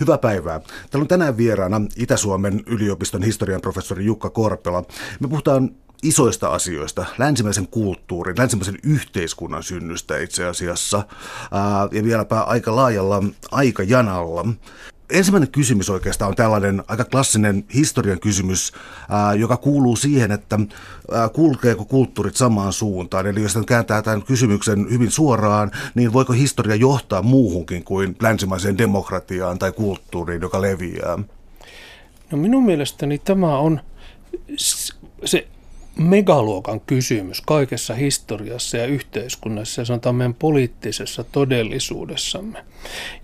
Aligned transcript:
Hyvää 0.00 0.18
päivää. 0.18 0.60
Täällä 0.60 1.04
on 1.04 1.08
tänään 1.08 1.36
vieraana 1.36 1.80
Itä-Suomen 1.96 2.62
yliopiston 2.66 3.22
historian 3.22 3.60
professori 3.60 4.04
Jukka 4.04 4.30
Korpela. 4.30 4.84
Me 5.20 5.28
puhutaan 5.28 5.70
isoista 6.02 6.48
asioista, 6.48 7.06
länsimäisen 7.18 7.68
kulttuurin, 7.68 8.38
länsimäisen 8.38 8.78
yhteiskunnan 8.82 9.62
synnystä 9.62 10.18
itse 10.18 10.46
asiassa, 10.46 11.02
ja 11.92 12.04
vieläpä 12.04 12.40
aika 12.40 12.76
laajalla 12.76 13.22
aikajanalla 13.50 14.44
ensimmäinen 15.10 15.50
kysymys 15.50 15.90
oikeastaan 15.90 16.28
on 16.28 16.36
tällainen 16.36 16.82
aika 16.88 17.04
klassinen 17.04 17.64
historian 17.74 18.20
kysymys, 18.20 18.72
ää, 19.08 19.34
joka 19.34 19.56
kuuluu 19.56 19.96
siihen, 19.96 20.32
että 20.32 20.58
ää, 21.12 21.28
kulkeeko 21.28 21.84
kulttuurit 21.84 22.36
samaan 22.36 22.72
suuntaan. 22.72 23.26
Eli 23.26 23.42
jos 23.42 23.58
kääntää 23.66 24.02
tämän 24.02 24.22
kysymyksen 24.22 24.86
hyvin 24.90 25.10
suoraan, 25.10 25.70
niin 25.94 26.12
voiko 26.12 26.32
historia 26.32 26.74
johtaa 26.74 27.22
muuhunkin 27.22 27.84
kuin 27.84 28.16
länsimaiseen 28.22 28.78
demokratiaan 28.78 29.58
tai 29.58 29.72
kulttuuriin, 29.72 30.42
joka 30.42 30.62
leviää? 30.62 31.18
No 32.30 32.38
minun 32.38 32.64
mielestäni 32.64 33.18
tämä 33.18 33.58
on 33.58 33.80
se 35.24 35.48
megaluokan 35.98 36.80
kysymys 36.80 37.40
kaikessa 37.40 37.94
historiassa 37.94 38.76
ja 38.76 38.86
yhteiskunnassa 38.86 39.80
ja 39.80 39.84
sanotaan 39.84 40.14
meidän 40.14 40.34
poliittisessa 40.34 41.24
todellisuudessamme, 41.24 42.64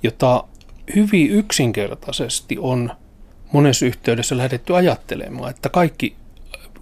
jota 0.02 0.44
hyvin 0.96 1.30
yksinkertaisesti 1.30 2.56
on 2.58 2.90
monessa 3.52 3.86
yhteydessä 3.86 4.36
lähdetty 4.36 4.76
ajattelemaan, 4.76 5.50
että 5.50 5.68
kaikki 5.68 6.16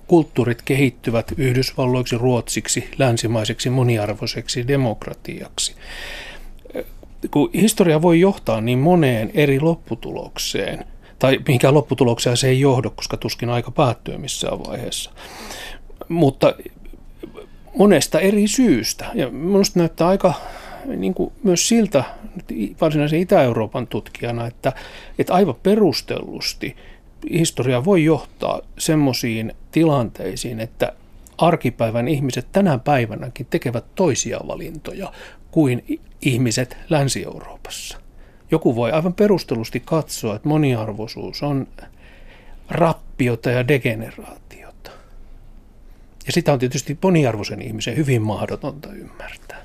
kulttuurit 0.06 0.62
kehittyvät 0.62 1.32
Yhdysvalloiksi, 1.36 2.18
Ruotsiksi, 2.18 2.90
länsimaiseksi, 2.98 3.70
moniarvoiseksi 3.70 4.68
demokratiaksi. 4.68 5.74
Kun 7.30 7.50
historia 7.54 8.02
voi 8.02 8.20
johtaa 8.20 8.60
niin 8.60 8.78
moneen 8.78 9.30
eri 9.34 9.60
lopputulokseen, 9.60 10.84
tai 11.18 11.40
mihinkään 11.46 11.74
lopputulokseen 11.74 12.36
se 12.36 12.48
ei 12.48 12.60
johdu, 12.60 12.90
koska 12.90 13.16
tuskin 13.16 13.50
aika 13.50 13.70
päättyy 13.70 14.18
missään 14.18 14.58
vaiheessa. 14.58 15.10
Mutta 16.08 16.54
monesta 17.78 18.20
eri 18.20 18.48
syystä. 18.48 19.06
Ja 19.14 19.30
minusta 19.30 19.78
näyttää 19.78 20.08
aika 20.08 20.34
niin 20.84 21.14
kuin 21.14 21.32
myös 21.44 21.68
siltä 21.68 22.04
varsinaisen 22.80 23.20
Itä-Euroopan 23.20 23.86
tutkijana, 23.86 24.46
että, 24.46 24.72
että 25.18 25.34
aivan 25.34 25.54
perustellusti 25.62 26.76
historia 27.30 27.84
voi 27.84 28.04
johtaa 28.04 28.60
semmoisiin 28.78 29.52
tilanteisiin, 29.72 30.60
että 30.60 30.92
arkipäivän 31.38 32.08
ihmiset 32.08 32.46
tänä 32.52 32.78
päivänäkin 32.78 33.46
tekevät 33.50 33.84
toisia 33.94 34.40
valintoja 34.46 35.12
kuin 35.50 36.00
ihmiset 36.22 36.76
Länsi-Euroopassa. 36.88 37.98
Joku 38.50 38.76
voi 38.76 38.92
aivan 38.92 39.14
perustellusti 39.14 39.82
katsoa, 39.84 40.36
että 40.36 40.48
moniarvoisuus 40.48 41.42
on 41.42 41.66
rappiota 42.70 43.50
ja 43.50 43.68
degeneraatiota. 43.68 44.90
Ja 46.26 46.32
sitä 46.32 46.52
on 46.52 46.58
tietysti 46.58 46.98
moniarvoisen 47.02 47.62
ihmisen 47.62 47.96
hyvin 47.96 48.22
mahdotonta 48.22 48.92
ymmärtää. 48.92 49.62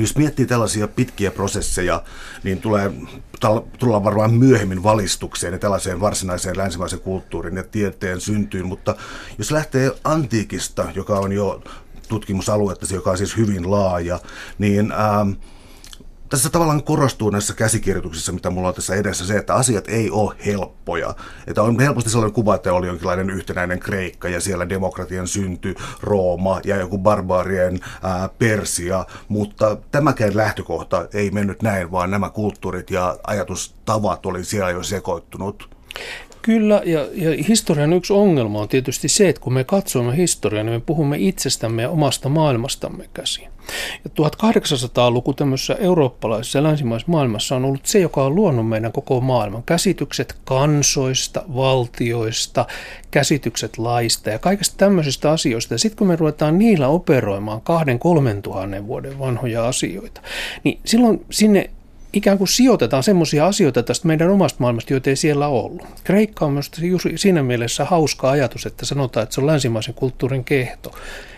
Jos 0.00 0.16
miettii 0.16 0.46
tällaisia 0.46 0.88
pitkiä 0.88 1.30
prosesseja, 1.30 2.02
niin 2.42 2.60
tulee, 2.60 2.92
tullaan 3.78 4.04
varmaan 4.04 4.34
myöhemmin 4.34 4.82
valistukseen 4.82 5.52
ja 5.52 5.58
tällaiseen 5.58 6.00
varsinaiseen 6.00 6.58
länsimaisen 6.58 7.00
kulttuurin 7.00 7.56
ja 7.56 7.62
tieteen 7.62 8.20
syntyyn, 8.20 8.66
mutta 8.66 8.96
jos 9.38 9.50
lähtee 9.50 9.92
antiikista, 10.04 10.86
joka 10.94 11.18
on 11.18 11.32
jo 11.32 11.62
tutkimusaluetta, 12.08 12.94
joka 12.94 13.10
on 13.10 13.18
siis 13.18 13.36
hyvin 13.36 13.70
laaja, 13.70 14.20
niin 14.58 14.92
ähm, 14.92 15.30
tässä 16.30 16.50
tavallaan 16.50 16.82
korostuu 16.82 17.30
näissä 17.30 17.54
käsikirjoituksissa, 17.54 18.32
mitä 18.32 18.50
mulla 18.50 18.68
on 18.68 18.74
tässä 18.74 18.94
edessä, 18.94 19.26
se, 19.26 19.36
että 19.36 19.54
asiat 19.54 19.88
ei 19.88 20.10
ole 20.10 20.34
helppoja. 20.46 21.14
Että 21.46 21.62
on 21.62 21.80
helposti 21.80 22.10
sellainen 22.10 22.34
kuva, 22.34 22.54
että 22.54 22.72
oli 22.72 22.86
jonkinlainen 22.86 23.30
yhtenäinen 23.30 23.80
Kreikka 23.80 24.28
ja 24.28 24.40
siellä 24.40 24.68
demokratian 24.68 25.28
synty, 25.28 25.74
Rooma 26.02 26.60
ja 26.64 26.76
joku 26.76 26.98
barbaarien 26.98 27.80
ää, 28.02 28.28
Persia, 28.38 29.06
mutta 29.28 29.76
tämäkään 29.90 30.36
lähtökohta 30.36 31.08
ei 31.14 31.30
mennyt 31.30 31.62
näin, 31.62 31.92
vaan 31.92 32.10
nämä 32.10 32.30
kulttuurit 32.30 32.90
ja 32.90 33.16
ajatustavat 33.26 34.26
oli 34.26 34.44
siellä 34.44 34.70
jo 34.70 34.82
sekoittunut. 34.82 35.70
Kyllä, 36.42 36.82
ja, 36.84 37.00
ja 37.12 37.44
historian 37.48 37.92
yksi 37.92 38.12
ongelma 38.12 38.60
on 38.60 38.68
tietysti 38.68 39.08
se, 39.08 39.28
että 39.28 39.42
kun 39.42 39.52
me 39.52 39.64
katsomme 39.64 40.16
historiaa, 40.16 40.64
niin 40.64 40.74
me 40.74 40.80
puhumme 40.86 41.16
itsestämme 41.18 41.82
ja 41.82 41.90
omasta 41.90 42.28
maailmastamme 42.28 43.08
käsin. 43.14 43.49
Ja 44.04 44.10
1800-luku 44.26 45.32
tämmöisessä 45.32 45.74
eurooppalaisessa 45.74 46.58
ja 46.58 46.62
länsimaisessa 46.62 47.12
maailmassa 47.12 47.56
on 47.56 47.64
ollut 47.64 47.86
se, 47.86 47.98
joka 47.98 48.24
on 48.24 48.34
luonut 48.34 48.68
meidän 48.68 48.92
koko 48.92 49.20
maailman. 49.20 49.62
Käsitykset 49.62 50.36
kansoista, 50.44 51.42
valtioista, 51.54 52.66
käsitykset 53.10 53.78
laista 53.78 54.30
ja 54.30 54.38
kaikista 54.38 54.76
tämmöisistä 54.76 55.30
asioista. 55.30 55.74
Ja 55.74 55.78
sitten 55.78 55.98
kun 55.98 56.06
me 56.06 56.16
ruvetaan 56.16 56.58
niillä 56.58 56.88
operoimaan 56.88 57.60
kahden, 57.60 57.98
kolmen 57.98 58.42
tuhannen 58.42 58.86
vuoden 58.86 59.18
vanhoja 59.18 59.68
asioita, 59.68 60.20
niin 60.64 60.78
silloin 60.84 61.26
sinne 61.30 61.70
ikään 62.12 62.38
kuin 62.38 62.48
sijoitetaan 62.48 63.02
semmoisia 63.02 63.46
asioita 63.46 63.82
tästä 63.82 64.06
meidän 64.06 64.30
omasta 64.30 64.56
maailmasta, 64.60 64.92
joita 64.92 65.10
ei 65.10 65.16
siellä 65.16 65.48
ollut. 65.48 65.86
Kreikka 66.04 66.44
on 66.44 66.52
myös 66.52 66.70
siinä 67.16 67.42
mielessä 67.42 67.84
hauska 67.84 68.30
ajatus, 68.30 68.66
että 68.66 68.86
sanotaan, 68.86 69.22
että 69.22 69.34
se 69.34 69.40
on 69.40 69.46
länsimaisen 69.46 69.94
kulttuurin 69.94 70.44
kehto. 70.44 70.92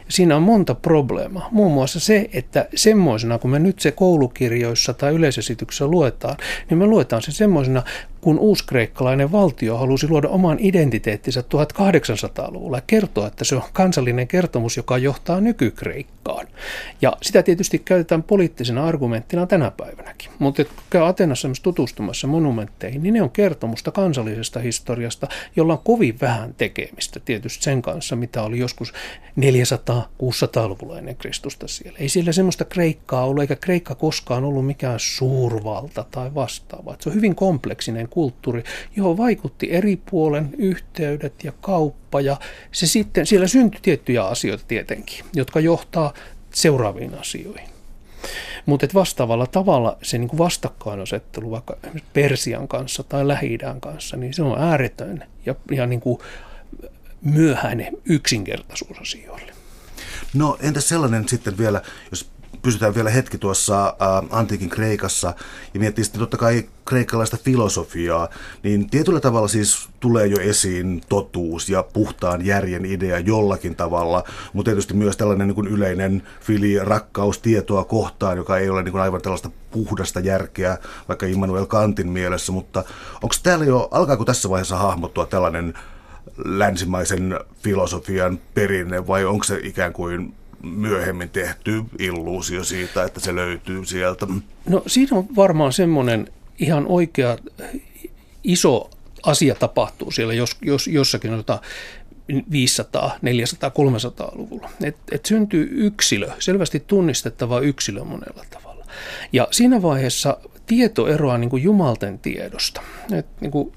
Siinä 0.08 0.36
on 0.36 0.42
monta 0.42 0.74
probleemaa. 0.74 1.48
Muun 1.50 1.72
muassa 1.72 2.00
se, 2.00 2.30
että 2.32 2.68
semmoisena, 2.74 3.38
kun 3.38 3.50
me 3.50 3.58
nyt 3.58 3.78
se 3.80 3.92
koulukirjoissa 3.92 4.94
tai 4.94 5.14
yleisesityksessä 5.14 5.86
luetaan, 5.86 6.36
niin 6.70 6.78
me 6.78 6.86
luetaan 6.86 7.22
se 7.22 7.32
semmoisena, 7.32 7.82
kun 8.22 8.38
uuskreikkalainen 8.38 9.32
valtio 9.32 9.76
halusi 9.76 10.08
luoda 10.08 10.28
oman 10.28 10.56
identiteettinsä 10.60 11.40
1800-luvulla 11.40 12.76
ja 12.76 12.82
kertoa, 12.86 13.26
että 13.26 13.44
se 13.44 13.56
on 13.56 13.62
kansallinen 13.72 14.28
kertomus, 14.28 14.76
joka 14.76 14.98
johtaa 14.98 15.40
nykykreikkaan. 15.40 16.46
Ja 17.02 17.16
sitä 17.22 17.42
tietysti 17.42 17.78
käytetään 17.78 18.22
poliittisena 18.22 18.86
argumenttina 18.86 19.46
tänä 19.46 19.70
päivänäkin. 19.70 20.30
Mutta 20.38 20.62
käy 20.90 21.06
Atenassa 21.06 21.48
myös 21.48 21.60
tutustumassa 21.60 22.26
monumentteihin, 22.26 23.02
niin 23.02 23.14
ne 23.14 23.22
on 23.22 23.30
kertomusta 23.30 23.90
kansallisesta 23.90 24.60
historiasta, 24.60 25.28
jolla 25.56 25.72
on 25.72 25.80
kovin 25.84 26.20
vähän 26.20 26.54
tekemistä 26.54 27.20
tietysti 27.20 27.64
sen 27.64 27.82
kanssa, 27.82 28.16
mitä 28.16 28.42
oli 28.42 28.58
joskus 28.58 28.92
400-600-luvulla 29.40 30.98
ennen 30.98 31.16
Kristusta 31.16 31.68
siellä. 31.68 31.98
Ei 31.98 32.08
siellä 32.08 32.32
semmoista 32.32 32.64
Kreikkaa 32.64 33.24
ollut, 33.24 33.40
eikä 33.40 33.56
Kreikka 33.56 33.94
koskaan 33.94 34.44
ollut 34.44 34.66
mikään 34.66 35.00
suurvalta 35.00 36.04
tai 36.10 36.34
vastaava. 36.34 36.96
Se 37.00 37.08
on 37.08 37.14
hyvin 37.14 37.34
kompleksinen 37.34 38.08
kulttuuri, 38.12 38.62
johon 38.96 39.16
vaikutti 39.16 39.72
eri 39.72 39.96
puolen 40.10 40.50
yhteydet 40.58 41.44
ja 41.44 41.52
kauppa 41.60 42.20
ja 42.20 42.36
se 42.72 42.86
sitten, 42.86 43.26
siellä 43.26 43.46
syntyi 43.46 43.80
tiettyjä 43.82 44.24
asioita 44.24 44.64
tietenkin, 44.68 45.24
jotka 45.34 45.60
johtaa 45.60 46.12
seuraaviin 46.54 47.14
asioihin. 47.14 47.68
Mutta 48.66 48.86
vastaavalla 48.94 49.46
tavalla 49.46 49.98
se 50.02 50.18
niin 50.18 50.38
vastakkainasettelu 50.38 51.50
vaikka 51.50 51.76
Persian 52.12 52.68
kanssa 52.68 53.02
tai 53.02 53.28
lähi 53.28 53.58
kanssa, 53.80 54.16
niin 54.16 54.34
se 54.34 54.42
on 54.42 54.58
ääretön 54.58 55.24
ja, 55.46 55.54
ja 55.70 55.86
niin 55.86 56.00
kuin 56.00 56.18
myöhäinen 57.22 57.96
yksinkertaisuus 58.04 58.98
asioille. 58.98 59.52
No 60.34 60.58
entäs 60.60 60.88
sellainen 60.88 61.28
sitten 61.28 61.58
vielä, 61.58 61.82
jos 62.10 62.30
pysytään 62.62 62.94
vielä 62.94 63.10
hetki 63.10 63.38
tuossa 63.38 63.86
ä, 63.86 63.92
antiikin 64.30 64.68
Kreikassa 64.68 65.34
ja 65.74 65.80
miettii 65.80 66.04
sitten 66.04 66.20
totta 66.20 66.36
kai 66.36 66.68
kreikkalaista 66.84 67.36
filosofiaa, 67.44 68.28
niin 68.62 68.90
tietyllä 68.90 69.20
tavalla 69.20 69.48
siis 69.48 69.88
tulee 70.00 70.26
jo 70.26 70.36
esiin 70.40 71.00
totuus 71.08 71.68
ja 71.68 71.82
puhtaan 71.82 72.46
järjen 72.46 72.84
idea 72.84 73.18
jollakin 73.18 73.76
tavalla, 73.76 74.24
mutta 74.52 74.70
tietysti 74.70 74.94
myös 74.94 75.16
tällainen 75.16 75.48
niin 75.48 75.54
kuin 75.54 75.68
yleinen 75.68 76.22
fili, 76.40 76.78
rakkaus 76.78 77.38
tietoa 77.38 77.84
kohtaan, 77.84 78.36
joka 78.36 78.58
ei 78.58 78.70
ole 78.70 78.82
niin 78.82 78.92
kuin 78.92 79.02
aivan 79.02 79.22
tällaista 79.22 79.50
puhdasta 79.70 80.20
järkeä, 80.20 80.78
vaikka 81.08 81.26
Immanuel 81.26 81.66
Kantin 81.66 82.08
mielessä, 82.08 82.52
mutta 82.52 82.84
onko 83.14 83.34
täällä 83.42 83.64
jo, 83.64 83.88
alkaako 83.90 84.24
tässä 84.24 84.50
vaiheessa 84.50 84.76
hahmottua 84.76 85.26
tällainen 85.26 85.74
länsimaisen 86.44 87.40
filosofian 87.62 88.38
perinne 88.54 89.06
vai 89.06 89.24
onko 89.24 89.44
se 89.44 89.60
ikään 89.62 89.92
kuin 89.92 90.34
myöhemmin 90.62 91.30
tehty 91.30 91.82
illuusio 91.98 92.64
siitä, 92.64 93.04
että 93.04 93.20
se 93.20 93.34
löytyy 93.34 93.84
sieltä? 93.84 94.26
No 94.68 94.82
siinä 94.86 95.18
on 95.18 95.26
varmaan 95.36 95.72
semmoinen 95.72 96.28
ihan 96.58 96.86
oikea 96.86 97.38
iso 98.44 98.90
asia 99.22 99.54
tapahtuu 99.54 100.10
siellä 100.10 100.34
jos, 100.34 100.56
jos, 100.62 100.86
jossakin 100.86 101.34
otetaan 101.34 101.60
500, 102.50 103.18
400, 103.22 103.70
300-luvulla. 103.70 104.70
Et, 104.84 104.96
et 105.12 105.26
syntyy 105.26 105.68
yksilö, 105.72 106.30
selvästi 106.38 106.80
tunnistettava 106.86 107.60
yksilö 107.60 108.04
monella 108.04 108.44
tavalla. 108.50 108.86
Ja 109.32 109.48
siinä 109.50 109.82
vaiheessa 109.82 110.38
tieto 110.66 111.08
eroaa 111.08 111.38
niin 111.38 111.50
kuin 111.50 111.62
jumalten 111.62 112.18
tiedosta. 112.18 112.80
Et 113.12 113.26
niin 113.40 113.50
kuin 113.50 113.72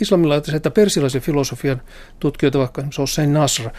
islamilaisen 0.00 0.54
että 0.54 0.70
persialaisen 0.70 1.22
filosofian 1.22 1.82
tutkijoita, 2.20 2.58
vaikka 2.58 2.84
Hossein 2.98 3.32
Nasr, 3.32 3.70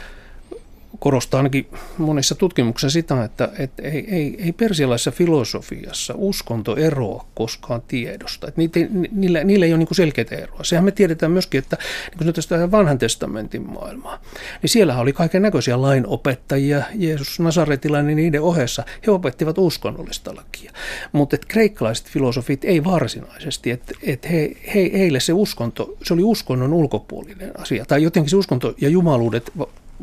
korostaa 0.99 1.37
ainakin 1.37 1.67
monissa 1.97 2.35
tutkimuksissa 2.35 2.93
sitä, 2.93 3.23
että, 3.23 3.49
että 3.59 3.83
ei, 3.83 4.15
ei, 4.15 4.35
ei 4.39 4.51
persialaisessa 4.51 5.11
filosofiassa 5.11 6.13
uskonto 6.17 6.75
eroa 6.75 7.25
koskaan 7.35 7.81
tiedosta. 7.87 8.47
Että 8.47 8.61
niitä, 8.61 8.79
niillä, 9.11 9.43
niillä 9.43 9.65
ei 9.65 9.73
ole 9.73 9.77
niin 9.77 9.87
selkeitä 9.91 10.35
eroa. 10.35 10.63
Sehän 10.63 10.85
me 10.85 10.91
tiedetään 10.91 11.31
myöskin, 11.31 11.59
että 11.59 11.77
niin 12.09 12.25
kun 12.25 12.33
tästä 12.33 12.71
vanhan 12.71 12.97
testamentin 12.97 13.69
maailmaa, 13.69 14.21
niin 14.61 14.69
siellä 14.69 14.99
oli 14.99 15.13
kaiken 15.13 15.41
näköisiä 15.41 15.81
lainopettajia, 15.81 16.83
Jeesus 16.95 17.39
Nasaretilainen 17.39 18.15
niiden 18.15 18.41
ohessa, 18.41 18.83
he 19.07 19.11
opettivat 19.11 19.57
uskonnollista 19.57 20.35
lakia. 20.35 20.71
Mutta 21.11 21.37
kreikkalaiset 21.47 22.09
filosofit 22.09 22.65
ei 22.65 22.83
varsinaisesti, 22.83 23.71
että 23.71 23.93
et 24.03 24.29
he, 24.29 24.51
he, 24.75 24.91
heille 24.93 25.19
se 25.19 25.33
uskonto, 25.33 25.97
se 26.03 26.13
oli 26.13 26.23
uskonnon 26.23 26.73
ulkopuolinen 26.73 27.59
asia, 27.59 27.85
tai 27.85 28.03
jotenkin 28.03 28.29
se 28.29 28.35
uskonto 28.35 28.73
ja 28.81 28.89
jumaluudet 28.89 29.51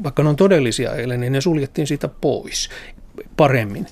vaikka 0.03 0.23
ne 0.23 0.29
on 0.29 0.37
todellisia 0.37 0.95
eilen, 0.95 1.21
niin 1.21 1.33
ne 1.33 1.41
suljettiin 1.41 1.87
siitä 1.87 2.09
pois 2.09 2.69
paremmin. 3.37 3.87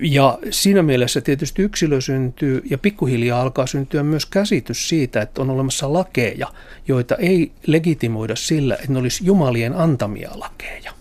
Ja 0.00 0.38
siinä 0.50 0.82
mielessä 0.82 1.20
tietysti 1.20 1.62
yksilö 1.62 2.00
syntyy 2.00 2.62
ja 2.70 2.78
pikkuhiljaa 2.78 3.42
alkaa 3.42 3.66
syntyä 3.66 4.02
myös 4.02 4.26
käsitys 4.26 4.88
siitä, 4.88 5.22
että 5.22 5.42
on 5.42 5.50
olemassa 5.50 5.92
lakeja, 5.92 6.48
joita 6.88 7.16
ei 7.16 7.52
legitimoida 7.66 8.36
sillä, 8.36 8.74
että 8.74 8.92
ne 8.92 8.98
olisi 8.98 9.26
jumalien 9.26 9.74
antamia 9.76 10.30
lakeja. 10.34 10.92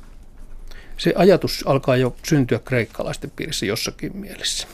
Se 0.98 1.13
ajatus 1.16 1.63
alkaa 1.68 1.98
jo 1.98 2.16
syntyä 2.24 2.60
kreikkalaisten 2.60 3.31
piirissä 3.36 3.66
jossakin 3.66 4.18
mielessä. 4.18 4.68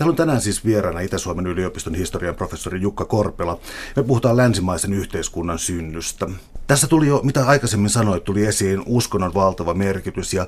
Täällä 0.00 0.12
on 0.12 0.16
tänään 0.16 0.40
siis 0.40 0.64
vieraana 0.64 1.00
Itä-Suomen 1.00 1.46
yliopiston 1.46 1.94
historian 1.94 2.34
professori 2.34 2.80
Jukka 2.80 3.04
Korpela. 3.04 3.58
Me 3.96 4.02
puhutaan 4.02 4.36
länsimaisen 4.36 4.92
yhteiskunnan 4.92 5.58
synnystä. 5.58 6.28
Tässä 6.66 6.86
tuli 6.86 7.06
jo, 7.06 7.20
mitä 7.24 7.46
aikaisemmin 7.46 7.90
sanoit, 7.90 8.24
tuli 8.24 8.46
esiin 8.46 8.82
uskonnon 8.86 9.34
valtava 9.34 9.74
merkitys 9.74 10.34
ja 10.34 10.46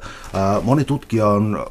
moni 0.63 0.85
tutkija 0.85 1.27
on 1.27 1.67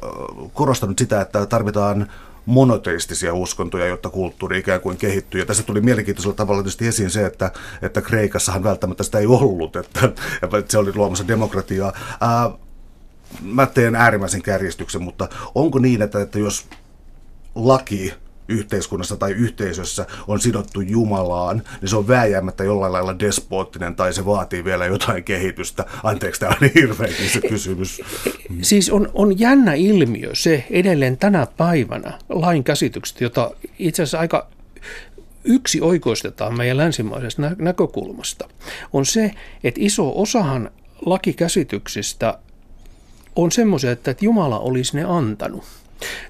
korostanut 0.54 0.98
sitä, 0.98 1.20
että 1.20 1.46
tarvitaan 1.46 2.10
monoteistisia 2.46 3.34
uskontoja, 3.34 3.86
jotta 3.86 4.10
kulttuuri 4.10 4.58
ikään 4.58 4.80
kuin 4.80 4.96
kehittyy. 4.96 5.40
Ja 5.40 5.46
tässä 5.46 5.62
tuli 5.62 5.80
mielenkiintoisella 5.80 6.36
tavalla 6.36 6.62
tietysti 6.62 6.86
esiin 6.86 7.10
se, 7.10 7.26
että, 7.26 7.52
että 7.82 8.02
Kreikassahan 8.02 8.64
välttämättä 8.64 9.02
sitä 9.02 9.18
ei 9.18 9.26
ollut, 9.26 9.76
että, 9.76 10.04
että 10.42 10.64
se 10.68 10.78
oli 10.78 10.92
luomassa 10.94 11.28
demokratiaa. 11.28 11.92
Ää, 12.20 12.50
mä 13.40 13.66
teen 13.66 13.94
äärimmäisen 13.94 14.42
kärjestyksen, 14.42 15.02
mutta 15.02 15.28
onko 15.54 15.78
niin, 15.78 16.02
että, 16.02 16.20
että 16.20 16.38
jos 16.38 16.66
laki 17.54 18.14
yhteiskunnassa 18.48 19.16
tai 19.16 19.32
yhteisössä 19.32 20.06
on 20.26 20.40
sidottu 20.40 20.80
Jumalaan, 20.80 21.62
niin 21.80 21.88
se 21.88 21.96
on 21.96 22.08
vääjäämättä 22.08 22.64
jollain 22.64 22.92
lailla 22.92 23.18
despoottinen 23.18 23.94
tai 23.94 24.12
se 24.12 24.26
vaatii 24.26 24.64
vielä 24.64 24.86
jotain 24.86 25.24
kehitystä. 25.24 25.84
Anteeksi, 26.02 26.40
tämä 26.40 26.56
on 26.62 26.68
hirveäkin 26.74 27.28
se 27.28 27.40
kysymys. 27.40 28.02
Siis 28.62 28.90
on, 28.90 29.10
on 29.14 29.38
jännä 29.38 29.74
ilmiö 29.74 30.30
se 30.34 30.66
edelleen 30.70 31.16
tänä 31.16 31.46
päivänä 31.56 32.18
lain 32.28 32.64
käsitykset, 32.64 33.20
jota 33.20 33.50
itse 33.78 34.02
asiassa 34.02 34.18
aika 34.18 34.46
yksi 35.44 35.80
oikoistetaan 35.80 36.56
meidän 36.56 36.76
länsimaisesta 36.76 37.42
näkökulmasta, 37.58 38.48
on 38.92 39.06
se, 39.06 39.30
että 39.64 39.80
iso 39.82 40.12
osahan 40.20 40.70
lakikäsityksistä 41.06 42.38
on 43.36 43.52
semmoisia, 43.52 43.92
että 43.92 44.14
Jumala 44.20 44.58
olisi 44.58 44.96
ne 44.96 45.04
antanut– 45.04 45.64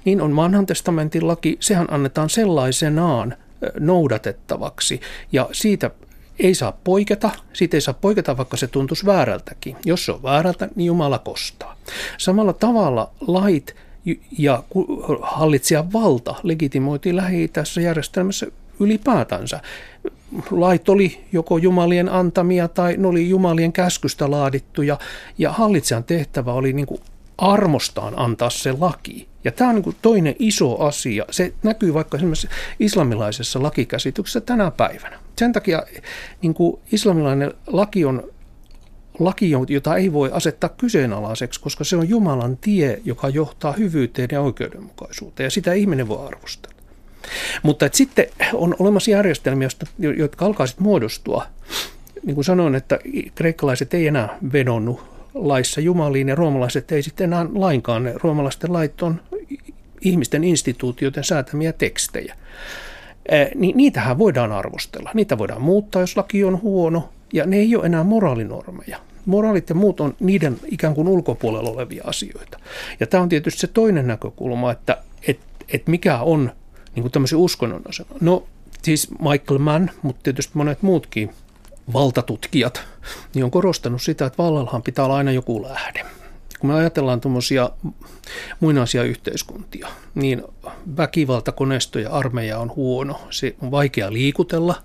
niin 0.05 0.21
on 0.21 0.35
vanhan 0.35 0.65
testamentin 0.65 1.27
laki, 1.27 1.57
sehän 1.59 1.87
annetaan 1.93 2.29
sellaisenaan 2.29 3.35
noudatettavaksi 3.79 5.01
ja 5.31 5.49
siitä 5.51 5.91
ei 6.39 6.55
saa 6.55 6.77
poiketa, 6.83 7.29
siitä 7.53 7.77
ei 7.77 7.81
saa 7.81 7.93
poiketa, 7.93 8.37
vaikka 8.37 8.57
se 8.57 8.67
tuntuisi 8.67 9.05
väärältäkin. 9.05 9.75
Jos 9.85 10.05
se 10.05 10.11
on 10.11 10.23
väärältä, 10.23 10.69
niin 10.75 10.85
Jumala 10.85 11.19
kostaa. 11.19 11.75
Samalla 12.17 12.53
tavalla 12.53 13.11
lait 13.27 13.75
ja 14.37 14.63
hallitsijan 15.21 15.93
valta 15.93 16.35
legitimoitiin 16.43 17.15
lähi 17.15 17.47
tässä 17.47 17.81
järjestelmässä 17.81 18.47
ylipäätänsä. 18.79 19.59
Lait 20.51 20.89
oli 20.89 21.23
joko 21.31 21.57
jumalien 21.57 22.09
antamia 22.09 22.67
tai 22.67 22.95
ne 22.97 23.07
oli 23.07 23.29
jumalien 23.29 23.73
käskystä 23.73 24.31
laadittuja 24.31 24.97
ja 25.37 25.51
hallitsijan 25.51 26.03
tehtävä 26.03 26.53
oli 26.53 26.73
niin 26.73 26.85
kuin 26.85 27.01
armostaan 27.37 28.13
antaa 28.19 28.49
se 28.49 28.71
laki. 28.79 29.27
Ja 29.43 29.51
tämä 29.51 29.69
on 29.69 29.75
niin 29.75 29.95
toinen 30.01 30.35
iso 30.39 30.79
asia. 30.79 31.25
Se 31.31 31.53
näkyy 31.63 31.93
vaikka 31.93 32.17
esimerkiksi 32.17 32.47
islamilaisessa 32.79 33.63
lakikäsityksessä 33.63 34.41
tänä 34.41 34.71
päivänä. 34.71 35.19
Sen 35.37 35.53
takia 35.53 35.83
niin 36.41 36.53
kuin 36.53 36.79
islamilainen 36.91 37.53
laki 37.67 38.05
on 38.05 38.23
laki, 39.19 39.51
jota 39.69 39.95
ei 39.95 40.13
voi 40.13 40.29
asettaa 40.33 40.69
kyseenalaiseksi, 40.69 41.61
koska 41.61 41.83
se 41.83 41.95
on 41.95 42.09
Jumalan 42.09 42.57
tie, 42.57 43.01
joka 43.05 43.29
johtaa 43.29 43.71
hyvyyteen 43.71 44.29
ja 44.31 44.41
oikeudenmukaisuuteen, 44.41 45.45
ja 45.45 45.51
sitä 45.51 45.73
ihminen 45.73 46.07
voi 46.07 46.27
arvostella. 46.27 46.75
Mutta 47.63 47.85
että 47.85 47.97
sitten 47.97 48.25
on 48.53 48.75
olemassa 48.79 49.11
järjestelmiä, 49.11 49.67
jotka 50.17 50.45
alkaa 50.45 50.67
sitten 50.67 50.83
muodostua. 50.83 51.45
Niin 52.25 52.35
kuin 52.35 52.45
sanoin, 52.45 52.75
että 52.75 52.99
kreikkalaiset 53.35 53.93
ei 53.93 54.07
enää 54.07 54.37
vedonnut 54.53 55.12
laissa 55.33 55.81
jumaliin 55.81 56.29
ja 56.29 56.35
roomalaiset 56.35 56.91
ei 56.91 57.03
sitten 57.03 57.25
enää 57.25 57.45
lainkaan. 57.55 58.03
Ne 58.03 58.13
roomalaisten 58.23 58.73
lait 58.73 59.01
on 59.01 59.21
ihmisten 60.01 60.43
instituutioiden 60.43 61.23
säätämiä 61.23 61.73
tekstejä. 61.73 62.35
Niin 63.55 63.77
niitähän 63.77 64.17
voidaan 64.17 64.51
arvostella. 64.51 65.11
Niitä 65.13 65.37
voidaan 65.37 65.61
muuttaa, 65.61 66.01
jos 66.01 66.17
laki 66.17 66.43
on 66.43 66.61
huono, 66.61 67.09
ja 67.33 67.45
ne 67.45 67.57
ei 67.57 67.75
ole 67.75 67.85
enää 67.85 68.03
moraalinormeja. 68.03 68.97
Moraalit 69.25 69.69
ja 69.69 69.75
muut 69.75 69.99
on 69.99 70.15
niiden 70.19 70.59
ikään 70.65 70.95
kuin 70.95 71.07
ulkopuolella 71.07 71.69
olevia 71.69 72.03
asioita. 72.05 72.59
Ja 72.99 73.07
tämä 73.07 73.23
on 73.23 73.29
tietysti 73.29 73.61
se 73.61 73.67
toinen 73.67 74.07
näkökulma, 74.07 74.71
että 74.71 74.97
et, 75.27 75.39
et 75.73 75.87
mikä 75.87 76.19
on 76.19 76.51
niin 76.95 77.03
kuin 77.03 77.11
tämmöisen 77.11 77.39
uskonnon 77.39 77.81
asema. 77.89 78.09
No 78.21 78.43
siis 78.81 79.11
Michael 79.11 79.59
Mann, 79.59 79.89
mutta 80.01 80.23
tietysti 80.23 80.51
monet 80.55 80.81
muutkin 80.81 81.29
valtatutkijat, 81.93 82.81
niin 83.33 83.45
on 83.45 83.51
korostanut 83.51 84.01
sitä, 84.01 84.25
että 84.25 84.43
vallallahan 84.43 84.83
pitää 84.83 85.05
olla 85.05 85.17
aina 85.17 85.31
joku 85.31 85.63
lähde. 85.63 86.05
Kun 86.59 86.69
me 86.69 86.75
ajatellaan 86.75 87.21
tuommoisia 87.21 87.69
muinaisia 88.59 89.03
yhteiskuntia, 89.03 89.87
niin 90.15 90.43
väkivaltakoneisto 90.97 91.99
ja 91.99 92.09
armeija 92.09 92.59
on 92.59 92.75
huono. 92.75 93.21
Se 93.29 93.55
on 93.61 93.71
vaikea 93.71 94.13
liikutella 94.13 94.75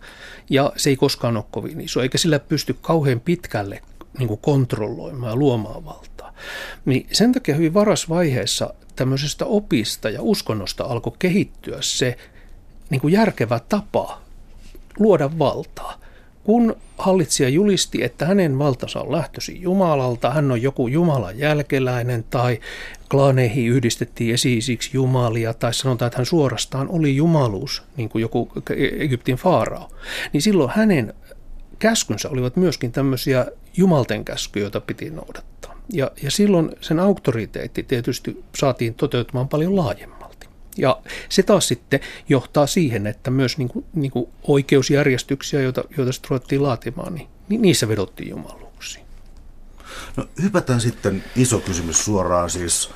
ja 0.50 0.72
se 0.76 0.90
ei 0.90 0.96
koskaan 0.96 1.36
ole 1.36 1.44
kovin 1.50 1.80
iso, 1.80 2.02
eikä 2.02 2.18
sillä 2.18 2.38
pysty 2.38 2.76
kauhean 2.82 3.20
pitkälle 3.20 3.82
niin 4.18 4.28
kuin 4.28 4.40
kontrolloimaan 4.40 5.32
ja 5.32 5.36
luomaan 5.36 5.84
valtaa. 5.84 6.32
Niin 6.84 7.06
sen 7.12 7.32
takia 7.32 7.54
hyvin 7.54 7.74
varasvaiheessa 7.74 8.74
tämmöisestä 8.96 9.44
opista 9.44 10.10
ja 10.10 10.22
uskonnosta 10.22 10.84
alkoi 10.84 11.12
kehittyä 11.18 11.78
se 11.80 12.16
niin 12.90 13.00
kuin 13.00 13.12
järkevä 13.12 13.60
tapa 13.68 14.20
luoda 14.98 15.38
valtaa 15.38 16.00
kun 16.48 16.76
hallitsija 16.98 17.48
julisti, 17.48 18.04
että 18.04 18.26
hänen 18.26 18.58
valtansa 18.58 19.00
on 19.00 19.12
lähtösi 19.12 19.60
Jumalalta, 19.60 20.30
hän 20.30 20.50
on 20.50 20.62
joku 20.62 20.88
Jumalan 20.88 21.38
jälkeläinen 21.38 22.24
tai 22.30 22.60
klaaneihin 23.10 23.68
yhdistettiin 23.68 24.34
esiisiksi 24.34 24.90
jumalia 24.92 25.54
tai 25.54 25.74
sanotaan, 25.74 26.06
että 26.06 26.18
hän 26.18 26.26
suorastaan 26.26 26.88
oli 26.88 27.16
jumaluus, 27.16 27.82
niin 27.96 28.08
kuin 28.08 28.22
joku 28.22 28.52
Egyptin 28.98 29.36
faarao, 29.36 29.90
niin 30.32 30.42
silloin 30.42 30.70
hänen 30.74 31.14
käskynsä 31.78 32.28
olivat 32.28 32.56
myöskin 32.56 32.92
tämmöisiä 32.92 33.46
jumalten 33.76 34.24
käskyjä, 34.24 34.64
joita 34.64 34.80
piti 34.80 35.10
noudattaa. 35.10 35.82
Ja, 35.92 36.10
ja 36.22 36.30
silloin 36.30 36.70
sen 36.80 37.00
auktoriteetti 37.00 37.82
tietysti 37.82 38.44
saatiin 38.58 38.94
toteutumaan 38.94 39.48
paljon 39.48 39.76
laajemmin. 39.76 40.17
Ja 40.78 40.98
se 41.28 41.42
taas 41.42 41.68
sitten 41.68 42.00
johtaa 42.28 42.66
siihen, 42.66 43.06
että 43.06 43.30
myös 43.30 43.58
niin 43.58 43.68
kuin, 43.68 43.84
niin 43.94 44.10
kuin 44.10 44.28
oikeusjärjestyksiä, 44.42 45.60
joita, 45.60 45.84
joita 45.96 46.12
sitten 46.12 46.30
ruvettiin 46.30 46.62
laatimaan, 46.62 47.14
niin, 47.14 47.28
niin 47.48 47.62
niissä 47.62 47.88
vedottiin 47.88 48.30
jumaluuksiin. 48.30 49.04
No 50.16 50.24
hypätään 50.42 50.80
sitten 50.80 51.24
iso 51.36 51.58
kysymys 51.58 52.04
suoraan 52.04 52.50
siis 52.50 52.90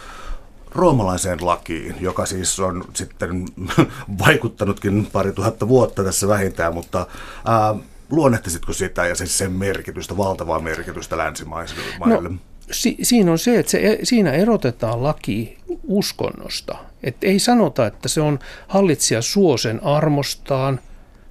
roomalaiseen 0.70 1.46
lakiin, 1.46 1.94
joka 2.00 2.26
siis 2.26 2.60
on 2.60 2.84
sitten 2.94 3.44
vaikuttanutkin 4.26 5.08
pari 5.12 5.32
tuhatta 5.32 5.68
vuotta 5.68 6.04
tässä 6.04 6.28
vähintään, 6.28 6.74
mutta 6.74 7.06
ää, 7.44 7.74
luonnehtisitko 8.10 8.72
sitä 8.72 9.06
ja 9.06 9.14
siis 9.14 9.38
sen 9.38 9.52
merkitystä, 9.52 10.16
valtavaa 10.16 10.60
merkitystä 10.60 11.18
länsimaisille 11.18 11.84
maille? 11.98 12.30
Si- 12.72 12.96
siinä 13.02 13.32
on 13.32 13.38
se, 13.38 13.58
että 13.58 13.70
se, 13.70 13.78
e, 13.78 13.98
siinä 14.02 14.32
erotetaan 14.32 15.02
laki 15.02 15.58
uskonnosta. 15.86 16.78
Että 17.02 17.26
ei 17.26 17.38
sanota, 17.38 17.86
että 17.86 18.08
se 18.08 18.20
on 18.20 18.38
hallitsija 18.68 19.22
suo 19.22 19.56
sen 19.56 19.84
armostaan, 19.84 20.80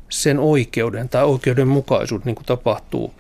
sen 0.10 0.40
oikeuden 0.40 1.10
tai 1.10 1.24
oikeudenmukaisuuden, 1.24 2.26
niin 2.26 2.36
kuin 2.36 2.46
tapahtuu 2.46 3.14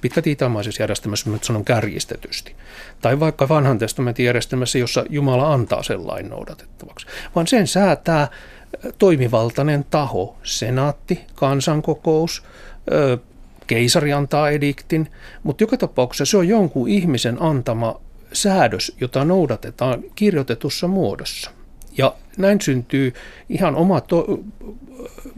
pitkälti 0.00 0.30
itämaisessa 0.30 0.82
järjestelmässä, 0.82 1.30
mutta 1.30 1.46
sanon 1.46 1.64
kärjistetysti. 1.64 2.54
Tai 3.00 3.20
vaikka 3.20 3.48
vanhan 3.48 3.78
testamentin 3.78 4.26
järjestelmässä, 4.26 4.78
jossa 4.78 5.04
Jumala 5.08 5.52
antaa 5.52 5.82
sen 5.82 6.06
lain 6.06 6.28
noudatettavaksi. 6.28 7.06
Vaan 7.34 7.46
sen 7.46 7.66
säätää 7.66 8.28
toimivaltainen 8.98 9.84
taho, 9.90 10.36
senaatti, 10.42 11.20
kansankokous, 11.34 12.42
keisari 13.70 14.12
antaa 14.12 14.50
ediktin, 14.50 15.08
mutta 15.42 15.62
joka 15.62 15.76
tapauksessa 15.76 16.30
se 16.30 16.36
on 16.36 16.48
jonkun 16.48 16.88
ihmisen 16.88 17.42
antama 17.42 18.00
säädös, 18.32 18.96
jota 19.00 19.24
noudatetaan 19.24 20.02
kirjoitetussa 20.14 20.88
muodossa. 20.88 21.50
Ja 21.98 22.14
näin 22.38 22.60
syntyy 22.60 23.12
ihan 23.48 23.76
oma 23.76 24.00
to, 24.00 24.40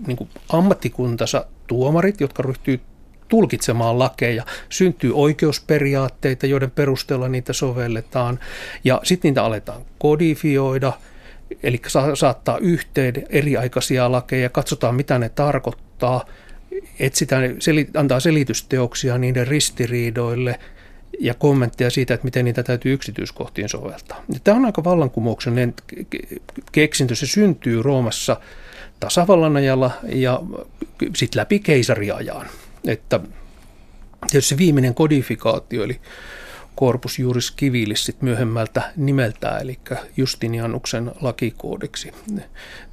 niin 0.07 0.17
kuin 0.17 0.31
ammattikuntansa 0.49 1.47
tuomarit, 1.67 2.21
jotka 2.21 2.43
ryhtyy 2.43 2.81
tulkitsemaan 3.29 3.99
lakeja. 3.99 4.45
Syntyy 4.69 5.13
oikeusperiaatteita, 5.15 6.47
joiden 6.47 6.71
perusteella 6.71 7.29
niitä 7.29 7.53
sovelletaan. 7.53 8.39
Ja 8.85 9.01
sitten 9.03 9.29
niitä 9.29 9.45
aletaan 9.45 9.83
kodifioida, 9.99 10.93
eli 11.63 11.81
saattaa 12.15 12.59
yhteen 12.59 13.15
eriaikaisia 13.29 14.13
lakeja, 14.13 14.49
katsotaan 14.49 14.95
mitä 14.95 15.19
ne 15.19 15.29
tarkoittaa, 15.29 16.25
etsitään, 16.99 17.57
antaa 17.97 18.21
selitysteoksia 18.21 19.19
niiden 19.19 19.47
ristiriidoille– 19.47 20.59
ja 21.21 21.35
kommentteja 21.35 21.91
siitä, 21.91 22.15
että 22.15 22.25
miten 22.25 22.45
niitä 22.45 22.63
täytyy 22.63 22.93
yksityiskohtiin 22.93 23.69
soveltaa. 23.69 24.25
Ja 24.33 24.41
tämä 24.45 24.57
on 24.57 24.65
aika 24.65 24.85
vallankumouksellinen 24.85 25.75
keksintö. 26.73 27.15
Se 27.15 27.27
syntyy 27.27 27.83
Roomassa 27.83 28.41
tasavallan 29.01 29.57
ajalla 29.57 29.91
ja 30.09 30.41
sitten 31.17 31.41
läpi 31.41 31.59
keisariajan. 31.59 32.47
Että 32.87 33.21
se 34.39 34.59
viimeinen 34.59 34.95
kodifikaatio, 34.95 35.85
eli 35.85 36.01
Corpus 36.77 37.19
Juris 37.19 37.55
Civilis 37.57 38.05
sit 38.05 38.23
myöhemmältä 38.23 38.93
nimeltään, 38.97 39.63
eli 39.63 39.79
Justinianuksen 40.17 41.13
lakikoodeksi 41.21 42.13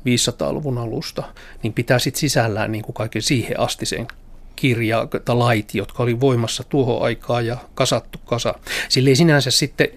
500-luvun 0.06 0.78
alusta, 0.78 1.24
niin 1.64 1.74
pitää 1.74 2.00
sitten 2.00 2.20
sisällään 2.20 2.72
niin 2.72 2.84
kuin 2.84 2.94
kaiken 2.94 3.22
siihen 3.22 3.60
asti 3.60 3.86
sen 3.86 4.08
kirja 4.56 5.08
tai 5.26 5.36
lait, 5.36 5.76
jotka 5.76 6.04
oli 6.04 6.20
voimassa 6.20 6.64
tuohon 6.64 7.02
aikaan 7.02 7.46
ja 7.46 7.58
kasattu 7.76 8.20
kasa. 8.26 8.56
Sillä 8.90 9.10
ei 9.10 9.16
sinänsä 9.16 9.52
sitten 9.52 9.88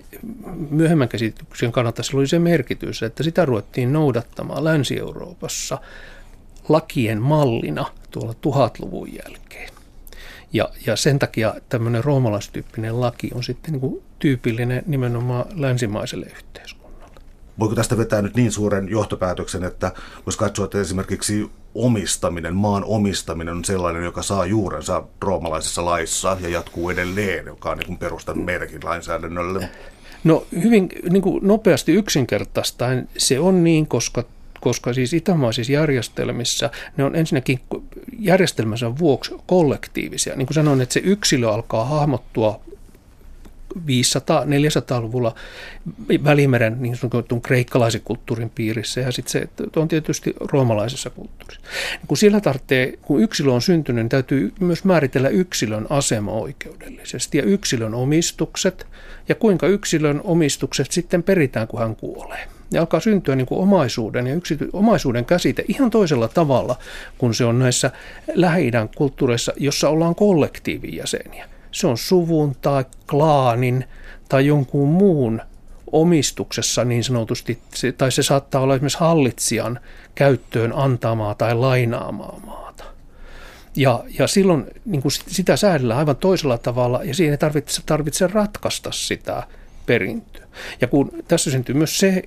myöhemmän 0.71 1.09
käsityksen 1.09 1.73
kannalta 1.73 2.03
sillä 2.03 2.19
oli 2.19 2.29
se 2.29 2.39
merkitys, 2.39 3.03
että 3.03 3.23
sitä 3.23 3.45
ruvettiin 3.45 3.93
noudattamaan 3.93 4.65
Länsi-Euroopassa 4.65 5.79
lakien 6.69 7.23
mallina 7.23 7.87
tuolla 8.11 8.35
tuhatluvun 8.35 9.09
jälkeen. 9.15 9.82
Ja, 10.53 10.69
ja 10.87 10.97
sen 10.97 11.19
takia 11.19 11.55
tämmöinen 11.69 12.05
roomalaistyyppinen 12.05 13.01
laki 13.01 13.31
on 13.35 13.43
sitten 13.43 13.73
niin 13.73 13.81
kuin 13.81 14.03
tyypillinen 14.19 14.83
nimenomaan 14.87 15.45
länsimaiselle 15.55 16.27
yhteiskunnalle. 16.27 17.21
Voiko 17.59 17.75
tästä 17.75 17.97
vetää 17.99 18.23
nyt 18.23 18.37
niin 18.37 18.53
suuren 18.53 18.89
johtopäätöksen, 18.89 19.65
että 19.65 19.93
voisi 20.27 20.39
katsoa, 20.39 20.65
että 20.65 20.81
esimerkiksi 20.81 21.51
omistaminen, 21.75 22.57
maan 22.57 22.85
omistaminen 22.85 23.55
on 23.55 23.65
sellainen, 23.65 24.05
joka 24.05 24.23
saa 24.23 24.47
juurensa 24.47 25.03
roomalaisessa 25.21 25.85
laissa 25.85 26.37
ja 26.41 26.49
jatkuu 26.49 26.91
edelleen, 26.91 27.47
joka 27.47 27.71
on 27.71 27.79
niin 27.79 27.99
perustan 27.99 28.39
meidänkin 28.39 28.81
lainsäädännölle? 28.85 29.69
No 30.25 30.47
hyvin 30.63 30.89
niin 31.11 31.23
kuin 31.23 31.47
nopeasti 31.47 31.93
yksinkertaistaen 31.93 33.09
se 33.19 33.39
on 33.39 33.65
niin, 33.65 33.87
koska 33.87 34.25
koska 34.63 34.93
siis 34.93 35.13
itämaisissa 35.13 35.73
järjestelmissä 35.73 36.71
ne 36.97 37.05
on 37.05 37.17
ensinnäkin 37.17 37.61
järjestelmänsä 38.19 38.99
vuoksi 38.99 39.35
kollektiivisia. 39.47 40.37
Niin 40.37 40.47
kuin 40.47 40.55
sanoin, 40.55 40.81
että 40.81 40.93
se 40.93 41.01
yksilö 41.05 41.51
alkaa 41.51 41.85
hahmottua 41.85 42.61
500-400-luvulla 43.79 45.35
Välimeren 46.25 46.77
niin 46.81 46.97
sanotun 46.97 47.43
kreikkalaisen 47.43 48.01
kulttuurin 48.05 48.51
piirissä 48.51 49.01
ja 49.01 49.13
sitten 49.13 49.33
se 49.33 49.39
että 49.39 49.81
on 49.81 49.89
tietysti 49.89 50.35
roomalaisessa 50.41 51.11
kulttuurissa. 51.11 51.61
Kun 52.09 52.17
siellä 52.17 52.41
tarvitsee, 52.41 52.99
kun 53.03 53.23
yksilö 53.23 53.53
on 53.53 53.63
syntynyt, 53.63 54.03
niin 54.03 54.09
täytyy 54.09 54.53
myös 54.61 54.85
määritellä 54.85 55.29
yksilön 55.29 55.87
asema 55.91 56.33
oikeudellisesti 56.33 57.39
ja 57.39 57.45
yksilön 57.45 57.95
omistukset 57.95 58.87
ja 59.29 59.35
kuinka 59.35 59.67
yksilön 59.67 60.21
omistukset 60.25 60.93
sitten 60.93 61.23
peritään, 61.23 61.69
kun 61.69 61.81
hän 61.81 61.97
kuolee. 61.97 62.49
Ja 62.73 62.81
alkaa 62.81 63.01
syntyä 63.01 63.37
niin 63.37 63.47
kuin 63.47 63.61
omaisuuden 63.61 64.27
ja 64.27 64.35
yksity- 64.35 64.71
omaisuuden 64.73 65.25
käsite 65.25 65.65
ihan 65.69 65.91
toisella 65.91 66.29
tavalla 66.29 66.77
kuin 67.19 67.35
se 67.35 67.45
on 67.45 67.59
näissä 67.59 67.91
lähi 68.35 68.71
kulttuureissa, 68.97 69.53
jossa 69.57 69.89
ollaan 69.89 70.15
kollektiivin 70.15 70.97
jäseniä 70.97 71.49
se 71.73 71.87
on 71.87 71.99
suvun 71.99 72.57
tai 72.61 72.85
klaanin 73.11 73.85
tai 74.29 74.47
jonkun 74.47 74.89
muun 74.89 75.41
omistuksessa 75.93 76.85
niin 76.85 77.05
sanotusti, 77.05 77.59
tai 77.99 78.13
se 78.13 78.23
saattaa 78.23 78.61
olla 78.61 78.75
esimerkiksi 78.75 78.99
hallitsijan 78.99 79.81
käyttöön 80.15 80.73
antamaa 80.73 81.35
tai 81.35 81.55
lainaamaa 81.55 82.41
maata. 82.47 82.85
Ja, 83.77 84.05
ja 84.19 84.27
silloin 84.27 84.67
niin 84.85 85.03
kuin 85.03 85.13
sitä 85.13 85.57
säädellään 85.57 85.99
aivan 85.99 86.17
toisella 86.17 86.59
tavalla, 86.59 87.05
ja 87.05 87.15
siihen 87.15 87.33
ei 87.33 87.39
tarvitse, 87.39 87.83
tarvitse 87.87 88.27
ratkaista 88.27 88.93
sitä 88.93 89.43
perintöä. 89.87 90.47
Ja 90.81 90.87
kun 90.87 91.11
tässä 91.29 91.51
syntyy 91.51 91.75
myös 91.75 91.99
se 91.99 92.23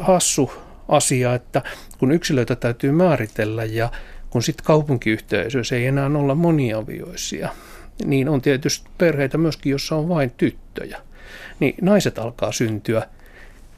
hassu 0.00 0.52
asia, 0.88 1.34
että 1.34 1.62
kun 1.98 2.12
yksilöitä 2.12 2.56
täytyy 2.56 2.92
määritellä, 2.92 3.64
ja 3.64 3.90
kun 4.30 4.42
sitten 4.42 4.66
kaupunkiyhteisöissä 4.66 5.76
ei 5.76 5.86
enää 5.86 6.06
olla 6.06 6.34
moniavioisia, 6.34 7.48
niin 8.04 8.28
on 8.28 8.42
tietysti 8.42 8.88
perheitä 8.98 9.38
myöskin, 9.38 9.70
jossa 9.70 9.96
on 9.96 10.08
vain 10.08 10.30
tyttöjä. 10.36 10.98
Niin 11.60 11.74
naiset 11.80 12.18
alkaa 12.18 12.52
syntyä 12.52 13.08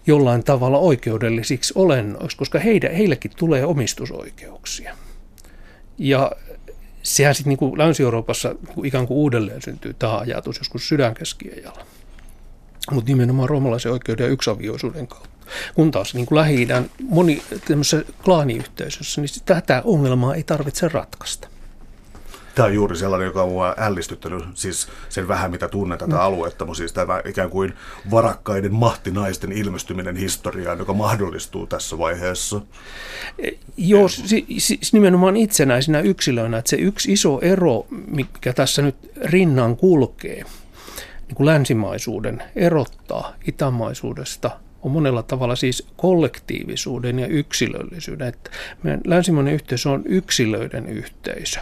jollain 0.07 0.45
tavalla 0.45 0.79
oikeudellisiksi 0.79 1.73
olennoiksi, 1.77 2.37
koska 2.37 2.59
heidän, 2.59 2.93
heillekin 2.93 3.31
tulee 3.37 3.65
omistusoikeuksia. 3.65 4.97
Ja 5.99 6.33
sehän 7.03 7.35
sitten 7.35 7.57
niin 7.61 7.79
Länsi-Euroopassa 7.79 8.55
ikään 8.85 9.07
kuin 9.07 9.19
uudelleen 9.19 9.63
syntyy 9.63 9.95
tämä 9.95 10.19
ajatus 10.19 10.59
joskus 10.59 10.89
sydänkeskiajalla. 10.89 11.87
Mutta 12.91 13.11
nimenomaan 13.11 13.49
roomalaisen 13.49 13.93
oikeuden 13.93 14.25
ja 14.25 14.31
yksavioisuuden 14.31 15.07
kautta. 15.07 15.29
Kun 15.75 15.91
taas 15.91 16.15
niin 16.15 16.27
kuin 16.27 16.39
Lähi-idän 16.39 16.91
moni 17.09 17.43
klaaniyhteisössä, 18.25 19.21
niin 19.21 19.31
tätä 19.45 19.83
ongelmaa 19.85 20.35
ei 20.35 20.43
tarvitse 20.43 20.89
ratkaista. 20.89 21.49
Tämä 22.55 22.67
on 22.67 22.75
juuri 22.75 22.97
sellainen, 22.97 23.27
joka 23.27 23.43
on 23.43 23.49
mua 23.49 23.75
ällistyttänyt, 23.79 24.45
siis 24.55 24.89
sen 25.09 25.29
vähän 25.29 25.51
mitä 25.51 25.69
tunnen 25.69 25.99
tätä 25.99 26.15
mm. 26.15 26.21
aluetta, 26.21 26.65
mutta 26.65 26.79
siis 26.79 26.93
tämä 26.93 27.23
ikään 27.25 27.51
kuin 27.51 27.75
varakkaiden 28.11 28.75
mahtinaisten 28.75 29.53
ilmestyminen 29.53 30.17
historiaan, 30.17 30.79
joka 30.79 30.93
mahdollistuu 30.93 31.67
tässä 31.67 31.99
vaiheessa. 31.99 32.61
E, 33.39 33.51
joo, 33.77 34.09
siis 34.09 34.93
nimenomaan 34.93 35.37
itsenäisinä 35.37 36.01
yksilöinä, 36.01 36.59
että 36.59 36.71
se 36.71 36.77
yksi 36.77 37.13
iso 37.13 37.39
ero, 37.43 37.87
mikä 38.07 38.53
tässä 38.53 38.83
nyt 38.83 38.97
rinnan 39.25 39.77
kulkee, 39.77 40.45
niin 41.33 41.37
kuin 41.37 41.47
länsimaisuuden 41.47 42.43
erottaa 42.57 43.35
itämaisuudesta, 43.49 44.51
on 44.83 44.91
monella 44.93 45.23
tavalla 45.23 45.57
siis 45.57 45.87
kollektiivisuuden 45.97 47.19
ja 47.19 47.27
yksilöllisyyden. 47.27 48.29
Että 48.29 48.51
meidän 48.83 49.01
länsimainen 49.07 49.55
yhteisö 49.55 49.91
on 49.91 50.03
yksilöiden 50.05 50.87
yhteisö 50.87 51.61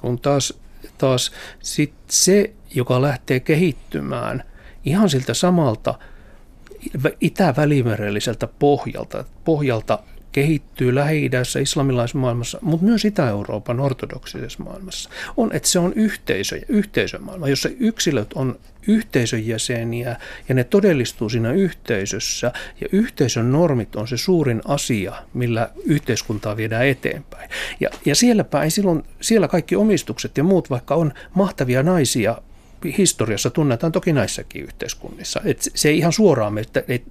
kun 0.00 0.18
taas, 0.20 0.54
taas 0.98 1.32
sit 1.60 1.92
se, 2.08 2.50
joka 2.74 3.02
lähtee 3.02 3.40
kehittymään 3.40 4.44
ihan 4.84 5.10
siltä 5.10 5.34
samalta 5.34 5.94
itävälimerelliseltä 7.20 8.48
pohjalta, 8.58 9.24
pohjalta 9.44 9.98
kehittyy 10.36 10.94
Lähi-idässä, 10.94 11.60
islamilaismaailmassa, 11.60 12.58
mutta 12.62 12.86
myös 12.86 13.04
Itä-Euroopan 13.04 13.80
ortodoksisessa 13.80 14.62
maailmassa, 14.62 15.10
on, 15.36 15.52
että 15.52 15.68
se 15.68 15.78
on 15.78 15.92
yhteisö, 15.92 16.60
yhteisömaailma, 16.68 17.48
jossa 17.48 17.68
yksilöt 17.78 18.32
on 18.32 18.58
yhteisön 18.88 19.46
jäseniä 19.46 20.16
ja 20.48 20.54
ne 20.54 20.64
todellistuu 20.64 21.28
siinä 21.28 21.52
yhteisössä 21.52 22.52
ja 22.80 22.88
yhteisön 22.92 23.52
normit 23.52 23.96
on 23.96 24.08
se 24.08 24.16
suurin 24.16 24.62
asia, 24.64 25.14
millä 25.34 25.70
yhteiskuntaa 25.84 26.56
viedään 26.56 26.86
eteenpäin. 26.86 27.50
Ja, 27.80 27.90
ja 28.04 28.14
sielläpä 28.14 28.62
ei 28.62 28.70
silloin, 28.70 29.02
siellä 29.20 29.48
kaikki 29.48 29.76
omistukset 29.76 30.36
ja 30.36 30.44
muut, 30.44 30.70
vaikka 30.70 30.94
on 30.94 31.12
mahtavia 31.34 31.82
naisia 31.82 32.42
historiassa 32.98 33.50
tunnetaan 33.50 33.92
toki 33.92 34.12
näissäkin 34.12 34.62
yhteiskunnissa. 34.62 35.40
Et 35.44 35.70
se 35.74 35.88
ei 35.88 35.98
ihan 35.98 36.12
suoraan, 36.12 36.58
että 36.58 36.82
et, 36.88 37.02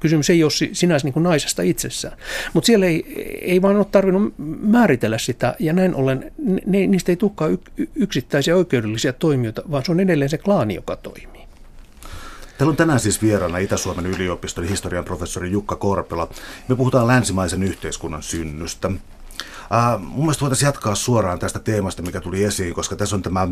kysymys 0.00 0.30
ei 0.30 0.44
ole 0.44 0.52
sinänsä 0.72 1.08
niin 1.08 1.22
naisesta 1.22 1.62
itsessään. 1.62 2.16
Mutta 2.52 2.66
siellä 2.66 2.86
ei, 2.86 3.04
ei 3.40 3.62
vaan 3.62 3.76
ole 3.76 3.84
tarvinnut 3.84 4.34
määritellä 4.62 5.18
sitä, 5.18 5.54
ja 5.58 5.72
näin 5.72 5.94
ollen 5.94 6.32
ne, 6.66 6.86
niistä 6.86 7.12
ei 7.12 7.16
tulekaan 7.16 7.58
yksittäisiä 7.94 8.56
oikeudellisia 8.56 9.12
toimijoita, 9.12 9.62
vaan 9.70 9.84
se 9.84 9.92
on 9.92 10.00
edelleen 10.00 10.30
se 10.30 10.38
klaani, 10.38 10.74
joka 10.74 10.96
toimii. 10.96 11.42
Täällä 12.58 12.70
on 12.70 12.76
tänään 12.76 13.00
siis 13.00 13.22
vieraana 13.22 13.58
Itä-Suomen 13.58 14.06
yliopiston 14.06 14.64
historian 14.64 15.04
professori 15.04 15.50
Jukka 15.50 15.76
Korpela. 15.76 16.28
Me 16.68 16.76
puhutaan 16.76 17.06
länsimaisen 17.06 17.62
yhteiskunnan 17.62 18.22
synnystä. 18.22 18.90
Äh, 19.74 20.00
mun 20.00 20.24
mielestä 20.24 20.40
voitaisiin 20.40 20.66
jatkaa 20.66 20.94
suoraan 20.94 21.38
tästä 21.38 21.58
teemasta, 21.58 22.02
mikä 22.02 22.20
tuli 22.20 22.44
esiin, 22.44 22.74
koska 22.74 22.96
tässä 22.96 23.16
on 23.16 23.22
tämä 23.22 23.48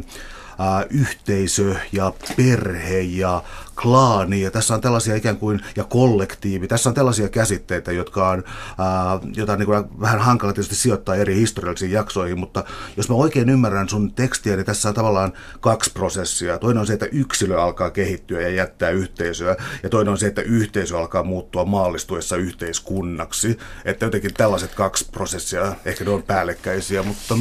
yhteisö 0.91 1.75
ja 1.93 2.13
perhe 2.37 3.01
ja 3.01 3.43
klaani 3.83 4.43
ja 4.43 4.51
tässä 4.51 4.75
on 4.75 4.81
tällaisia 4.81 5.15
ikään 5.15 5.37
kuin, 5.37 5.61
ja 5.77 5.85
kollektiivi, 5.85 6.69
tässä 6.69 6.89
on 6.89 6.95
tällaisia 6.95 7.29
käsitteitä, 7.29 7.93
jotka 7.93 8.29
on, 8.29 8.45
ää, 8.79 9.19
jota 9.37 9.57
niin 9.57 9.67
kuin 9.67 9.85
vähän 10.01 10.21
hankala 10.21 10.53
tietysti 10.53 10.75
sijoittaa 10.75 11.15
eri 11.15 11.35
historiallisiin 11.35 11.93
jaksoihin, 11.93 12.39
mutta 12.39 12.65
jos 12.97 13.09
mä 13.09 13.15
oikein 13.15 13.49
ymmärrän 13.49 13.89
sun 13.89 14.13
tekstiä, 14.13 14.57
niin 14.57 14.67
tässä 14.67 14.89
on 14.89 14.95
tavallaan 14.95 15.33
kaksi 15.61 15.93
prosessia. 15.93 16.59
Toinen 16.59 16.81
on 16.81 16.87
se, 16.87 16.93
että 16.93 17.07
yksilö 17.13 17.63
alkaa 17.63 17.91
kehittyä 17.91 18.41
ja 18.41 18.49
jättää 18.49 18.91
yhteisöä, 18.91 19.57
ja 19.83 19.89
toinen 19.89 20.13
on 20.13 20.19
se, 20.19 20.27
että 20.27 20.43
yhteisö 20.43 20.99
alkaa 20.99 21.23
muuttua 21.23 21.65
maallistuessa 21.65 22.37
yhteiskunnaksi. 22.37 23.59
Että 23.85 24.05
jotenkin 24.05 24.35
tällaiset 24.35 24.75
kaksi 24.75 25.07
prosessia, 25.13 25.75
ehkä 25.85 26.05
ne 26.05 26.11
on 26.11 26.23
päällekkäisiä, 26.23 27.03
mutta... 27.03 27.35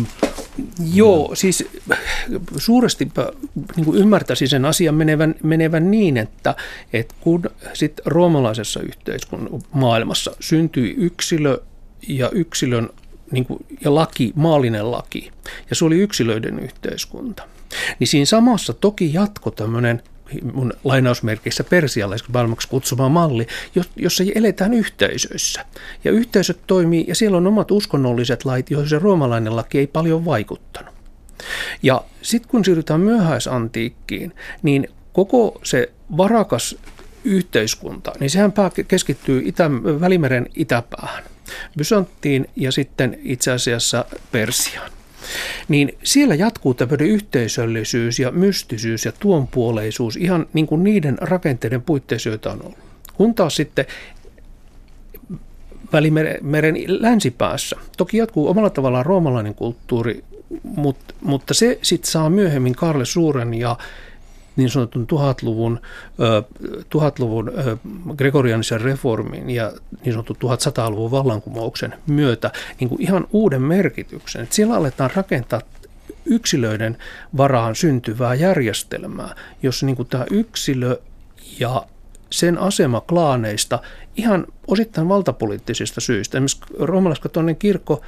Joo, 0.94 1.32
siis 1.34 1.68
suuresti 2.58 3.12
niin 3.76 3.96
ymmärtäisin 3.96 4.48
sen 4.48 4.66
asian 4.66 4.96
menevän, 4.96 5.36
menevän 5.44 5.92
niin, 5.92 6.18
että, 6.18 6.29
että 6.94 7.14
kun 7.20 7.44
sitten 7.74 8.06
roomalaisessa 8.06 8.82
yhteiskunnan 8.82 9.62
maailmassa 9.72 10.32
syntyi 10.40 10.96
yksilö 10.98 11.58
ja 12.08 12.30
yksilön 12.30 12.90
niin 13.32 13.46
kuin, 13.46 13.66
ja 13.82 13.96
laki, 13.96 14.34
maallinen 14.36 14.92
laki, 14.92 15.32
ja 15.70 15.76
se 15.76 15.86
oli 15.86 15.98
yksilöiden 15.98 16.60
yhteiskunta, 16.60 17.44
niin 18.00 18.08
siinä 18.08 18.26
samassa 18.26 18.74
toki 18.74 19.14
jatko 19.14 19.52
tämmöinen 19.52 20.04
mun 20.54 20.74
lainausmerkeissä 20.84 21.64
persialaiseksi 21.64 22.32
maailmaksi 22.32 22.68
kutsuma 22.68 23.10
malli, 23.10 23.48
jossa 23.96 24.24
eletään 24.36 24.74
yhteisöissä. 24.74 25.66
Ja 26.04 26.12
yhteisöt 26.12 26.60
toimii, 26.68 27.06
ja 27.08 27.16
siellä 27.16 27.38
on 27.38 27.48
omat 27.48 27.72
uskonnolliset 27.72 28.46
lait, 28.46 28.72
joihin 28.72 28.90
se 28.90 29.00
roomalainen 29.00 29.56
laki 29.56 29.80
ei 29.80 29.88
paljon 29.88 30.26
vaikuttanut. 30.26 30.94
Ja 31.84 32.04
sitten 32.22 32.52
kun 32.52 32.66
siirrytään 32.66 33.00
myöhäisantiikkiin, 33.00 34.34
niin 34.64 34.88
koko 35.14 35.60
se 35.64 35.92
varakas 36.18 36.78
yhteiskunta, 37.24 38.12
niin 38.20 38.30
sehän 38.30 38.54
keskittyy 38.88 39.42
Itä, 39.46 39.72
Välimeren 39.72 40.46
itäpäähän, 40.56 41.24
Bysanttiin 41.78 42.50
ja 42.56 42.72
sitten 42.72 43.20
itse 43.24 43.52
asiassa 43.52 44.06
Persiaan. 44.32 44.92
Niin 45.68 45.98
siellä 46.04 46.36
jatkuu 46.36 46.74
tämmöinen 46.74 47.08
yhteisöllisyys 47.08 48.20
ja 48.20 48.32
mystisyys 48.32 49.06
ja 49.06 49.12
tuonpuoleisuus 49.20 50.16
ihan 50.16 50.46
niin 50.54 50.68
kuin 50.68 50.84
niiden 50.84 51.18
rakenteiden 51.22 51.82
puitteissa, 51.82 52.30
joita 52.30 52.52
on 52.52 52.62
ollut. 52.64 52.78
Kun 53.14 53.36
taas 53.36 53.56
sitten 53.56 53.86
Välimeren 55.94 56.76
länsipäässä. 56.88 57.76
Toki 57.98 58.18
jatkuu 58.18 58.48
omalla 58.48 58.70
tavallaan 58.70 59.06
roomalainen 59.06 59.56
kulttuuri, 59.56 60.24
mutta, 60.64 61.14
mutta 61.22 61.54
se 61.54 61.80
sitten 61.82 62.12
saa 62.12 62.30
myöhemmin 62.30 62.76
Karle 62.76 63.06
Suuren 63.06 63.54
ja 63.54 63.78
niin 64.56 64.70
sanotun 64.70 65.08
tuhatluvun, 65.08 65.80
tuhatluvun 66.90 67.52
gregorianisen 68.18 68.82
reformin 68.82 69.50
ja 69.50 69.72
niin 70.06 70.14
sanotun 70.14 70.36
1100-luvun 70.36 71.12
vallankumouksen 71.12 71.94
myötä 72.08 72.52
niin 72.80 72.90
kuin 72.90 73.02
ihan 73.02 73.28
uuden 73.32 73.62
merkityksen. 73.62 74.44
Että 74.44 74.56
siellä 74.56 74.76
aletaan 74.76 75.10
rakentaa 75.16 75.62
yksilöiden 76.26 76.98
varaan 77.38 77.76
syntyvää 77.76 78.34
järjestelmää, 78.34 79.36
jossa 79.64 79.86
niin 79.86 79.96
kuin 79.96 80.08
tämä 80.08 80.26
yksilö 80.32 81.00
ja 81.60 81.86
sen 82.30 82.58
asema 82.58 83.02
klaaneista 83.02 83.80
ihan 84.16 84.46
osittain 84.68 85.10
valtapoliittisista 85.10 86.02
syistä. 86.02 86.38
Esimerkiksi 86.38 86.60
roomalaiskatolinen 86.80 87.56
kirkko 87.56 88.02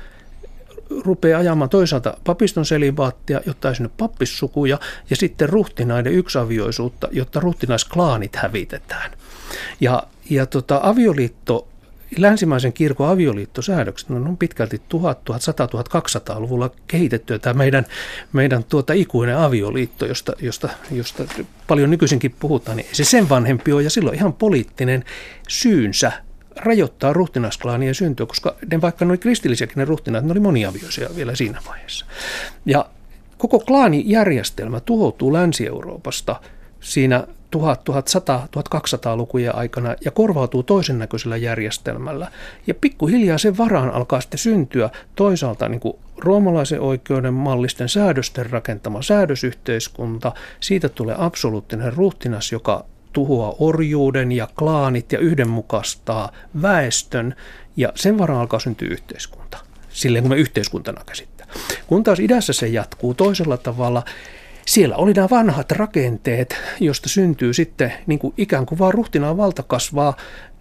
rupeaa 0.99 1.39
ajamaan 1.39 1.69
toisaalta 1.69 2.17
papiston 2.23 2.65
selibaattia, 2.65 3.41
jotta 3.45 3.69
ei 3.69 3.75
synny 3.75 3.91
pappissukuja, 3.97 4.79
ja 5.09 5.15
sitten 5.15 5.49
ruhtinaiden 5.49 6.13
yksavioisuutta, 6.13 7.07
jotta 7.11 7.39
ruhtinaisklaanit 7.39 8.35
hävitetään. 8.35 9.11
Ja, 9.81 10.03
ja 10.29 10.45
tota, 10.45 10.79
avioliitto 10.83 11.67
länsimaisen 12.17 12.73
kirkon 12.73 13.09
avioliittosäädökset 13.09 14.09
no, 14.09 14.15
on 14.15 14.37
pitkälti 14.37 14.81
1000, 14.89 15.25
1100, 15.25 15.65
1200-luvulla 15.65 16.69
kehitetty. 16.87 17.39
Tämä 17.39 17.53
meidän, 17.53 17.85
meidän 18.33 18.63
tuota 18.63 18.93
ikuinen 18.93 19.37
avioliitto, 19.37 20.05
josta, 20.05 20.33
josta, 20.41 20.69
josta 20.91 21.23
paljon 21.67 21.89
nykyisinkin 21.89 22.35
puhutaan, 22.39 22.77
niin 22.77 22.87
se 22.91 23.03
sen 23.03 23.29
vanhempi 23.29 23.73
on 23.73 23.83
ja 23.83 23.89
silloin 23.89 24.15
ihan 24.15 24.33
poliittinen 24.33 25.03
syynsä 25.47 26.11
rajoittaa 26.63 27.13
ruhtinasklaanien 27.13 27.95
syntyä, 27.95 28.25
koska 28.25 28.55
ne, 28.71 28.81
vaikka 28.81 29.05
ne 29.05 29.17
kristillisiäkin 29.17 29.77
ne 29.77 29.85
ruhtinaat, 29.85 30.25
ne 30.25 30.31
oli 30.31 30.39
moniavioisia 30.39 31.09
vielä 31.15 31.35
siinä 31.35 31.61
vaiheessa. 31.67 32.05
Ja 32.65 32.85
koko 33.37 33.59
klaanijärjestelmä 33.59 34.79
tuhoutuu 34.79 35.33
Länsi-Euroopasta 35.33 36.41
siinä 36.79 37.27
1100-1200-lukujen 37.55 39.55
aikana 39.55 39.95
ja 40.05 40.11
korvautuu 40.11 40.63
toisen 40.63 40.99
näköisellä 40.99 41.37
järjestelmällä. 41.37 42.27
Ja 42.67 42.73
pikkuhiljaa 42.73 43.37
sen 43.37 43.57
varaan 43.57 43.91
alkaa 43.91 44.21
sitten 44.21 44.37
syntyä 44.37 44.89
toisaalta 45.15 45.69
niin 45.69 45.79
kuin 45.79 45.97
roomalaisen 46.17 46.81
oikeuden 46.81 47.33
mallisten 47.33 47.89
säädösten 47.89 48.49
rakentama 48.49 49.01
säädösyhteiskunta. 49.01 50.31
Siitä 50.59 50.89
tulee 50.89 51.15
absoluuttinen 51.17 51.93
ruhtinas, 51.93 52.51
joka 52.51 52.85
tuhoaa 53.13 53.55
orjuuden 53.59 54.31
ja 54.31 54.47
klaanit 54.59 55.11
ja 55.11 55.19
yhdenmukaistaa 55.19 56.31
väestön 56.61 57.35
ja 57.77 57.91
sen 57.95 58.17
varaan 58.17 58.41
alkaa 58.41 58.59
syntyä 58.59 58.87
yhteiskunta. 58.91 59.57
Silleen 59.89 60.23
kun 60.23 60.31
me 60.31 60.37
yhteiskuntana 60.37 61.03
käsittää. 61.05 61.47
Kun 61.87 62.03
taas 62.03 62.19
idässä 62.19 62.53
se 62.53 62.67
jatkuu 62.67 63.13
toisella 63.13 63.57
tavalla, 63.57 64.03
siellä 64.65 64.95
oli 64.95 65.13
nämä 65.13 65.27
vanhat 65.31 65.71
rakenteet, 65.71 66.57
josta 66.79 67.09
syntyy 67.09 67.53
sitten 67.53 67.93
niin 68.07 68.19
kuin 68.19 68.33
ikään 68.37 68.65
kuin 68.65 68.79
vaan 68.79 68.93
ruhtinaan 68.93 69.37
valta 69.37 69.63
kasvaa 69.63 70.17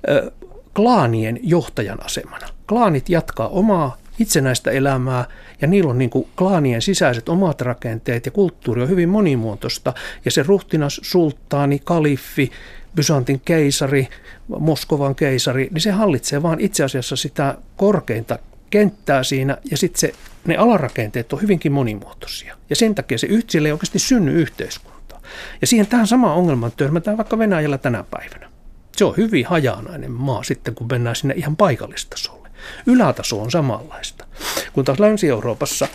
ö, 0.08 0.32
klaanien 0.74 1.38
johtajan 1.42 2.04
asemana. 2.04 2.46
Klaanit 2.68 3.08
jatkaa 3.08 3.48
omaa 3.48 3.96
itsenäistä 4.18 4.70
elämää 4.70 5.24
ja 5.60 5.68
niillä 5.68 5.90
on 5.90 5.98
niin 5.98 6.10
kuin 6.10 6.28
klaanien 6.36 6.82
sisäiset 6.82 7.28
omat 7.28 7.60
rakenteet 7.60 8.26
ja 8.26 8.32
kulttuuri 8.32 8.82
on 8.82 8.88
hyvin 8.88 9.08
monimuotoista. 9.08 9.94
Ja 10.24 10.30
se 10.30 10.42
ruhtinas, 10.42 11.00
sulttaani, 11.02 11.80
kaliffi, 11.84 12.50
Byzantin 12.94 13.40
keisari, 13.40 14.08
Moskovan 14.48 15.14
keisari, 15.14 15.68
niin 15.70 15.80
se 15.80 15.90
hallitsee 15.90 16.42
vaan 16.42 16.60
itse 16.60 16.84
asiassa 16.84 17.16
sitä 17.16 17.54
korkeinta 17.76 18.38
kenttää 18.70 19.22
siinä 19.22 19.56
ja 19.70 19.76
sitten 19.76 20.10
ne 20.44 20.56
alarakenteet 20.56 21.32
on 21.32 21.42
hyvinkin 21.42 21.72
monimuotoisia. 21.72 22.56
Ja 22.70 22.76
sen 22.76 22.94
takia 22.94 23.18
se 23.18 23.28
sille 23.48 23.68
ei 23.68 23.72
oikeasti 23.72 23.98
synny 23.98 24.32
yhteiskuntaa. 24.32 25.20
Ja 25.60 25.66
siihen 25.66 25.86
tähän 25.86 26.06
samaan 26.06 26.36
ongelmaan 26.36 26.72
törmätään 26.76 27.16
vaikka 27.16 27.38
Venäjällä 27.38 27.78
tänä 27.78 28.04
päivänä. 28.10 28.50
Se 28.96 29.04
on 29.04 29.16
hyvin 29.16 29.46
hajanainen 29.46 30.10
maa 30.12 30.42
sitten, 30.42 30.74
kun 30.74 30.86
mennään 30.90 31.16
sinne 31.16 31.34
ihan 31.36 31.56
paikallistasolle. 31.56 32.48
Ylätaso 32.86 33.42
on 33.42 33.50
samanlaista. 33.50 34.26
Kun 34.72 34.84
taas 34.84 34.98
Länsi-Euroopassa 34.98 35.88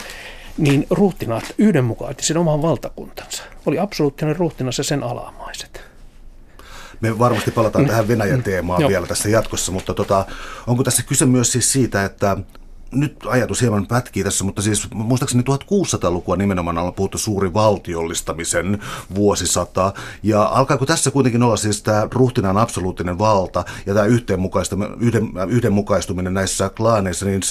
niin 0.58 0.88
ruhtinaat 0.90 1.44
yhdenmukaisesti 1.58 2.24
sen 2.24 2.38
oman 2.38 2.62
valtakuntansa. 2.62 3.44
Oli 3.66 3.80
absoluuttinen 3.80 4.36
ruhtinas 4.36 4.78
ja 4.78 4.84
sen 4.84 5.04
alamaiset. 5.04 5.82
Me 7.02 7.20
varmasti 7.20 7.52
palataan 7.52 7.86
tähän 7.86 8.08
Venäjän 8.08 8.44
teemaan 8.44 8.82
mm. 8.82 8.88
vielä 8.88 9.08
tässä 9.08 9.30
jatkossa, 9.30 9.72
mutta 9.72 9.94
tota, 9.94 10.26
onko 10.68 10.84
tässä 10.84 11.04
kyse 11.04 11.26
myös 11.26 11.52
siis 11.52 11.72
siitä, 11.72 12.06
että 12.06 12.38
nyt 12.96 13.16
ajatus 13.28 13.62
hieman 13.62 13.88
pätkii 13.88 14.24
tässä, 14.24 14.44
mutta 14.44 14.62
siis 14.62 14.88
muistaakseni 14.94 15.44
1600-lukua 15.44 16.36
nimenomaan 16.36 16.78
on 16.78 16.94
puhuttu 16.94 17.18
suuri 17.18 17.54
valtiollistamisen 17.54 18.80
vuosisata. 19.16 19.94
Ja 20.24 20.44
alkaako 20.44 20.86
tässä 20.86 21.12
kuitenkin 21.12 21.44
olla 21.44 21.58
siis 21.58 21.84
tämä 21.84 22.08
ruhtinaan 22.12 22.58
absoluuttinen 22.58 23.20
valta 23.20 23.66
ja 23.86 23.94
tämä 23.94 24.06
yhteenmukaistuminen, 24.06 24.98
yhden, 25.00 25.30
yhdenmukaistuminen 25.50 26.34
näissä 26.34 26.70
klaaneissa, 26.70 27.26
niin 27.26 27.42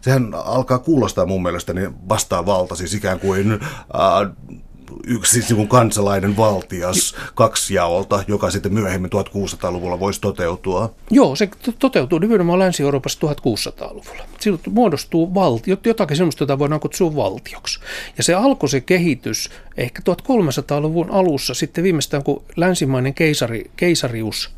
sehän 0.00 0.34
alkaa 0.34 0.78
kuulostaa 0.78 1.26
mun 1.26 1.42
mielestäni 1.42 1.90
vastaavalta, 2.08 2.76
siis 2.76 2.94
ikään 2.94 3.20
kuin 3.20 3.52
äh, 3.52 4.60
yksi 5.06 5.42
siis 5.42 5.60
kansalainen 5.68 6.36
valtias 6.36 7.14
kaksijaolta, 7.34 8.24
joka 8.28 8.50
sitten 8.50 8.74
myöhemmin 8.74 9.10
1600-luvulla 9.10 10.00
voisi 10.00 10.20
toteutua? 10.20 10.94
Joo, 11.10 11.36
se 11.36 11.48
toteutuu 11.78 12.18
nimenomaan 12.18 12.58
Länsi-Euroopassa 12.58 13.18
1600-luvulla. 13.26 14.24
Silloin 14.40 14.62
muodostuu 14.70 15.34
valtio, 15.34 15.76
jotakin 15.84 16.16
sellaista, 16.16 16.42
jota 16.42 16.58
voidaan 16.58 16.80
kutsua 16.80 17.16
valtioksi. 17.16 17.80
Ja 18.16 18.24
se 18.24 18.34
alkoi 18.34 18.68
se 18.68 18.80
kehitys 18.80 19.50
ehkä 19.76 20.02
1300-luvun 20.10 21.10
alussa, 21.10 21.54
sitten 21.54 21.84
viimeistään 21.84 22.22
kun 22.22 22.42
länsimainen 22.56 23.14
keisari, 23.14 23.70
keisarius 23.76 24.50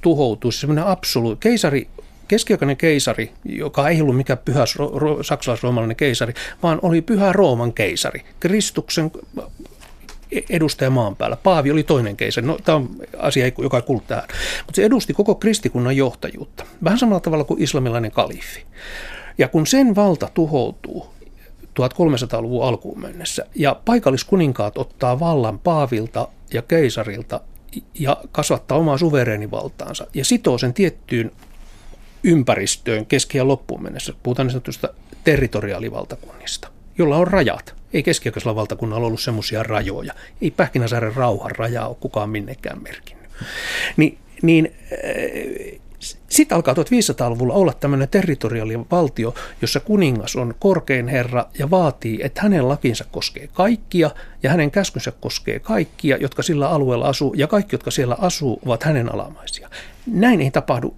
tuhoutui, 0.00 0.52
semmoinen 0.52 0.86
absoluut, 0.86 1.40
keisari 1.40 1.88
keskiaikainen 2.28 2.76
keisari, 2.76 3.32
joka 3.44 3.88
ei 3.88 4.00
ollut 4.00 4.16
mikään 4.16 4.38
pyhä 4.44 4.64
saksalais-roomalainen 5.22 5.96
keisari, 5.96 6.34
vaan 6.62 6.78
oli 6.82 7.02
pyhä 7.02 7.32
Rooman 7.32 7.72
keisari. 7.72 8.20
Kristuksen 8.40 9.10
edustaja 10.50 10.90
maan 10.90 11.16
päällä. 11.16 11.36
Paavi 11.36 11.70
oli 11.70 11.82
toinen 11.82 12.16
keisari. 12.16 12.46
No, 12.46 12.58
tämä 12.64 12.76
on 12.76 12.90
asia, 13.18 13.50
joka 13.58 13.76
ei 13.76 13.82
kuulu 13.82 14.02
tähän. 14.06 14.24
Mutta 14.66 14.76
se 14.76 14.84
edusti 14.84 15.12
koko 15.14 15.34
kristikunnan 15.34 15.96
johtajuutta. 15.96 16.64
Vähän 16.84 16.98
samalla 16.98 17.20
tavalla 17.20 17.44
kuin 17.44 17.62
islamilainen 17.62 18.10
kalifi. 18.10 18.64
Ja 19.38 19.48
kun 19.48 19.66
sen 19.66 19.94
valta 19.94 20.28
tuhoutuu 20.34 21.14
1300-luvun 21.80 22.64
alkuun 22.64 23.00
mennessä 23.00 23.46
ja 23.54 23.80
paikalliskuninkaat 23.84 24.78
ottaa 24.78 25.20
vallan 25.20 25.58
paavilta 25.58 26.28
ja 26.52 26.62
keisarilta 26.62 27.40
ja 27.94 28.16
kasvattaa 28.32 28.78
omaa 28.78 28.98
suvereenivaltaansa 28.98 30.06
ja 30.14 30.24
sitoo 30.24 30.58
sen 30.58 30.74
tiettyyn 30.74 31.30
ympäristöön 32.24 33.06
keski- 33.06 33.38
ja 33.38 33.48
loppuun 33.48 33.82
mennessä. 33.82 34.12
Puhutaan 34.22 34.46
niin 34.46 34.52
sanotusta 34.52 34.88
territoriaalivaltakunnista, 35.24 36.68
jolla 36.98 37.16
on 37.16 37.26
rajat. 37.26 37.74
Ei 37.94 38.02
keskiaikaisella 38.02 38.56
valtakunnalla 38.56 39.06
ollut 39.06 39.20
semmoisia 39.20 39.62
rajoja. 39.62 40.14
Ei 40.42 40.50
Pähkinäsaaren 40.50 41.14
rauhan 41.14 41.50
rajaa 41.50 41.88
ole 41.88 41.96
kukaan 42.00 42.30
minnekään 42.30 42.82
merkinnyt. 42.82 43.30
Ni, 43.96 44.18
niin 44.42 44.74
äh, 44.92 45.80
sitten 46.28 46.56
alkaa 46.56 46.74
1500-luvulla 46.74 47.54
olla 47.54 47.72
tämmöinen 47.72 48.08
territoriaalinen 48.08 48.86
valtio, 48.90 49.34
jossa 49.62 49.80
kuningas 49.80 50.36
on 50.36 50.54
korkein 50.58 51.08
herra 51.08 51.46
ja 51.58 51.70
vaatii, 51.70 52.18
että 52.22 52.42
hänen 52.42 52.68
lakinsa 52.68 53.04
koskee 53.10 53.48
kaikkia 53.52 54.10
ja 54.42 54.50
hänen 54.50 54.70
käskynsä 54.70 55.12
koskee 55.20 55.58
kaikkia, 55.58 56.16
jotka 56.16 56.42
sillä 56.42 56.70
alueella 56.70 57.08
asuu 57.08 57.34
ja 57.34 57.46
kaikki, 57.46 57.74
jotka 57.74 57.90
siellä 57.90 58.16
asuu, 58.20 58.60
ovat 58.66 58.82
hänen 58.82 59.14
alamaisia. 59.14 59.70
Näin 60.06 60.40
ei 60.40 60.50
tapahdu 60.50 60.96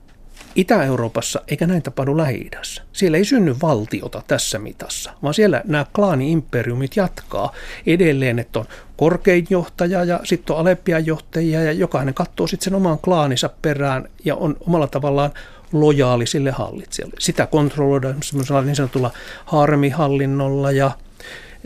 Itä-Euroopassa 0.57 1.41
eikä 1.49 1.67
näin 1.67 1.83
tapahdu 1.83 2.17
lähi 2.17 2.51
Siellä 2.93 3.19
ei 3.19 3.25
synny 3.25 3.57
valtiota 3.63 4.23
tässä 4.27 4.59
mitassa, 4.59 5.13
vaan 5.23 5.35
siellä 5.35 5.63
nämä 5.65 5.87
klaani-imperiumit 5.97 6.97
jatkaa 6.97 7.53
edelleen, 7.87 8.39
että 8.39 8.59
on 8.59 8.65
korkein 8.97 9.47
johtaja 9.51 10.05
ja 10.05 10.21
sitten 10.25 10.55
on 10.55 10.61
alempia 10.61 10.99
johtajia 10.99 11.63
ja 11.63 11.73
jokainen 11.73 12.15
katsoo 12.15 12.47
sitten 12.47 12.65
sen 12.65 12.75
oman 12.75 12.99
klaaninsa 12.99 13.51
perään 13.63 14.09
ja 14.25 14.37
on 14.37 14.57
omalla 14.61 14.87
tavallaan 14.87 15.33
lojaali 15.73 16.27
sille 16.27 16.51
hallitsijalle. 16.51 17.17
Sitä 17.19 17.47
kontrolloidaan 17.47 18.23
semmoisella 18.23 18.63
niin 18.63 18.77
sanotulla 18.77 19.11
harmihallinnolla 19.45 20.71
ja 20.73 20.91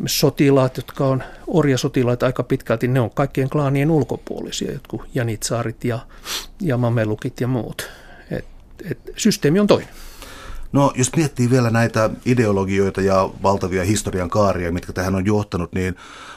sotilaat, 0.07 0.77
jotka 0.77 1.07
on 1.07 1.23
orjasotilaita 1.47 2.27
aika 2.27 2.43
pitkälti, 2.43 2.89
ne 2.89 3.01
on 3.01 3.11
kaikkien 3.11 3.51
klaanien 3.51 3.91
ulkopuolisia, 3.91 4.73
jotkut 4.73 5.03
janitsaarit 5.15 5.85
ja, 5.85 5.99
ja 6.61 6.77
mamelukit 6.77 7.41
ja 7.41 7.47
muut 7.47 7.91
että 8.91 9.13
systeemi 9.17 9.61
on 9.61 9.67
toinen. 9.67 9.89
No 10.73 10.93
jos 10.95 11.17
miettii 11.17 11.51
vielä 11.51 11.71
näitä 11.71 12.11
ideologioita 12.27 13.01
ja 13.01 13.31
valtavia 13.43 13.85
historian 13.85 14.31
kaaria, 14.31 14.73
mitkä 14.73 14.93
tähän 14.93 15.15
on 15.15 15.27
johtanut, 15.27 15.73
niin 15.73 15.97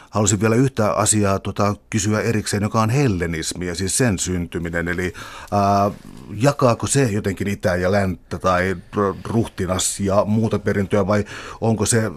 haluaisin 0.09 0.41
vielä 0.41 0.55
yhtä 0.55 0.91
asiaa 0.91 1.39
tota, 1.39 1.75
kysyä 1.89 2.21
erikseen, 2.21 2.63
joka 2.63 2.81
on 2.81 2.89
hellenismi 2.89 3.67
ja 3.67 3.75
siis 3.75 3.97
sen 3.97 4.19
syntyminen. 4.19 4.87
Eli 4.87 5.13
ää, 5.51 5.91
jakaako 6.35 6.87
se 6.87 7.03
jotenkin 7.03 7.47
itä 7.47 7.75
ja 7.75 7.91
länttä 7.91 8.39
tai 8.39 8.75
ruhtinas 9.23 9.99
ja 9.99 10.25
muuta 10.25 10.59
perintöä 10.59 11.07
vai 11.07 11.25
onko 11.61 11.85
se 11.85 12.11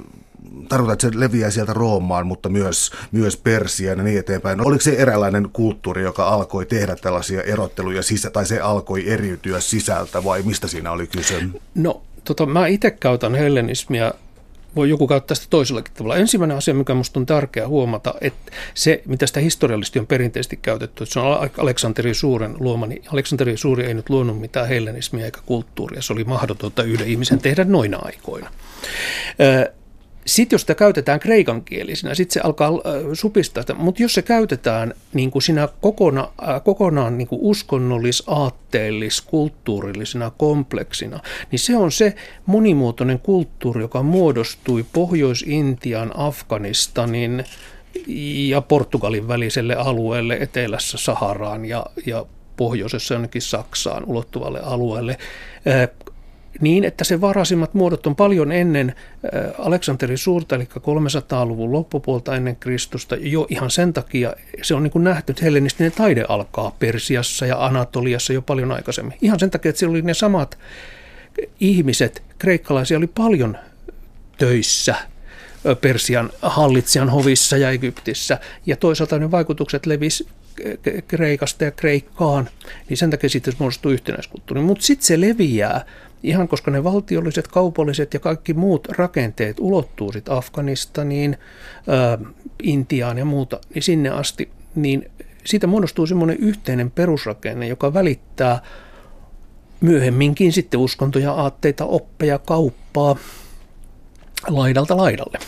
tarkoittaa, 0.69 0.93
että 1.09 1.19
se 1.19 1.21
leviää 1.21 1.51
sieltä 1.51 1.73
Roomaan, 1.73 2.27
mutta 2.27 2.49
myös, 2.49 2.91
myös 3.13 3.37
Persiaan 3.37 3.99
ja 3.99 4.05
niin 4.05 4.19
eteenpäin. 4.19 4.67
Oliko 4.67 4.81
se 4.81 4.91
eräänlainen 4.91 5.49
kulttuuri, 5.53 6.03
joka 6.03 6.29
alkoi 6.29 6.67
tehdä 6.67 6.97
tällaisia 6.97 7.43
erotteluja 7.43 8.03
sisä, 8.03 8.31
tai 8.31 8.47
se 8.47 8.61
alkoi 8.61 9.11
eriytyä 9.11 9.61
sisältä, 9.61 10.25
vai 10.25 10.43
mistä 10.43 10.69
siinä 10.69 10.93
oli 10.93 11.07
kyse? 11.07 11.43
No, 11.75 12.03
tota, 12.25 12.47
mä 12.47 12.67
itse 12.67 12.91
käytän 12.91 13.35
hellenismia 13.35 14.13
voi 14.77 14.89
joku 14.89 15.07
käyttää 15.07 15.35
sitä 15.35 15.47
toisellakin 15.51 15.95
tavalla. 15.95 16.17
Ensimmäinen 16.17 16.57
asia, 16.57 16.75
mikä 16.75 16.95
minusta 16.95 17.21
on 17.21 17.27
tärkeää 17.27 17.69
huomata, 17.69 18.15
että 18.21 18.53
se, 18.75 19.03
mitä 19.07 19.27
sitä 19.27 19.41
historiallisesti 19.41 19.99
on 19.99 20.07
perinteisesti 20.07 20.59
käytetty, 20.63 21.05
että 21.05 21.13
se 21.13 21.21
on 21.21 21.51
Aleksanteri 21.59 22.15
Suuren 22.15 22.55
luoma, 22.59 22.87
niin 22.87 23.03
Aleksanteri 23.13 23.57
Suuri 23.57 23.85
ei 23.87 23.95
nyt 23.95 24.11
luonut 24.11 24.41
mitään 24.41 24.69
hellenismiä 24.69 25.25
eikä 25.25 25.41
kulttuuria. 25.47 26.03
Se 26.03 26.13
oli 26.13 26.25
mahdotonta 26.25 26.83
yhden 26.83 27.09
ihmisen 27.09 27.39
tehdä 27.39 27.65
noina 27.65 27.99
aikoina. 28.03 28.51
Sitten 30.27 30.55
jos 30.55 30.61
sitä 30.61 30.75
käytetään 30.75 31.21
kreikankielisenä, 31.21 32.15
sitten 32.15 32.35
se 32.35 32.41
alkaa 32.41 32.69
äh, 32.69 32.75
supistaa 33.13 33.63
sitä. 33.63 33.75
Mutta 33.75 34.03
jos 34.03 34.15
se 34.15 34.23
käytetään 34.23 34.95
niin 35.15 35.31
kuin 35.31 35.43
sinä 35.43 35.69
kokona, 35.81 36.29
äh, 36.49 36.63
kokonaan 36.65 37.19
niin 37.19 37.29
kuin 37.29 37.41
uskonnollis, 37.43 38.23
aatteellis, 38.27 39.21
kulttuurillisena 39.21 40.31
kompleksina, 40.31 41.21
niin 41.51 41.59
se 41.59 41.77
on 41.77 41.93
se 41.93 42.15
monimuotoinen 42.47 43.19
kulttuuri, 43.19 43.81
joka 43.81 44.03
muodostui 44.03 44.87
Pohjois-Intian, 44.93 46.13
Afganistanin 46.15 47.45
ja 48.49 48.61
Portugalin 48.61 49.29
väliselle 49.29 49.75
alueelle, 49.75 50.37
etelässä 50.41 50.99
Saharaan 50.99 51.65
ja, 51.65 51.87
ja 52.07 52.27
pohjoisessa 52.57 53.15
jonnekin 53.15 53.43
Saksaan 53.43 54.05
ulottuvalle 54.05 54.61
alueelle 54.61 55.19
äh, 55.69 56.06
niin, 56.61 56.85
että 56.85 57.05
se 57.05 57.21
varasimmat 57.21 57.75
muodot 57.75 58.07
on 58.07 58.17
paljon 58.17 58.53
ennen 58.53 58.95
äh, 59.35 59.51
Aleksanteri 59.59 60.17
Suurta, 60.17 60.55
eli 60.55 60.69
300-luvun 60.79 61.73
loppupuolta 61.73 62.37
ennen 62.37 62.57
Kristusta, 62.57 63.17
jo 63.21 63.47
ihan 63.51 63.71
sen 63.71 63.93
takia 63.93 64.35
se 64.63 64.75
on 64.75 64.83
niin 64.83 64.91
kuin 64.91 65.05
nähty, 65.05 65.33
että 65.33 65.45
hellenistinen 65.45 65.93
taide 65.93 66.25
alkaa 66.29 66.77
Persiassa 66.79 67.47
ja 67.47 67.65
Anatoliassa 67.65 68.33
jo 68.33 68.43
paljon 68.43 68.73
aikaisemmin. 68.73 69.19
Ihan 69.23 69.41
sen 69.41 69.51
takia, 69.51 69.71
että 69.71 69.79
siellä 69.79 69.93
oli 69.93 70.03
ne 70.03 70.15
samat 70.15 70.59
ihmiset, 71.61 72.23
kreikkalaisia 72.39 72.99
oli 72.99 73.07
paljon 73.07 73.59
töissä 74.39 74.95
Persian 75.81 76.31
hallitsijan 76.43 77.09
hovissa 77.09 77.57
ja 77.57 77.71
Egyptissä, 77.71 78.39
ja 78.67 78.77
toisaalta 78.77 79.19
ne 79.19 79.31
vaikutukset 79.31 79.87
levisi 79.87 80.29
Kreikasta 81.09 81.65
ja 81.65 81.71
Kreikkaan, 81.71 82.49
niin 82.89 82.97
sen 82.97 83.11
takia 83.11 83.31
sitten 83.31 83.55
muodostuu 83.59 83.91
yhtenäiskulttuuri. 83.91 84.61
Mutta 84.61 84.85
sitten 84.85 85.07
se 85.07 85.21
leviää 85.21 85.85
ihan 86.23 86.49
koska 86.49 86.71
ne 86.71 86.85
valtiolliset, 86.85 87.49
kaupalliset 87.49 88.15
ja 88.15 88.21
kaikki 88.21 88.55
muut 88.55 88.89
rakenteet 88.89 89.57
ulottuu 89.61 90.13
sitten 90.13 90.35
Afganistaniin, 90.35 91.39
ää, 91.89 92.19
Intiaan 92.63 93.19
ja 93.19 93.25
muuta, 93.25 93.61
niin 93.75 93.83
sinne 93.83 94.09
asti, 94.09 94.51
niin 94.75 95.11
siitä 95.45 95.67
muodostuu 95.67 96.07
semmoinen 96.07 96.37
yhteinen 96.37 96.91
perusrakenne, 96.91 97.69
joka 97.69 97.95
välittää 97.95 98.63
myöhemminkin 99.81 100.53
sitten 100.53 100.81
uskontoja, 100.81 101.33
aatteita, 101.33 101.85
oppeja, 101.85 102.39
kauppaa 102.39 103.17
laidalta 104.49 104.97
laidalle. 104.97 105.39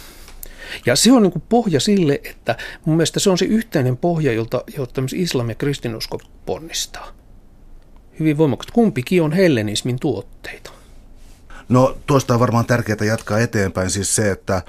Ja 0.86 0.96
se 0.96 1.12
on 1.12 1.22
niin 1.22 1.42
pohja 1.48 1.80
sille, 1.80 2.20
että 2.24 2.56
mun 2.84 2.96
mielestä 2.96 3.20
se 3.20 3.30
on 3.30 3.38
se 3.38 3.44
yhteinen 3.44 3.96
pohja, 3.96 4.32
jolta, 4.32 4.64
jolta 4.76 5.02
islam 5.14 5.48
ja 5.48 5.54
kristinusko 5.54 6.20
ponnistaa 6.46 7.12
hyvin 8.20 8.38
voimakkaasti. 8.38 8.72
Kumpikin 8.72 9.22
on 9.22 9.32
hellenismin 9.32 9.98
tuotteita. 10.00 10.77
No 11.68 11.96
tuosta 12.06 12.34
on 12.34 12.40
varmaan 12.40 12.66
tärkeää 12.66 13.04
jatkaa 13.06 13.38
eteenpäin 13.38 13.90
siis 13.90 14.16
se, 14.16 14.30
että 14.30 14.54
ää, 14.54 14.62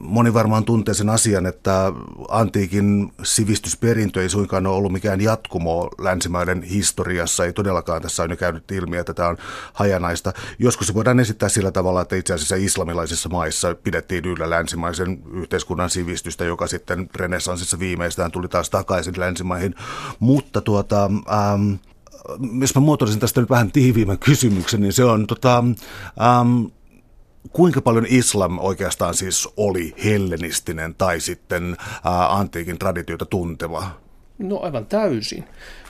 moni 0.00 0.34
varmaan 0.34 0.64
tuntee 0.64 0.94
sen 0.94 1.10
asian, 1.10 1.46
että 1.46 1.92
antiikin 2.28 3.12
sivistysperintö 3.22 4.22
ei 4.22 4.28
suinkaan 4.28 4.66
ole 4.66 4.76
ollut 4.76 4.92
mikään 4.92 5.20
jatkumo 5.20 5.90
länsimaiden 5.98 6.62
historiassa. 6.62 7.44
Ei 7.44 7.52
todellakaan 7.52 8.02
tässä 8.02 8.22
on 8.22 8.30
jo 8.30 8.36
käynyt 8.36 8.70
ilmi, 8.70 8.96
että 8.96 9.14
tämä 9.14 9.28
on 9.28 9.36
hajanaista. 9.72 10.32
Joskus 10.58 10.86
se 10.86 10.94
voidaan 10.94 11.20
esittää 11.20 11.48
sillä 11.48 11.70
tavalla, 11.70 12.00
että 12.00 12.16
itse 12.16 12.34
asiassa 12.34 12.56
islamilaisissa 12.56 13.28
maissa 13.28 13.74
pidettiin 13.74 14.24
yllä 14.24 14.50
länsimaisen 14.50 15.22
yhteiskunnan 15.32 15.90
sivistystä, 15.90 16.44
joka 16.44 16.66
sitten 16.66 17.10
renessanssissa 17.14 17.78
viimeistään 17.78 18.32
tuli 18.32 18.48
taas 18.48 18.70
takaisin 18.70 19.20
länsimaihin. 19.20 19.74
Mutta 20.20 20.60
tuota... 20.60 21.10
Ähm, 21.32 21.72
jos 22.60 22.74
mä 22.74 22.80
muotoilisin 22.80 23.20
tästä 23.20 23.40
nyt 23.40 23.50
vähän 23.50 23.72
tiiviimmän 23.72 24.18
kysymyksen, 24.18 24.80
niin 24.80 24.92
se 24.92 25.04
on 25.04 25.26
tota, 25.26 25.64
ähm, 26.20 26.64
kuinka 27.52 27.82
paljon 27.82 28.06
islam 28.08 28.58
oikeastaan 28.58 29.14
siis 29.14 29.48
oli 29.56 29.94
hellenistinen 30.04 30.94
tai 30.94 31.20
sitten 31.20 31.76
äh, 31.80 32.36
antiikin 32.38 32.78
traditioita 32.78 33.26
tunteva? 33.26 33.90
No 34.38 34.60
aivan 34.60 34.86
täysin, 34.86 35.44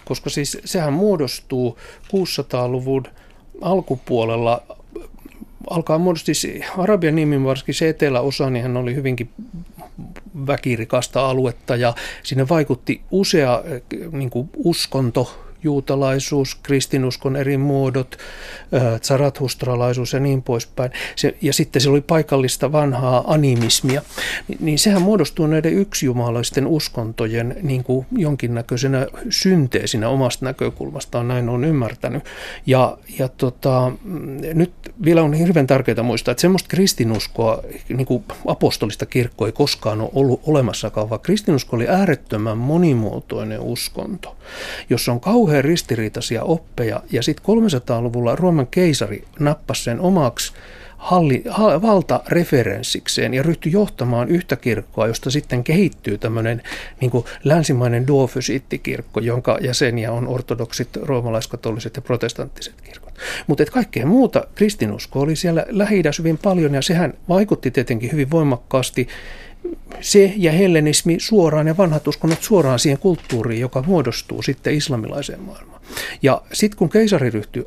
koska 0.04 0.30
siis 0.30 0.58
sehän 0.64 0.92
muodostuu 0.92 1.78
600-luvun 2.06 3.04
alkupuolella 3.60 4.62
alkaa 5.70 5.98
muodostua 5.98 6.34
Arabian 6.78 7.14
nimin 7.14 7.44
varsinkin 7.44 7.74
se 7.74 7.88
eteläosa, 7.88 8.50
niin 8.50 8.62
hän 8.62 8.76
oli 8.76 8.94
hyvinkin 8.94 9.30
väkirikasta 10.46 11.30
aluetta 11.30 11.76
ja 11.76 11.94
sinne 12.22 12.48
vaikutti 12.48 13.00
usea 13.10 13.62
niin 14.12 14.30
kuin 14.30 14.50
uskonto, 14.56 15.47
juutalaisuus, 15.62 16.54
kristinuskon 16.54 17.36
eri 17.36 17.56
muodot, 17.56 18.16
zarathustralaisuus 19.02 20.12
ja 20.12 20.20
niin 20.20 20.42
poispäin. 20.42 20.90
Se, 21.16 21.36
ja 21.42 21.52
sitten 21.52 21.82
se 21.82 21.90
oli 21.90 22.00
paikallista 22.00 22.72
vanhaa 22.72 23.24
animismia. 23.26 24.02
Ni, 24.48 24.56
niin 24.60 24.78
sehän 24.78 25.02
muodostuu 25.02 25.46
näiden 25.46 25.72
yksijumalaisten 25.72 26.66
uskontojen 26.66 27.56
niin 27.62 27.84
kuin 27.84 28.06
jonkinnäköisenä 28.12 29.06
synteesinä 29.30 30.08
omasta 30.08 30.44
näkökulmastaan, 30.44 31.28
näin 31.28 31.48
on 31.48 31.64
ymmärtänyt. 31.64 32.24
Ja, 32.66 32.98
ja 33.18 33.28
tota, 33.28 33.92
nyt 34.54 34.72
vielä 35.04 35.22
on 35.22 35.32
hirveän 35.32 35.66
tärkeää 35.66 36.02
muistaa, 36.02 36.32
että 36.32 36.40
semmoista 36.40 36.68
kristinuskoa, 36.68 37.62
niin 37.88 38.06
kuin 38.06 38.24
apostolista 38.46 39.06
kirkkoa 39.06 39.48
ei 39.48 39.52
koskaan 39.52 40.00
ole 40.00 40.10
ollut 40.14 40.40
olemassakaan, 40.46 41.10
vaan 41.10 41.20
kristinusko 41.20 41.76
oli 41.76 41.88
äärettömän 41.88 42.58
monimuotoinen 42.58 43.60
uskonto, 43.60 44.36
jossa 44.90 45.12
on 45.12 45.20
kauhean 45.20 45.47
kauhean 45.48 45.64
ristiriitaisia 45.64 46.42
oppeja. 46.42 47.02
Ja 47.12 47.22
sitten 47.22 47.44
300-luvulla 47.44 48.36
Rooman 48.36 48.66
keisari 48.66 49.24
nappasi 49.38 49.82
sen 49.82 50.00
omaksi 50.00 50.52
halli, 50.96 51.42
ha, 51.50 51.82
valtareferenssikseen 51.82 53.34
ja 53.34 53.42
ryhtyi 53.42 53.72
johtamaan 53.72 54.28
yhtä 54.28 54.56
kirkkoa, 54.56 55.06
josta 55.06 55.30
sitten 55.30 55.64
kehittyy 55.64 56.18
tämmöinen 56.18 56.62
niin 57.00 57.10
länsimainen 57.44 58.06
duofysittikirkko, 58.06 59.20
jonka 59.20 59.58
jäseniä 59.60 60.12
on 60.12 60.28
ortodoksit, 60.28 60.88
roomalaiskatoliset 60.96 61.96
ja 61.96 62.02
protestanttiset 62.02 62.80
kirkot. 62.80 63.14
Mutta 63.46 63.64
kaikkea 63.64 64.06
muuta 64.06 64.44
kristinusko 64.54 65.20
oli 65.20 65.36
siellä 65.36 65.66
lähi 65.68 66.02
hyvin 66.18 66.38
paljon 66.38 66.74
ja 66.74 66.82
sehän 66.82 67.14
vaikutti 67.28 67.70
tietenkin 67.70 68.12
hyvin 68.12 68.30
voimakkaasti 68.30 69.08
se 70.00 70.32
ja 70.36 70.52
hellenismi 70.52 71.16
suoraan 71.20 71.66
ja 71.66 71.76
vanhat 71.76 72.08
uskonnot 72.08 72.42
suoraan 72.42 72.78
siihen 72.78 72.98
kulttuuriin, 72.98 73.60
joka 73.60 73.82
muodostuu 73.86 74.42
sitten 74.42 74.74
islamilaiseen 74.74 75.40
maailmaan. 75.40 75.77
Ja 76.22 76.42
sitten 76.52 76.78
kun 76.78 76.88
keisari 76.88 77.30
ryhtyi 77.30 77.66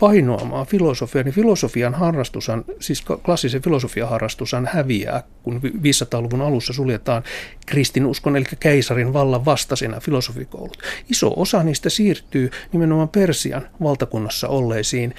vainoamaan 0.00 0.66
filosofiaa, 0.66 1.24
niin 1.24 1.34
filosofian 1.34 1.94
harrastushan, 1.94 2.64
siis 2.80 3.04
klassisen 3.24 3.62
filosofian 3.62 4.08
harrastushan 4.08 4.68
häviää, 4.72 5.22
kun 5.42 5.60
500-luvun 5.64 6.42
alussa 6.42 6.72
suljetaan 6.72 7.22
kristinuskon, 7.66 8.36
eli 8.36 8.44
keisarin 8.60 9.12
vallan 9.12 9.44
vastaisena 9.44 10.00
filosofikoulut. 10.00 10.78
Iso 11.10 11.32
osa 11.36 11.62
niistä 11.62 11.90
siirtyy 11.90 12.50
nimenomaan 12.72 13.08
Persian 13.08 13.62
valtakunnassa 13.82 14.48
olleisiin, 14.48 15.14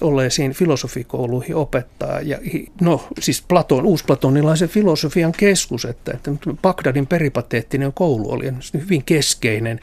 olleisiin 0.00 0.52
filosofikouluihin 0.52 1.56
opettaa. 1.56 2.20
Ja, 2.20 2.38
no 2.80 3.08
siis 3.20 3.42
Platon, 3.48 3.86
uusplatonilaisen 3.86 4.68
filosofian 4.68 5.32
keskus, 5.32 5.84
että, 5.84 6.12
että 6.14 6.30
Bagdadin 6.62 7.06
peripateettinen 7.06 7.92
koulu 7.92 8.30
oli 8.30 8.52
hyvin 8.74 9.04
keskeinen 9.04 9.80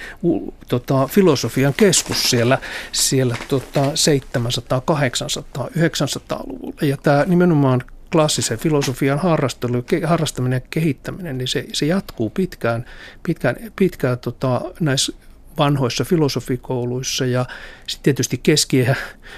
tota, 0.68 1.08
filosofian 1.08 1.74
keskus 1.78 2.30
siellä, 2.30 2.58
siellä 2.92 3.36
tota, 3.48 3.92
700, 3.96 4.82
800, 4.82 5.68
900-luvulla. 5.68 6.76
Ja 6.82 6.98
tämä 6.98 7.24
nimenomaan 7.28 7.84
klassisen 8.12 8.60
filosofian 8.60 9.20
harrastelu, 9.20 9.84
harrastaminen 10.06 10.58
ja 10.58 10.68
kehittäminen, 10.70 11.38
niin 11.38 11.48
se, 11.48 11.66
se 11.74 11.86
jatkuu 11.86 12.30
pitkään, 12.30 12.86
pitkään, 13.24 13.56
pitkään 13.76 14.20
tota, 14.20 14.62
näissä 14.80 15.14
vanhoissa 15.58 16.04
filosofikouluissa 16.04 17.26
ja 17.26 17.46
sitten 17.88 18.04
tietysti 18.04 18.38
keskiä 18.38 18.96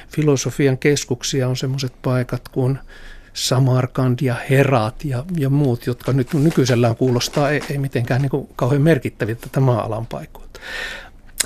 filosofian 0.10 0.78
keskuksia 0.78 1.48
on 1.48 1.58
semmoiset 1.58 1.94
paikat 2.02 2.50
kuin 2.50 2.80
Samarkand 3.34 4.20
ja 4.22 4.36
Herat 4.50 5.06
ja, 5.06 5.26
ja 5.38 5.50
muut, 5.50 5.86
jotka 5.86 6.14
nyt 6.14 6.34
nykyisellään 6.34 6.96
kuulostaa 6.96 7.50
ei, 7.50 7.62
ei 7.70 7.78
mitenkään 7.78 8.22
niin 8.22 8.30
kuin 8.30 8.50
kauhean 8.56 8.82
merkittäviltä 8.82 9.48
tämän 9.52 9.80
alan 9.80 10.06
paikoilta. 10.06 10.60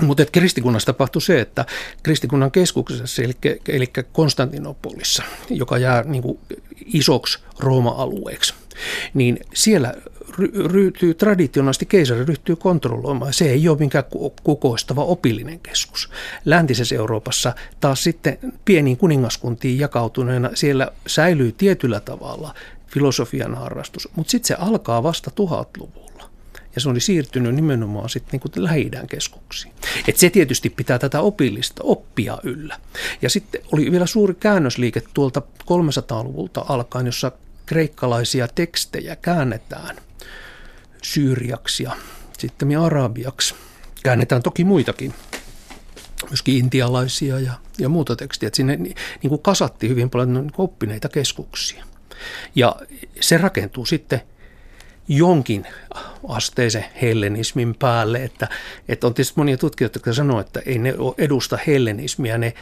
Mutta 0.01 0.25
kristikunnassa 0.31 0.85
tapahtui 0.85 1.21
se, 1.21 1.41
että 1.41 1.65
kristikunnan 2.03 2.51
keskuksessa, 2.51 3.21
eli, 3.21 3.33
eli 3.67 3.91
Konstantinopolissa, 4.11 5.23
joka 5.49 5.77
jää 5.77 6.03
niin 6.03 6.23
kuin 6.23 6.39
isoksi 6.85 7.39
Rooma-alueeksi, 7.59 8.53
niin 9.13 9.39
siellä 9.53 9.93
ryhtyy 10.65 11.13
traditionaalisesti 11.13 11.85
keisari 11.85 12.25
ryhtyy 12.25 12.55
kontrolloimaan. 12.55 13.33
Se 13.33 13.49
ei 13.49 13.69
ole 13.69 13.77
minkään 13.77 14.03
kukoistava 14.43 15.03
opillinen 15.03 15.59
keskus. 15.59 16.09
Läntisessä 16.45 16.95
Euroopassa 16.95 17.53
taas 17.79 18.03
sitten 18.03 18.37
pieniin 18.65 18.97
kuningaskuntiin 18.97 19.79
jakautuneena 19.79 20.49
siellä 20.53 20.91
säilyy 21.07 21.51
tietyllä 21.51 21.99
tavalla 21.99 22.53
filosofian 22.87 23.55
harrastus, 23.55 24.09
mutta 24.15 24.31
sitten 24.31 24.47
se 24.47 24.53
alkaa 24.53 25.03
vasta 25.03 25.31
tuhatluvulla 25.31 26.10
ja 26.75 26.81
se 26.81 26.89
oli 26.89 26.99
siirtynyt 26.99 27.55
nimenomaan 27.55 28.09
sitten 28.09 28.39
niin 28.43 28.63
lähi 28.63 28.91
keskuksiin. 29.09 29.73
Et 30.07 30.17
se 30.17 30.29
tietysti 30.29 30.69
pitää 30.69 30.99
tätä 30.99 31.21
opillista 31.21 31.83
oppia 31.83 32.37
yllä. 32.43 32.79
Ja 33.21 33.29
sitten 33.29 33.61
oli 33.71 33.91
vielä 33.91 34.05
suuri 34.05 34.33
käännösliike 34.33 35.01
tuolta 35.13 35.41
300-luvulta 35.63 36.65
alkaen, 36.69 37.05
jossa 37.05 37.31
kreikkalaisia 37.65 38.47
tekstejä 38.47 39.15
käännetään 39.15 39.95
syyriaksi 41.01 41.83
ja 41.83 41.91
sitten 42.37 42.77
arabiaksi. 42.79 43.55
Käännetään 44.03 44.43
toki 44.43 44.63
muitakin, 44.63 45.13
myöskin 46.29 46.57
intialaisia 46.57 47.39
ja, 47.39 47.53
ja 47.77 47.89
muuta 47.89 48.15
tekstiä. 48.15 48.47
Et 48.47 48.53
sinne 48.53 48.75
niin 48.75 48.95
kuin 49.29 49.41
kasatti 49.41 49.89
hyvin 49.89 50.09
paljon 50.09 50.33
niin 50.33 50.51
oppineita 50.57 51.09
keskuksia. 51.09 51.85
Ja 52.55 52.75
se 53.19 53.37
rakentuu 53.37 53.85
sitten 53.85 54.21
jonkin 55.07 55.67
asteisen 56.27 56.85
hellenismin 57.01 57.75
päälle. 57.75 58.23
Että, 58.23 58.47
että 58.87 59.07
on 59.07 59.13
tietysti 59.13 59.33
monia 59.35 59.57
tutkijoita, 59.57 59.95
jotka 59.97 60.13
sanoo, 60.13 60.39
että 60.39 60.61
ei 60.65 60.79
ne 60.79 60.93
edusta 61.17 61.59
hellenismiä, 61.67 62.37
ne 62.37 62.53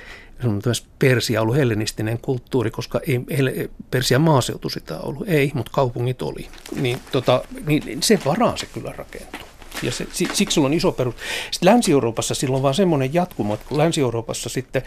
Persia 1.00 1.42
ollut 1.42 1.56
hellenistinen 1.56 2.18
kulttuuri, 2.18 2.72
koska 2.72 3.00
ei 3.08 3.70
Persian 3.92 4.22
maaseutu 4.22 4.70
sitä 4.70 5.00
ollut. 5.00 5.30
Ei, 5.30 5.52
mutta 5.54 5.72
kaupungit 5.76 6.22
oli. 6.22 6.48
Niin, 6.76 7.00
tota, 7.12 7.44
niin 7.66 8.04
se 8.04 8.20
varaan 8.26 8.58
se 8.58 8.66
kyllä 8.66 8.94
rakentuu. 8.98 9.49
Ja 9.84 9.92
se, 9.92 10.08
siksi 10.12 10.54
sulla 10.54 10.66
on 10.66 10.74
iso 10.74 10.92
perus. 10.92 11.16
Sitten 11.52 11.70
Länsi-Euroopassa 11.70 12.36
silloin 12.36 12.64
vaan 12.64 12.74
semmoinen 12.74 13.14
jatkumo, 13.14 13.54
että 13.54 13.66
kun 13.70 13.78
Länsi-Euroopassa 13.78 14.50
sitten 14.50 14.82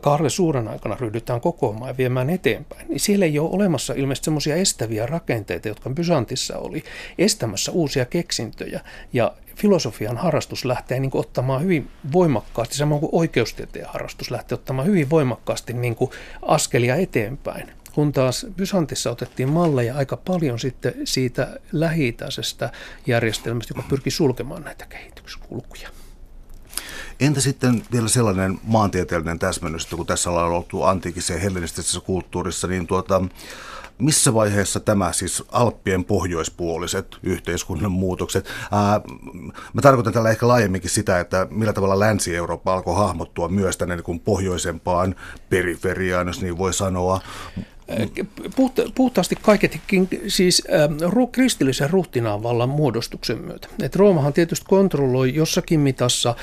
Karle 0.00 0.30
Suuren 0.30 0.68
aikana 0.68 0.96
ryhdytään 1.00 1.40
kokoamaan 1.40 1.88
ja 1.88 1.96
viemään 1.96 2.30
eteenpäin, 2.30 2.88
niin 2.88 3.00
siellä 3.00 3.24
ei 3.24 3.38
ole 3.38 3.50
olemassa 3.52 3.94
ilmeisesti 3.96 4.24
semmoisia 4.24 4.56
estäviä 4.56 5.06
rakenteita, 5.06 5.68
jotka 5.68 5.90
Bysantissa 5.90 6.58
oli, 6.58 6.84
estämässä 7.18 7.72
uusia 7.72 8.04
keksintöjä. 8.04 8.80
Ja 9.12 9.32
filosofian 9.56 10.16
harrastus 10.16 10.64
lähtee 10.64 11.00
niin 11.00 11.10
kuin 11.10 11.20
ottamaan 11.20 11.62
hyvin 11.62 11.88
voimakkaasti, 12.12 12.76
samoin 12.76 13.00
kuin 13.00 13.10
oikeustieteen 13.12 13.86
harrastus 13.88 14.30
lähtee 14.30 14.56
ottamaan 14.56 14.88
hyvin 14.88 15.10
voimakkaasti 15.10 15.72
niin 15.72 15.94
kuin 15.94 16.10
askelia 16.42 16.96
eteenpäin 16.96 17.77
kun 17.98 18.12
taas 18.12 18.46
Bysantissa 18.56 19.10
otettiin 19.10 19.48
malleja 19.48 19.96
aika 19.96 20.16
paljon 20.16 20.58
sitten 20.58 20.94
siitä 21.04 21.60
lähi 21.72 22.16
järjestelmästä, 23.06 23.74
joka 23.76 23.88
pyrki 23.88 24.10
sulkemaan 24.10 24.62
näitä 24.62 24.86
kehityskulkuja. 24.86 25.88
Entä 27.20 27.40
sitten 27.40 27.82
vielä 27.92 28.08
sellainen 28.08 28.58
maantieteellinen 28.62 29.38
täsmennys, 29.38 29.84
että 29.84 29.96
kun 29.96 30.06
tässä 30.06 30.30
ollaan 30.30 30.52
oltu 30.52 30.82
antiikissa 30.82 31.32
ja 31.32 31.38
hellenistisessä 31.38 32.00
kulttuurissa, 32.00 32.66
niin 32.66 32.86
tuota, 32.86 33.22
missä 33.98 34.34
vaiheessa 34.34 34.80
tämä 34.80 35.12
siis 35.12 35.44
Alppien 35.52 36.04
pohjoispuoliset 36.04 37.16
yhteiskunnan 37.22 37.92
muutokset, 37.92 38.48
ää, 38.72 39.00
mä 39.72 39.82
tarkoitan 39.82 40.12
tällä 40.12 40.30
ehkä 40.30 40.48
laajemminkin 40.48 40.90
sitä, 40.90 41.20
että 41.20 41.46
millä 41.50 41.72
tavalla 41.72 41.98
Länsi-Eurooppa 41.98 42.74
alkoi 42.74 42.96
hahmottua 42.96 43.48
myös 43.48 43.76
tänne 43.76 43.96
niin 43.96 44.04
kuin 44.04 44.20
pohjoisempaan 44.20 45.14
periferiaan, 45.50 46.26
jos 46.26 46.42
niin 46.42 46.58
voi 46.58 46.74
sanoa. 46.74 47.20
Puhta, 48.56 48.82
puhtaasti 48.94 49.36
kaiketikin 49.42 50.08
siis 50.26 50.62
äh, 50.72 51.12
kristillisen 51.32 51.90
ruhtinaan 51.90 52.42
vallan 52.42 52.68
muodostuksen 52.68 53.38
myötä. 53.38 53.68
Et 53.82 53.96
Roomahan 53.96 54.32
tietysti 54.32 54.66
kontrolloi 54.68 55.34
jossakin 55.34 55.80
mitassa 55.80 56.30
äh, 56.30 56.36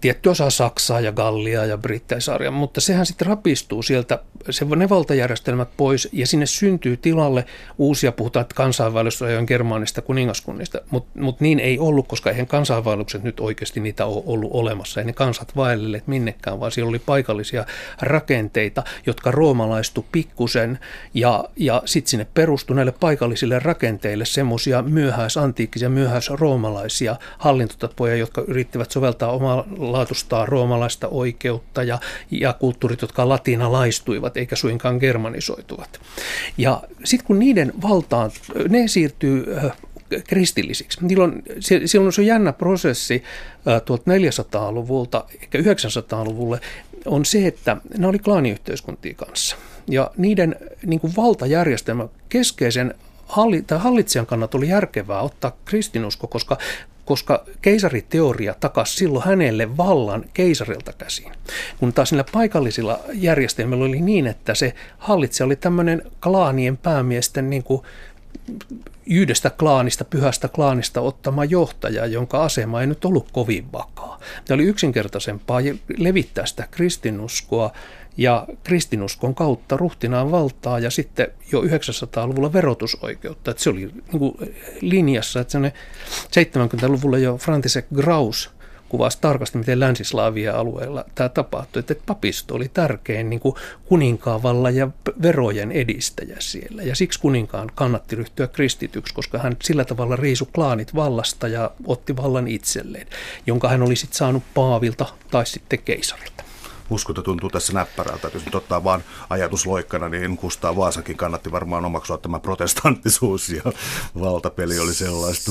tietty 0.00 0.28
osa 0.28 0.50
Saksaa 0.50 1.00
ja 1.00 1.12
Gallia 1.12 1.64
ja 1.64 1.78
Britteisarja, 1.78 2.50
mutta 2.50 2.80
sehän 2.80 3.06
sitten 3.06 3.26
rapistuu 3.26 3.82
sieltä 3.82 4.18
se, 4.50 4.66
ne 4.76 4.88
valtajärjestelmät 4.88 5.68
pois 5.76 6.08
ja 6.12 6.26
sinne 6.26 6.46
syntyy 6.46 6.96
tilalle 6.96 7.44
uusia, 7.78 8.12
puhutaan 8.12 8.46
kansainvälisrajojen 8.54 9.44
germaanista 9.48 10.02
kuningaskunnista, 10.02 10.80
mutta 10.90 11.20
mut 11.20 11.40
niin 11.40 11.60
ei 11.60 11.78
ollut, 11.78 12.08
koska 12.08 12.30
eihän 12.30 12.46
kansainvälukset 12.46 13.22
nyt 13.22 13.40
oikeasti 13.40 13.80
niitä 13.80 14.06
ole 14.06 14.22
ollut 14.26 14.50
olemassa. 14.52 15.00
Ei 15.00 15.06
ne 15.06 15.12
kansat 15.12 15.56
vaellelleet 15.56 16.06
minnekään, 16.06 16.60
vaan 16.60 16.72
siellä 16.72 16.88
oli 16.88 16.98
paikallisia 16.98 17.66
rakenteita, 18.02 18.82
jotka 19.06 19.30
roomalaistu 19.30 20.06
pikkusen 20.12 20.78
ja, 21.14 21.44
ja 21.56 21.82
sitten 21.84 22.10
sinne 22.10 22.26
perustui 22.34 22.76
näille 22.76 22.94
paikallisille 23.00 23.58
rakenteille 23.58 24.24
semmoisia 24.24 24.82
myöhäisantiikkisia, 24.82 25.88
myöhäisroomalaisia 25.88 27.16
hallintotapoja, 27.38 28.16
jotka 28.16 28.44
yrittivät 28.46 28.90
soveltaa 28.90 29.35
omaa 29.36 29.64
laatustaan 29.78 30.48
roomalaista 30.48 31.08
oikeutta 31.08 31.82
ja, 31.82 31.98
ja 32.30 32.52
kulttuurit, 32.52 33.02
jotka 33.02 33.28
latinalaistuivat 33.28 34.36
eikä 34.36 34.56
suinkaan 34.56 34.96
germanisoituvat. 34.96 36.00
Ja 36.58 36.82
sitten 37.04 37.26
kun 37.26 37.38
niiden 37.38 37.72
valtaan, 37.82 38.30
ne 38.68 38.88
siirtyy 38.88 39.46
kristillisiksi. 40.28 40.98
Silloin, 41.08 41.42
silloin 41.84 42.12
se 42.12 42.20
on 42.20 42.26
jännä 42.26 42.52
prosessi 42.52 43.22
1400-luvulta 43.66 45.24
ehkä 45.42 45.58
900-luvulle 45.58 46.60
on 47.06 47.24
se, 47.24 47.46
että 47.46 47.76
ne 47.98 48.06
oli 48.06 48.18
klaaniyhteiskuntia 48.18 49.14
kanssa. 49.14 49.56
Ja 49.88 50.10
niiden 50.16 50.56
niin 50.86 51.00
kuin 51.00 51.16
valtajärjestelmä 51.16 52.08
keskeisen 52.28 52.94
hallitsijan 53.78 54.26
kannalta 54.26 54.58
oli 54.58 54.68
järkevää 54.68 55.20
ottaa 55.20 55.56
kristinusko, 55.64 56.26
koska 56.26 56.58
koska 57.06 57.44
keisariteoria 57.62 58.54
takasi 58.60 58.96
silloin 58.96 59.24
hänelle 59.24 59.76
vallan 59.76 60.24
keisarilta 60.34 60.92
käsin. 60.92 61.32
Kun 61.78 61.92
taas 61.92 62.12
niillä 62.12 62.24
paikallisilla 62.32 63.00
järjestelmillä 63.12 63.84
oli 63.84 64.00
niin, 64.00 64.26
että 64.26 64.54
se 64.54 64.74
hallitsija 64.98 65.44
oli 65.46 65.56
tämmöinen 65.56 66.02
klaanien 66.22 66.76
päämiesten 66.76 67.50
niin 67.50 67.62
kuin 67.62 67.82
yhdestä 69.06 69.50
klaanista, 69.50 70.04
pyhästä 70.04 70.48
klaanista 70.48 71.00
ottama 71.00 71.44
johtaja, 71.44 72.06
jonka 72.06 72.44
asema 72.44 72.80
ei 72.80 72.86
nyt 72.86 73.04
ollut 73.04 73.28
kovin 73.32 73.72
vakaa. 73.72 74.20
Tämä 74.44 74.54
oli 74.54 74.64
yksinkertaisempaa 74.64 75.60
levittää 75.96 76.46
sitä 76.46 76.68
kristinuskoa 76.70 77.72
ja 78.16 78.46
kristinuskon 78.64 79.34
kautta 79.34 79.76
ruhtinaan 79.76 80.30
valtaa 80.30 80.78
ja 80.78 80.90
sitten 80.90 81.28
jo 81.52 81.62
900-luvulla 81.62 82.52
verotusoikeutta. 82.52 83.50
Että 83.50 83.62
se 83.62 83.70
oli 83.70 83.80
niin 83.80 84.18
kuin 84.18 84.34
linjassa, 84.80 85.40
että 85.40 85.58
70-luvulla 86.26 87.18
jo 87.18 87.36
František 87.36 87.86
Graus 87.94 88.50
kuvasi 88.88 89.18
tarkasti, 89.20 89.58
miten 89.58 89.80
länsislaavia 89.80 90.54
alueella 90.54 91.04
tämä 91.14 91.28
tapahtui. 91.28 91.80
Että 91.80 91.94
papisto 92.06 92.54
oli 92.54 92.68
tärkein 92.68 93.30
niin 93.30 93.40
kuninkaan 93.84 94.42
vallan 94.42 94.76
ja 94.76 94.88
verojen 95.22 95.72
edistäjä 95.72 96.36
siellä. 96.38 96.82
Ja 96.82 96.96
siksi 96.96 97.20
kuninkaan 97.20 97.70
kannatti 97.74 98.16
ryhtyä 98.16 98.46
kristityksi, 98.46 99.14
koska 99.14 99.38
hän 99.38 99.56
sillä 99.62 99.84
tavalla 99.84 100.16
riisu 100.16 100.48
klaanit 100.54 100.94
vallasta 100.94 101.48
ja 101.48 101.70
otti 101.86 102.16
vallan 102.16 102.48
itselleen, 102.48 103.06
jonka 103.46 103.68
hän 103.68 103.82
oli 103.82 103.96
sitten 103.96 104.18
saanut 104.18 104.42
Paavilta 104.54 105.06
tai 105.30 105.46
sitten 105.46 105.78
keisarilta 105.78 106.45
uskonto 106.90 107.22
tuntuu 107.22 107.50
tässä 107.50 107.72
näppärältä. 107.72 108.30
Jos 108.34 108.44
nyt 108.44 108.54
ottaa 108.54 108.84
vaan 108.84 109.04
ajatusloikkana, 109.30 110.08
niin 110.08 110.36
Kustaa 110.36 110.76
Vaasakin 110.76 111.16
kannatti 111.16 111.52
varmaan 111.52 111.84
omaksua 111.84 112.18
tämä 112.18 112.40
protestanttisuus 112.40 113.48
ja 113.48 113.62
valtapeli 114.20 114.78
oli 114.78 114.94
sellaista. 114.94 115.50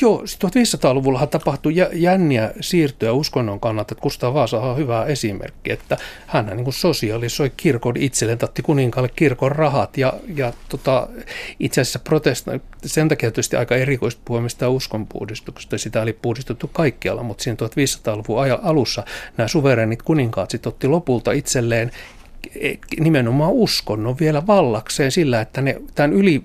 Joo, 0.00 0.22
1500-luvullahan 0.22 1.28
tapahtui 1.28 1.72
jänniä 1.92 2.52
siirtyä 2.60 3.12
uskonnon 3.12 3.60
kannalta. 3.60 3.92
Että 3.92 4.02
Kustaa 4.02 4.34
Vaasa 4.34 4.60
on 4.60 4.76
hyvä 4.76 5.04
esimerkki, 5.04 5.72
että 5.72 5.96
hän 6.26 6.46
niin 6.56 6.72
sosiaalisoi 6.72 7.52
kirkon 7.56 7.96
itselleen, 7.96 8.38
tatti 8.38 8.62
kuninkaalle 8.62 9.10
kirkon 9.16 9.52
rahat 9.52 9.98
ja, 9.98 10.12
ja 10.34 10.52
tota, 10.68 11.08
itse 11.60 11.80
asiassa 11.80 11.98
protesta, 11.98 12.50
sen 12.84 13.08
takia 13.08 13.30
tietysti 13.30 13.56
aika 13.56 13.76
erikoista 13.76 14.22
puhua 14.24 14.40
mistään 14.40 14.72
uskonpuhdistuksesta. 14.72 15.78
Sitä 15.78 16.02
oli 16.02 16.12
puhdistettu 16.12 16.70
kaikkialla, 16.72 17.22
mutta 17.22 17.44
siinä 17.44 17.56
1500-luvun 17.62 18.38
alussa 18.62 19.04
nämä 19.36 19.48
suverenit 19.48 20.02
kuninkaat 20.02 20.50
sitten 20.50 20.68
otti 20.68 20.88
lopulta 20.88 21.32
itselleen 21.32 21.90
e, 22.60 22.74
nimenomaan 23.00 23.52
uskonnon 23.52 24.18
vielä 24.20 24.46
vallakseen 24.46 25.12
sillä, 25.12 25.40
että 25.40 25.62
ne 25.62 25.80
tämän 25.94 26.12
yli, 26.12 26.44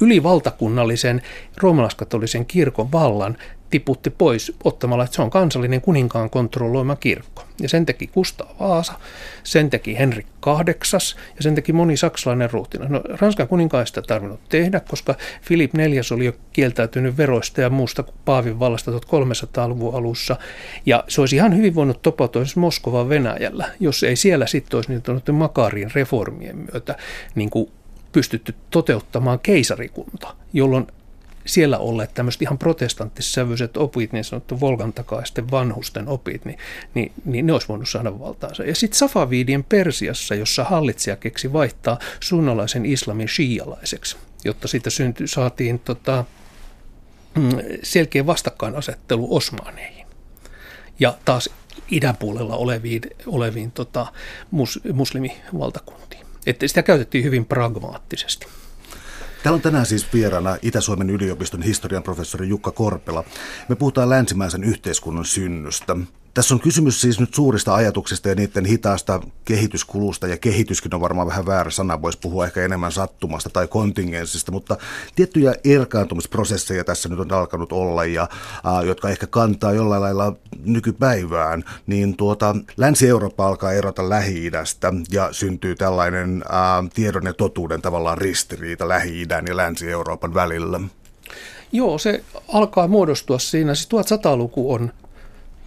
ylivaltakunnallisen 0.00 1.22
roomalaiskatolisen 1.56 2.46
kirkon 2.46 2.92
vallan 2.92 3.36
tiputti 3.70 4.10
pois 4.10 4.52
ottamalla, 4.64 5.04
että 5.04 5.16
se 5.16 5.22
on 5.22 5.30
kansallinen 5.30 5.80
kuninkaan 5.80 6.30
kontrolloima 6.30 6.96
kirkko. 6.96 7.42
Ja 7.60 7.68
sen 7.68 7.86
teki 7.86 8.06
Kustaa 8.06 8.54
Vaasa, 8.60 8.92
sen 9.42 9.70
teki 9.70 9.98
Henrik 9.98 10.26
VIII 10.46 11.20
ja 11.36 11.42
sen 11.42 11.54
teki 11.54 11.72
moni 11.72 11.96
saksalainen 11.96 12.50
ruhtina. 12.50 12.88
No, 12.88 13.02
Ranskan 13.20 13.48
kuninkaista 13.48 14.02
tarvinnut 14.02 14.40
tehdä, 14.48 14.80
koska 14.80 15.14
Filip 15.42 15.74
IV 15.74 16.00
oli 16.14 16.24
jo 16.24 16.32
kieltäytynyt 16.52 17.16
veroista 17.16 17.60
ja 17.60 17.70
muusta 17.70 18.02
kuin 18.02 18.14
Paavin 18.24 18.58
vallasta 18.58 18.90
1300-luvun 18.90 19.94
alussa. 19.94 20.36
Ja 20.86 21.04
se 21.08 21.20
olisi 21.20 21.36
ihan 21.36 21.56
hyvin 21.56 21.74
voinut 21.74 22.02
topautua 22.02 22.42
esimerkiksi 22.42 22.58
Moskovan 22.58 23.08
Venäjällä, 23.08 23.68
jos 23.80 24.02
ei 24.02 24.16
siellä 24.16 24.46
sitten 24.46 24.78
olisi 24.78 24.92
niin 24.92 25.34
Makarin 25.34 25.90
reformien 25.94 26.56
myötä 26.56 26.96
niin 27.34 27.50
kuin 27.50 27.70
pystytty 28.12 28.54
toteuttamaan 28.70 29.38
keisarikunta, 29.38 30.34
jolloin 30.52 30.86
siellä 31.46 31.78
olleet 31.78 32.14
tämmöiset 32.14 32.42
ihan 32.42 32.58
protestanttissävyiset 32.58 33.76
opit, 33.76 34.12
niin 34.12 34.24
sanottu 34.24 34.60
Volgan 34.60 34.92
takaisten 34.92 35.50
vanhusten 35.50 36.08
opit, 36.08 36.44
niin, 36.44 36.58
niin, 36.94 37.12
niin 37.24 37.46
ne 37.46 37.52
olisi 37.52 37.68
voinut 37.68 37.88
saada 37.88 38.18
valtaansa. 38.18 38.64
Ja 38.64 38.74
sitten 38.74 38.98
Safaviidien 38.98 39.64
Persiassa, 39.64 40.34
jossa 40.34 40.64
hallitsija 40.64 41.16
keksi 41.16 41.52
vaihtaa 41.52 41.98
sunnalaisen 42.20 42.86
islamin 42.86 43.28
shialaiseksi, 43.28 44.16
jotta 44.44 44.68
siitä 44.68 44.90
syntyi, 44.90 45.28
saatiin 45.28 45.78
tota, 45.78 46.24
mm, 47.34 47.50
selkeä 47.82 48.26
vastakkainasettelu 48.26 49.36
osmaaneihin. 49.36 50.06
Ja 51.00 51.18
taas 51.24 51.50
idänpuolella 51.90 52.56
oleviin, 52.56 53.02
oleviin 53.26 53.72
tota, 53.72 54.06
mus, 54.50 54.80
muslimivaltakuntiin. 54.92 56.26
Että 56.46 56.68
sitä 56.68 56.82
käytettiin 56.82 57.24
hyvin 57.24 57.46
pragmaattisesti. 57.46 58.46
Täällä 59.46 59.56
on 59.56 59.62
tänään 59.62 59.86
siis 59.86 60.12
vieraana 60.12 60.56
Itä-Suomen 60.62 61.10
yliopiston 61.10 61.62
historian 61.62 62.02
professori 62.02 62.48
Jukka 62.48 62.70
Korpela. 62.70 63.24
Me 63.68 63.76
puhutaan 63.76 64.10
länsimäisen 64.10 64.64
yhteiskunnan 64.64 65.24
synnystä. 65.24 65.96
Tässä 66.36 66.54
on 66.54 66.60
kysymys 66.60 67.00
siis 67.00 67.20
nyt 67.20 67.34
suurista 67.34 67.74
ajatuksista 67.74 68.28
ja 68.28 68.34
niiden 68.34 68.64
hitaasta 68.64 69.20
kehityskulusta, 69.44 70.26
ja 70.26 70.36
kehityskin 70.36 70.94
on 70.94 71.00
varmaan 71.00 71.28
vähän 71.28 71.46
väärä 71.46 71.70
sana, 71.70 72.02
voisi 72.02 72.18
puhua 72.18 72.44
ehkä 72.44 72.64
enemmän 72.64 72.92
sattumasta 72.92 73.50
tai 73.50 73.66
kontingenssista, 73.66 74.52
mutta 74.52 74.76
tiettyjä 75.14 75.54
erkaantumisprosesseja 75.64 76.84
tässä 76.84 77.08
nyt 77.08 77.18
on 77.18 77.32
alkanut 77.32 77.72
olla, 77.72 78.04
ja, 78.04 78.22
äh, 78.66 78.84
jotka 78.84 79.08
ehkä 79.08 79.26
kantaa 79.26 79.72
jollain 79.72 80.02
lailla 80.02 80.32
nykypäivään, 80.64 81.64
niin 81.86 82.16
tuota, 82.16 82.56
Länsi-Eurooppa 82.76 83.46
alkaa 83.46 83.72
erota 83.72 84.08
Lähi-idästä, 84.08 84.92
ja 85.10 85.28
syntyy 85.32 85.74
tällainen 85.76 86.44
äh, 86.50 86.90
tiedon 86.94 87.24
ja 87.24 87.34
totuuden 87.34 87.82
tavallaan 87.82 88.18
ristiriita 88.18 88.88
Lähi-idän 88.88 89.44
ja 89.48 89.56
Länsi-Euroopan 89.56 90.34
välillä. 90.34 90.80
Joo, 91.72 91.98
se 91.98 92.24
alkaa 92.48 92.88
muodostua 92.88 93.38
siinä. 93.38 93.74
Siis 93.74 93.88
1100-luku 93.88 94.72
on 94.72 94.90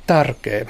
tärkeä 0.10 0.66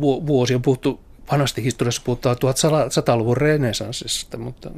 vuosi. 0.00 0.54
On 0.54 0.62
puhuttu, 0.62 1.00
vanhasti 1.32 1.64
historiassa 1.64 2.02
puhutaan 2.04 2.36
1100-luvun 2.36 3.36
renesanssista, 3.36 4.38
mutta, 4.38 4.70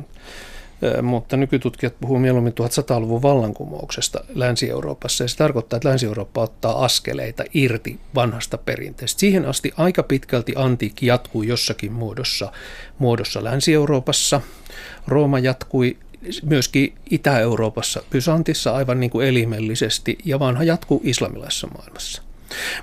mutta 1.03 1.37
nykytutkijat 1.37 2.01
puhuvat 2.01 2.23
mieluummin 2.23 2.53
1100-luvun 2.53 3.23
vallankumouksesta 3.23 4.25
Länsi-Euroopassa. 4.35 5.25
Ja 5.25 5.29
se 5.29 5.37
tarkoittaa, 5.37 5.77
että 5.77 5.89
Länsi-Eurooppa 5.89 6.43
ottaa 6.43 6.85
askeleita 6.85 7.45
irti 7.55 8.01
vanhasta 8.15 8.59
perinteestä. 8.59 9.21
Siihen 9.21 9.47
asti 9.47 9.73
aika 9.77 10.03
pitkälti 10.03 10.53
antiikki 10.57 11.07
jatkuu 11.07 11.43
jossakin 11.43 11.93
muodossa, 11.93 12.53
muodossa 12.99 13.45
Länsi-Euroopassa. 13.45 14.41
Rooma 15.09 15.39
jatkui 15.39 15.97
myöskin 16.43 16.95
Itä-Euroopassa, 17.11 18.03
Bysantissa 18.11 18.75
aivan 18.75 19.01
niin 19.01 19.11
kuin 19.11 19.29
elimellisesti, 19.29 20.19
ja 20.25 20.39
vanha 20.39 20.65
jatkuu 20.65 21.01
islamilaisessa 21.05 21.67
maailmassa. 21.67 22.23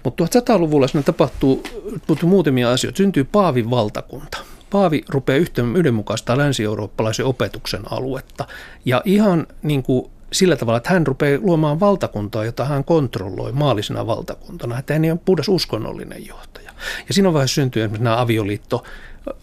Mutta 0.04 0.24
1100-luvulla 0.24 0.88
siinä 0.88 1.04
tapahtuu, 1.04 1.64
tapahtuu 2.02 2.30
muutamia 2.30 2.72
asioita. 2.72 2.98
Syntyy 2.98 3.24
Paavin 3.24 3.70
valtakunta. 3.70 4.38
Paavi 4.70 5.04
rupeaa 5.10 5.40
yhdenmukaista 5.76 6.38
länsi-eurooppalaisen 6.38 7.26
opetuksen 7.26 7.82
aluetta. 7.92 8.48
Ja 8.86 9.02
ihan 9.06 9.48
niin 9.64 9.84
kuin 9.84 10.12
sillä 10.34 10.56
tavalla, 10.56 10.78
että 10.78 10.90
hän 10.90 11.08
rupeaa 11.08 11.40
luomaan 11.42 11.80
valtakuntaa, 11.80 12.46
jota 12.46 12.66
hän 12.66 12.84
kontrolloi 12.84 13.52
maallisena 13.52 14.08
valtakuntana. 14.08 14.80
Että 14.80 14.94
hän 14.94 15.06
ei 15.06 15.12
ole 15.12 15.20
puhdas 15.26 15.50
uskonnollinen 15.50 16.28
johtaja. 16.28 16.72
Ja 17.08 17.14
siinä 17.14 17.34
vaiheessa 17.34 17.56
syntyy 17.56 17.84
esimerkiksi 17.84 18.04
nämä 18.04 18.22
avioliitto, 18.22 18.84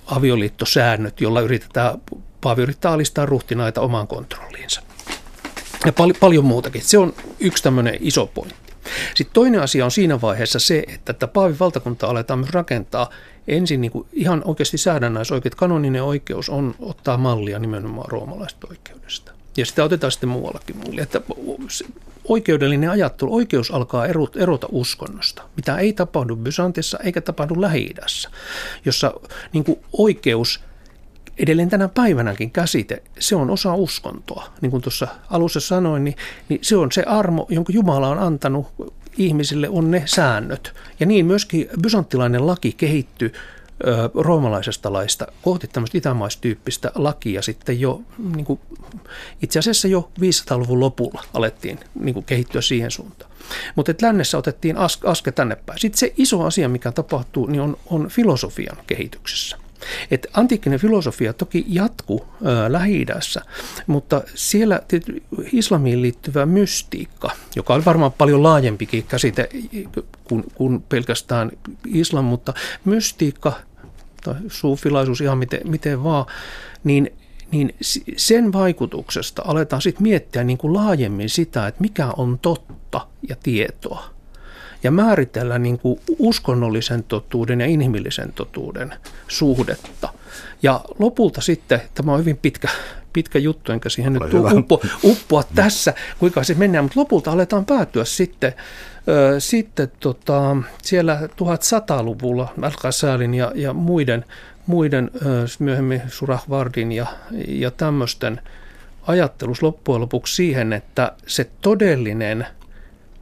avioliittosäännöt, 0.07 1.21
joilla 1.21 1.41
yritetään, 1.41 1.99
Paavi 2.41 2.63
yrittää 2.63 2.93
alistaa 2.93 3.27
ruhtinaita 3.27 3.81
omaan 3.81 4.09
kontrolliinsa. 4.09 4.83
Ja 5.87 5.93
pal- 5.93 6.15
paljon 6.21 6.45
muutakin. 6.45 6.83
Se 6.83 6.99
on 6.99 7.15
yksi 7.41 7.63
tämmöinen 7.63 7.97
iso 8.01 8.27
pointti. 8.27 8.68
Sitten 9.15 9.35
toinen 9.35 9.63
asia 9.63 9.85
on 9.85 9.91
siinä 9.91 10.21
vaiheessa 10.21 10.59
se, 10.59 10.85
että 10.89 11.13
tätä 11.13 11.27
Paavin 11.27 11.59
valtakunta 11.59 12.07
aletaan 12.07 12.39
myös 12.39 12.51
rakentaa 12.51 13.11
ensin 13.49 13.81
niin 13.81 13.91
kuin 13.91 14.07
ihan 14.13 14.43
oikeasti 14.45 14.79
säädännäisoikeus, 14.79 15.55
kanoninen 15.55 16.03
oikeus 16.03 16.49
on 16.49 16.75
ottaa 16.81 17.17
mallia 17.17 17.59
nimenomaan 17.59 18.11
roomalaisesta 18.11 18.67
oikeudesta. 18.71 19.33
Ja 19.57 19.67
sitä 19.67 19.85
otetaan 19.85 20.13
sitten 20.13 20.29
muuallakin 20.29 20.77
muille. 20.77 21.03
Että 21.03 21.21
oikeudellinen 22.25 22.91
ajattelu, 22.91 23.35
oikeus 23.35 23.71
alkaa 23.71 24.07
erota 24.37 24.67
uskonnosta, 24.73 25.43
mitä 25.57 25.77
ei 25.77 25.93
tapahdu 25.93 26.37
Bysantissa 26.37 26.99
eikä 26.99 27.21
tapahdu 27.21 27.61
lähi 27.61 27.95
jossa 28.85 29.15
niin 29.53 29.65
kuin 29.65 29.79
oikeus 29.93 30.61
edelleen 31.39 31.69
tänä 31.69 31.89
päivänäkin 31.89 32.51
käsite, 32.51 33.03
se 33.19 33.37
on 33.37 33.51
osa 33.51 33.75
uskontoa. 33.75 34.53
Niin 34.61 34.71
kuin 34.71 34.83
tuossa 34.83 35.09
alussa 35.31 35.61
sanoin, 35.61 36.05
niin, 36.05 36.17
niin 36.49 36.61
se 36.63 36.77
on 36.77 36.93
se 36.93 37.03
armo, 37.03 37.47
jonka 37.49 37.73
Jumala 37.73 38.09
on 38.09 38.19
antanut 38.19 38.67
ihmisille, 39.19 39.69
on 39.69 39.91
ne 39.91 40.03
säännöt. 40.07 40.75
Ja 41.01 41.07
niin 41.07 41.27
myöskin 41.27 41.69
bysanttilainen 41.83 42.47
laki 42.47 42.73
kehittyi 42.73 43.33
roomalaisesta 44.15 44.93
laista 44.93 45.27
kohti 45.43 45.67
tämmöistä 45.67 45.99
itämaistyyppistä 45.99 46.93
lakia 46.95 47.43
sitten 47.43 47.81
jo 47.81 48.03
niin 48.35 48.45
kuin, 48.45 48.61
itse 49.43 49.59
asiassa 49.59 49.89
jo 49.89 50.11
500-luvun 50.21 50.81
lopulla 50.81 51.25
alettiin 51.35 51.81
niin 52.01 52.15
kuin, 52.15 52.25
kehittyä 52.25 52.61
siihen 52.61 52.91
suuntaan. 52.91 53.31
Mutta 53.75 53.93
lännessä 54.03 54.39
otettiin 54.39 54.77
as, 54.77 54.99
aske 55.05 55.33
tänne 55.33 55.57
päin. 55.57 55.79
Sitten 55.79 55.99
se 55.99 56.13
iso 56.17 56.45
asia, 56.45 56.69
mikä 56.69 56.93
tapahtuu, 56.93 57.47
niin 57.47 57.61
on, 57.61 57.77
on 57.87 58.09
filosofian 58.09 58.77
kehityksessä. 58.87 59.57
Et 60.11 60.27
antiikkinen 60.33 60.79
filosofia 60.79 61.33
toki 61.33 61.65
jatkuu 61.69 62.27
lähi 62.69 63.07
mutta 63.87 64.23
siellä 64.35 64.83
islamiin 65.53 66.03
liittyvä 66.03 66.47
mystiikka, 66.47 67.31
joka 67.57 67.75
on 67.75 67.85
varmaan 67.85 68.13
paljon 68.13 68.43
laajempikin 68.43 69.05
käsite 69.05 69.49
kuin, 70.25 70.45
kuin 70.55 70.83
pelkästään 70.83 71.51
islam, 71.87 72.25
mutta 72.25 72.55
mystiikka 72.85 73.53
tai 74.25 74.35
suufilaisuus 74.49 75.21
ihan 75.21 75.39
miten, 75.39 75.61
miten 75.65 76.05
vaan, 76.05 76.27
niin 76.85 77.11
niin 77.51 77.75
sen 78.17 78.53
vaikutuksesta 78.53 79.43
aletaan 79.45 79.83
sitten 79.83 80.03
miettiä 80.03 80.45
niin 80.45 80.59
kuin 80.59 80.75
laajemmin 80.75 81.31
sitä, 81.31 81.67
että 81.67 81.81
mikä 81.81 82.09
on 82.17 82.39
totta 82.39 83.07
ja 83.29 83.37
tietoa. 83.43 84.18
Ja 84.83 84.91
määritellä 84.91 85.59
niin 85.59 85.79
kuin 85.79 86.01
uskonnollisen 86.19 87.05
totuuden 87.05 87.61
ja 87.61 87.67
inhimillisen 87.67 88.33
totuuden 88.33 88.95
suhdetta. 89.29 90.09
Ja 90.63 90.81
lopulta 90.99 91.41
sitten, 91.41 91.81
tämä 91.95 92.13
on 92.13 92.21
hyvin 92.21 92.37
pitkä, 92.37 92.69
pitkä 93.13 93.39
juttu, 93.39 93.73
enkä 93.73 93.89
siihen 93.89 94.13
nyt 94.13 94.35
uppo, 94.35 94.81
uppoa 95.05 95.43
tässä, 95.55 95.95
kuinka 96.19 96.45
se 96.45 96.55
mennään, 96.55 96.85
mutta 96.85 97.01
lopulta 97.01 97.33
aletaan 97.33 97.65
päätyä 97.65 98.05
sitten, 98.05 98.55
ö, 99.09 99.41
sitten 99.41 99.93
tota, 100.01 100.57
siellä 100.83 101.21
1100-luvulla 101.23 102.55
Al-Qasalin 102.63 103.35
ja, 103.35 103.53
ja 103.55 103.73
muiden, 103.73 104.25
muiden 104.67 105.11
ö, 105.15 105.45
myöhemmin 105.59 106.03
Surahvardin 106.09 106.93
ja, 106.93 107.07
ja 107.49 107.71
tämmöisten 107.71 108.41
ajattelus 109.07 109.63
loppujen 109.63 110.01
lopuksi 110.01 110.35
siihen, 110.35 110.73
että 110.73 111.13
se 111.27 111.51
todellinen– 111.61 112.47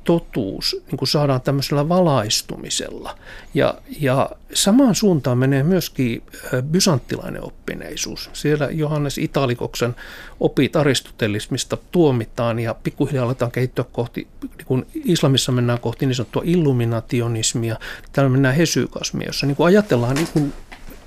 totuus 0.06 0.76
niin 0.86 0.98
kuin 0.98 1.08
saadaan 1.08 1.40
tämmöisellä 1.40 1.88
valaistumisella. 1.88 3.18
Ja, 3.54 3.74
ja 4.00 4.30
samaan 4.54 4.94
suuntaan 4.94 5.38
menee 5.38 5.62
myöskin 5.62 6.22
bysanttilainen 6.62 7.44
oppineisuus. 7.44 8.30
Siellä 8.32 8.68
Johannes 8.70 9.18
Italikoksen 9.18 9.96
opit 10.40 10.76
aristotelismista 10.76 11.78
tuomitaan 11.92 12.58
ja 12.58 12.74
pikkuhiljaa 12.74 13.24
aletaan 13.24 13.50
kehittyä 13.50 13.84
kohti, 13.92 14.28
kun 14.64 14.86
islamissa 15.04 15.52
mennään 15.52 15.80
kohti 15.80 16.06
niin 16.06 16.14
sanottua 16.14 16.42
illuminationismia, 16.44 17.78
täällä 18.12 18.30
mennään 18.30 18.54
hesykasmia, 18.54 19.26
jossa 19.26 19.46
niin 19.46 19.56
kuin 19.56 19.66
ajatellaan 19.66 20.14
niin 20.14 20.28
kuin 20.32 20.52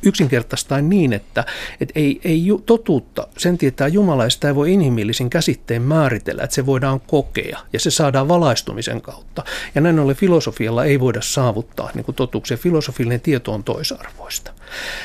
yksinkertaistaan 0.04 0.89
niin, 0.89 1.14
että, 1.14 1.45
että 1.82 2.00
ei, 2.00 2.22
ei 2.24 2.45
totuutta, 2.66 3.28
sen 3.38 3.58
tietää 3.58 3.88
Jumala, 3.88 4.24
ja 4.24 4.30
sitä 4.30 4.47
ei 4.47 4.56
voi 4.56 4.74
inhimillisin 4.74 5.30
käsitteen 5.30 5.82
määritellä, 5.82 6.43
että 6.43 6.56
se 6.56 6.66
voidaan 6.66 7.00
kokea 7.00 7.60
ja 7.74 7.80
se 7.80 7.91
saadaan 7.91 8.28
valaistumisen 8.28 9.02
kautta. 9.02 9.43
Ja 9.76 9.82
näin 9.82 10.00
ollen 10.00 10.16
filosofialla 10.16 10.86
ei 10.86 11.00
voida 11.00 11.22
saavuttaa 11.22 11.89
niin 11.93 12.16
totuuksia. 12.16 12.58
Filosofillinen 12.58 13.22
tieto 13.22 13.54
on 13.54 13.64
toisarvoista. 13.64 14.52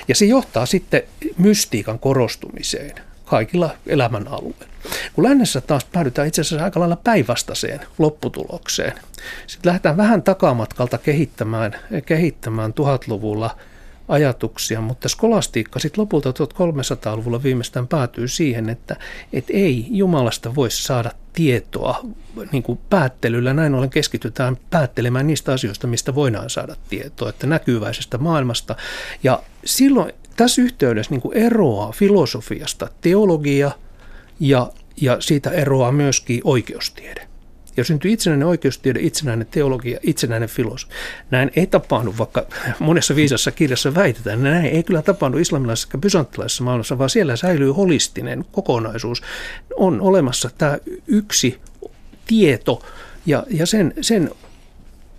Ja 0.09 0.15
se 0.15 0.25
johtaa 0.25 0.67
sitten 0.67 1.03
mystiikan 1.39 1.99
korostumiseen 1.99 2.95
kaikilla 3.25 3.71
elämän 3.87 4.29
alueilla. 4.29 4.75
Kun 5.13 5.25
lännessä 5.25 5.61
taas 5.61 5.85
päädytään 5.85 6.29
itse 6.29 6.41
asiassa 6.41 6.65
aika 6.65 6.81
lailla 6.81 6.97
päinvastaiseen 6.97 7.81
lopputulokseen. 7.99 8.93
Sitten 9.47 9.69
lähdetään 9.69 9.97
vähän 9.97 10.23
takamatkalta 10.23 10.99
kehittämään, 10.99 11.77
kehittämään 12.07 12.73
tuhatluvulla– 12.73 13.57
ajatuksia, 14.09 14.81
mutta 14.81 15.09
skolastiikka 15.09 15.79
sitten 15.79 16.03
lopulta 16.03 16.31
1300-luvulla 16.31 17.43
viimeistään 17.43 17.89
päätyy 17.89 18.29
siihen, 18.29 18.69
että 18.69 18.97
et 19.33 19.45
ei 19.49 19.87
Jumalasta 19.91 20.55
voi 20.55 20.71
saada 20.71 21.11
tietoa 21.33 22.01
niin 22.53 22.63
kuin 22.63 22.79
päättelyllä. 22.91 23.55
Näin 23.55 23.75
ollen 23.75 23.91
keskitytään 23.91 24.57
päättelemään 24.71 25.27
niistä 25.27 25.53
asioista, 25.53 25.87
mistä 25.87 26.15
voidaan 26.15 26.51
saada 26.51 26.77
tietoa, 26.89 27.29
että 27.29 27.47
näkyväisestä 27.47 28.19
maailmasta. 28.19 28.77
Ja 29.23 29.43
silloin 29.65 30.13
tässä 30.37 30.63
yhteydessä 30.63 31.11
niin 31.11 31.21
kuin 31.21 31.37
eroaa 31.37 31.93
filosofiasta 31.93 32.89
teologia 33.01 33.71
ja, 34.41 34.71
ja 35.01 35.17
siitä 35.21 35.51
eroaa 35.51 35.93
myöskin 35.93 36.41
oikeustiede 36.45 37.34
ja 37.77 37.85
syntyi 37.85 38.13
itsenäinen 38.13 38.49
oikeustiede, 38.49 39.01
itsenäinen 39.03 39.47
teologia, 39.51 39.99
itsenäinen 40.03 40.49
filosofia. 40.49 40.97
Näin 41.31 41.51
ei 41.57 41.67
tapahdu, 41.67 42.15
vaikka 42.19 42.47
monessa 42.79 43.17
viisassa 43.17 43.53
kirjassa 43.53 43.95
väitetään, 43.95 44.43
näin 44.43 44.67
ei 44.67 44.83
kyllä 44.83 45.03
tapahdu 45.03 45.39
islamilaisessa 45.39 45.89
ja 45.93 45.99
bysanttilaisessa 45.99 46.65
maailmassa, 46.65 46.99
vaan 46.99 47.11
siellä 47.11 47.37
säilyy 47.37 47.71
holistinen 47.71 48.45
kokonaisuus. 48.53 49.23
On 49.77 50.01
olemassa 50.01 50.51
tämä 50.59 50.79
yksi 51.07 51.61
tieto, 52.27 52.83
ja, 53.27 53.45
ja 53.51 53.67
sen, 53.67 53.95
sen 54.01 54.31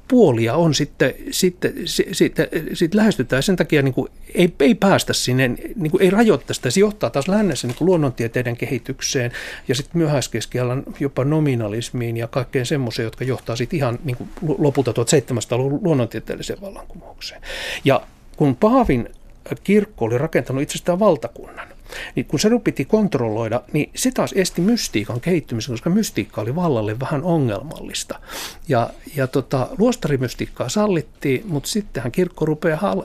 puolia 0.07 0.55
on 0.55 0.73
sitten, 0.73 1.13
sitten, 1.31 1.73
sitten, 1.85 2.47
sitten 2.73 2.97
lähestytään. 2.97 3.43
Sen 3.43 3.55
takia 3.55 3.81
niin 3.81 3.93
kuin 3.93 4.11
ei, 4.33 4.53
ei 4.59 4.75
päästä 4.75 5.13
sinne, 5.13 5.47
niin 5.75 5.91
kuin 5.91 6.03
ei 6.03 6.09
rajoittaa 6.09 6.53
sitä. 6.53 6.69
Se 6.69 6.79
johtaa 6.79 7.09
taas 7.09 7.27
lännessä 7.27 7.67
niin 7.67 7.77
kuin 7.77 7.85
luonnontieteiden 7.85 8.57
kehitykseen 8.57 9.31
ja 9.67 9.75
sitten 9.75 9.97
myöhäiskeskialan 9.97 10.83
jopa 10.99 11.25
nominalismiin 11.25 12.17
ja 12.17 12.27
kaikkeen 12.27 12.65
semmoiseen, 12.65 13.03
jotka 13.03 13.23
johtaa 13.23 13.55
sitten 13.55 13.77
ihan 13.77 13.99
niin 14.03 14.17
kuin 14.17 14.29
lopulta 14.57 14.91
1700-luvun 14.91 15.79
luonnontieteelliseen 15.83 16.61
vallankumoukseen. 16.61 17.41
Ja 17.85 18.01
kun 18.37 18.55
Paavin 18.55 19.09
kirkko 19.63 20.05
oli 20.05 20.17
rakentanut 20.17 20.63
itsestään 20.63 20.99
valtakunnan, 20.99 21.67
niin 22.15 22.25
kun 22.25 22.39
se 22.39 22.49
piti 22.63 22.85
kontrolloida, 22.85 23.61
niin 23.73 23.89
se 23.95 24.11
taas 24.11 24.33
esti 24.33 24.61
mystiikan 24.61 25.21
kehittymisen, 25.21 25.73
koska 25.73 25.89
mystiikka 25.89 26.41
oli 26.41 26.55
vallalle 26.55 26.99
vähän 26.99 27.23
ongelmallista. 27.23 28.19
Ja, 28.67 28.89
ja 29.15 29.27
tota, 29.27 29.67
luostarimystiikkaa 29.77 30.69
sallittiin, 30.69 31.43
mutta 31.47 31.69
sittenhän 31.69 32.11
kirkko 32.11 32.45
rupeaa 32.45 32.79
hal- 32.79 33.03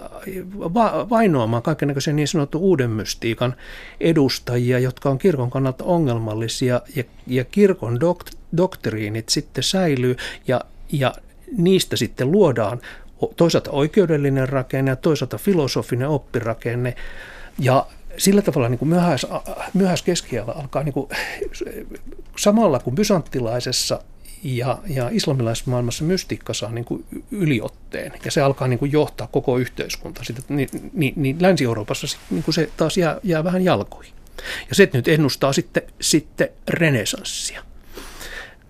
va- 0.74 1.07
vainoamaan 1.11 1.62
kaikenlaisen 1.62 2.16
niin 2.16 2.28
sanottu 2.28 2.59
uuden 2.59 2.91
mystiikan 2.91 3.55
edustajia, 4.01 4.78
jotka 4.78 5.11
on 5.11 5.18
kirkon 5.18 5.51
kannalta 5.51 5.85
ongelmallisia, 5.85 6.81
ja, 6.97 7.05
ja 7.26 7.45
kirkon 7.45 7.99
dokt- 8.01 8.37
doktriinit 8.57 9.28
sitten 9.28 9.64
säilyy, 9.64 10.16
ja, 10.49 10.61
ja 10.93 11.14
niistä 11.57 11.97
sitten 11.97 12.33
luodaan 12.33 12.81
toisaalta 13.37 13.70
oikeudellinen 13.70 14.49
rakenne 14.49 14.91
ja 14.91 14.97
toisaalta 14.97 15.39
filosofinen 15.39 16.09
oppirakenne. 16.09 16.97
Ja 17.59 17.87
sillä 18.17 18.43
tavalla 18.43 18.69
niin 18.69 18.79
kuin 18.79 18.89
myöhäis, 18.89 19.27
myöhäiskeskiajalla 19.75 20.53
alkaa 20.53 20.83
niin 20.83 20.93
kuin, 20.93 21.09
samalla 22.37 22.79
kuin 22.79 22.97
bysanttilaisessa 22.97 24.03
ja, 24.43 24.79
ja 24.89 25.09
islamilaisessa 25.13 25.71
maailmassa 25.71 26.05
mystiikka 26.05 26.55
saa 26.55 26.73
niin 26.73 26.85
kuin 26.85 27.05
yliotteen 27.31 28.13
ja 28.25 28.31
se 28.31 28.41
alkaa 28.41 28.69
niin 28.69 28.79
kuin 28.79 28.93
johtaa 28.93 29.27
koko 29.27 29.59
yhteiskuntaa. 29.59 30.25
Sitten, 30.25 30.57
niin, 30.57 30.69
niin, 30.93 31.13
niin 31.17 31.37
Länsi-Euroopassa 31.41 32.19
niin 32.31 32.43
kuin 32.43 32.55
se 32.55 32.71
taas 32.77 32.97
jää, 32.97 33.21
jää 33.23 33.45
vähän 33.45 33.65
jalkoihin. 33.65 34.15
Ja 34.69 34.75
se 34.75 34.91
nyt 34.93 35.09
ennustaa 35.09 35.53
sitten, 35.53 35.83
sitten 36.01 36.49
renesanssia, 36.69 37.63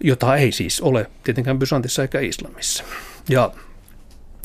jota 0.00 0.36
ei 0.36 0.52
siis 0.52 0.80
ole 0.80 1.10
tietenkään 1.24 1.58
Bysantissa 1.58 2.02
eikä 2.02 2.20
Islamissa. 2.20 2.84
Ja 3.28 3.52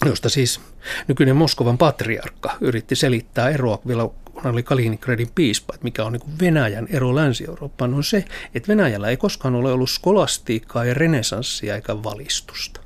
josta 0.06 0.30
siis 0.30 0.62
nykyinen 1.08 1.36
Moskovan 1.36 1.78
patriarkka 1.78 2.58
yritti 2.62 2.96
selittää 2.96 3.50
eroa 3.50 3.80
vielä 3.88 4.10
kun 4.34 4.48
oli 4.48 4.64
Kaliningradin 4.64 5.32
piispa, 5.36 5.74
että 5.74 5.84
mikä 5.84 6.06
on 6.06 6.14
niin 6.14 6.40
Venäjän 6.42 6.88
ero 6.90 7.16
Länsi-Eurooppaan, 7.16 7.94
on 7.94 8.04
se, 8.04 8.26
että 8.56 8.68
Venäjällä 8.68 9.10
ei 9.10 9.18
koskaan 9.18 9.56
ole 9.56 9.72
ollut 9.72 9.90
skolastiikkaa 9.90 10.86
ja 10.86 10.94
renesanssia 10.94 11.76
eikä 11.76 12.04
valistusta 12.04 12.86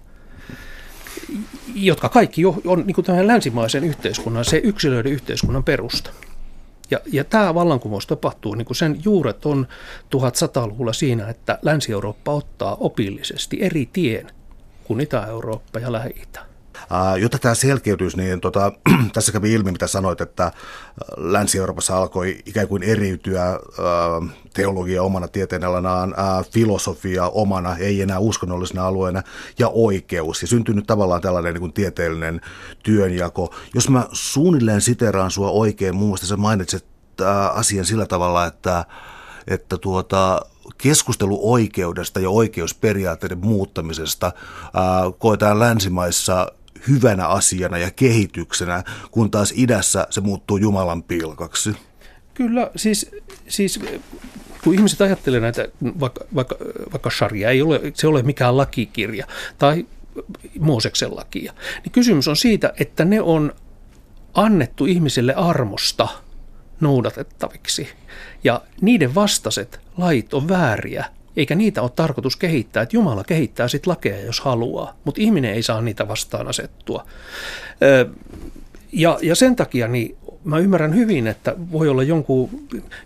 jotka 1.75 2.09
kaikki 2.09 2.45
on 2.45 2.83
niin 2.85 3.05
tämän 3.05 3.27
länsimaisen 3.27 3.83
yhteiskunnan, 3.83 4.45
se 4.45 4.57
yksilöiden 4.63 5.11
yhteiskunnan 5.11 5.63
perusta. 5.63 6.11
Ja, 6.91 6.99
ja 7.11 7.23
tämä 7.23 7.53
vallankumous 7.53 8.07
tapahtuu, 8.07 8.55
niin 8.55 8.75
sen 8.75 9.01
juuret 9.05 9.45
on 9.45 9.67
1100-luvulla 10.15 10.93
siinä, 10.93 11.27
että 11.27 11.59
Länsi-Eurooppa 11.61 12.33
ottaa 12.33 12.77
opillisesti 12.79 13.57
eri 13.61 13.89
tien 13.93 14.31
kuin 14.83 15.01
Itä-Eurooppa 15.01 15.79
ja 15.79 15.91
Lähi-Itä. 15.91 16.48
Uh, 16.91 17.21
jotta 17.21 17.39
tämä 17.39 17.55
selkeytyisi, 17.55 18.17
niin 18.17 18.41
tota, 18.41 18.71
tässä 19.13 19.31
kävi 19.31 19.53
ilmi, 19.53 19.71
mitä 19.71 19.87
sanoit, 19.87 20.21
että 20.21 20.51
Länsi-Euroopassa 21.17 21.97
alkoi 21.97 22.39
ikään 22.45 22.67
kuin 22.67 22.83
eriytyä 22.83 23.59
uh, 23.59 24.29
teologia 24.53 25.03
omana 25.03 25.27
tieteenalanaan, 25.27 26.15
filosofia 26.51 27.27
omana, 27.27 27.77
ei 27.77 28.01
enää 28.01 28.19
uskonnollisena 28.19 28.87
alueena, 28.87 29.23
ja 29.59 29.69
oikeus. 29.73 30.41
Ja 30.41 30.47
syntyi 30.47 30.75
nyt 30.75 30.87
tavallaan 30.87 31.21
tällainen 31.21 31.53
niin 31.53 31.59
kuin 31.59 31.73
tieteellinen 31.73 32.41
työnjako. 32.83 33.53
Jos 33.73 33.89
mä 33.89 34.07
suunnilleen 34.11 34.81
siteraan 34.81 35.31
sua 35.31 35.49
oikein, 35.49 35.95
muun 35.95 36.07
muassa 36.09 36.27
sä 36.27 36.37
mainitsit 36.37 36.85
asian 37.53 37.85
sillä 37.85 38.05
tavalla, 38.05 38.45
että, 38.45 38.85
että 39.47 39.77
tuota, 39.77 40.41
keskustelu 40.77 41.39
oikeudesta 41.53 42.19
ja 42.19 42.29
oikeusperiaatteiden 42.29 43.37
muuttamisesta 43.37 44.31
ää, 44.73 44.83
koetaan 45.19 45.59
länsimaissa 45.59 46.51
hyvänä 46.87 47.27
asiana 47.27 47.77
ja 47.77 47.91
kehityksenä, 47.91 48.83
kun 49.11 49.31
taas 49.31 49.53
idässä 49.55 50.07
se 50.09 50.21
muuttuu 50.21 50.57
Jumalan 50.57 51.03
pilkaksi. 51.03 51.75
Kyllä, 52.33 52.71
siis, 52.75 53.11
siis 53.47 53.79
kun 54.63 54.73
ihmiset 54.73 55.01
ajattelee 55.01 55.39
näitä, 55.39 55.67
vaikka, 55.99 56.25
vaikka, 56.35 56.55
vaikka 56.91 57.09
sharia 57.09 57.49
ei 57.49 57.61
ole, 57.61 57.81
se 57.93 58.07
ole 58.07 58.21
mikään 58.21 58.57
lakikirja 58.57 59.27
tai 59.57 59.85
Mooseksen 60.59 61.15
lakia, 61.15 61.53
niin 61.83 61.91
kysymys 61.91 62.27
on 62.27 62.35
siitä, 62.35 62.73
että 62.79 63.05
ne 63.05 63.21
on 63.21 63.53
annettu 64.33 64.85
ihmiselle 64.85 65.33
armosta 65.33 66.07
noudatettaviksi. 66.79 67.87
Ja 68.43 68.61
niiden 68.81 69.15
vastaiset 69.15 69.81
lait 69.97 70.33
on 70.33 70.49
vääriä 70.49 71.05
eikä 71.39 71.55
niitä 71.55 71.81
ole 71.81 71.91
tarkoitus 71.95 72.35
kehittää, 72.35 72.83
että 72.83 72.95
Jumala 72.95 73.23
kehittää 73.23 73.67
sitten 73.67 73.91
lakeja, 73.91 74.25
jos 74.25 74.39
haluaa, 74.39 74.95
mutta 75.03 75.21
ihminen 75.21 75.53
ei 75.53 75.63
saa 75.63 75.81
niitä 75.81 76.07
vastaan 76.07 76.47
asettua. 76.47 77.05
Ja, 78.91 79.19
ja 79.21 79.35
sen 79.35 79.55
takia 79.55 79.87
niin 79.87 80.17
mä 80.43 80.57
ymmärrän 80.57 80.95
hyvin, 80.95 81.27
että 81.27 81.55
voi 81.71 81.87
olla 81.89 82.03
jonkun 82.03 82.49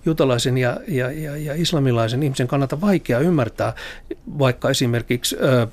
jutalaisen 0.05 0.57
ja, 0.57 0.77
ja, 0.87 1.11
ja, 1.11 1.37
ja 1.37 1.53
islamilaisen 1.55 2.23
ihmisen 2.23 2.47
kannalta 2.47 2.81
vaikea 2.81 3.19
ymmärtää 3.19 3.73
vaikka 4.39 4.69
esimerkiksi 4.69 5.35
ö, 5.35 5.67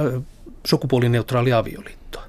ö, 0.00 0.20
sukupuolineutraali 0.66 1.52
avioliittoa. 1.52 2.22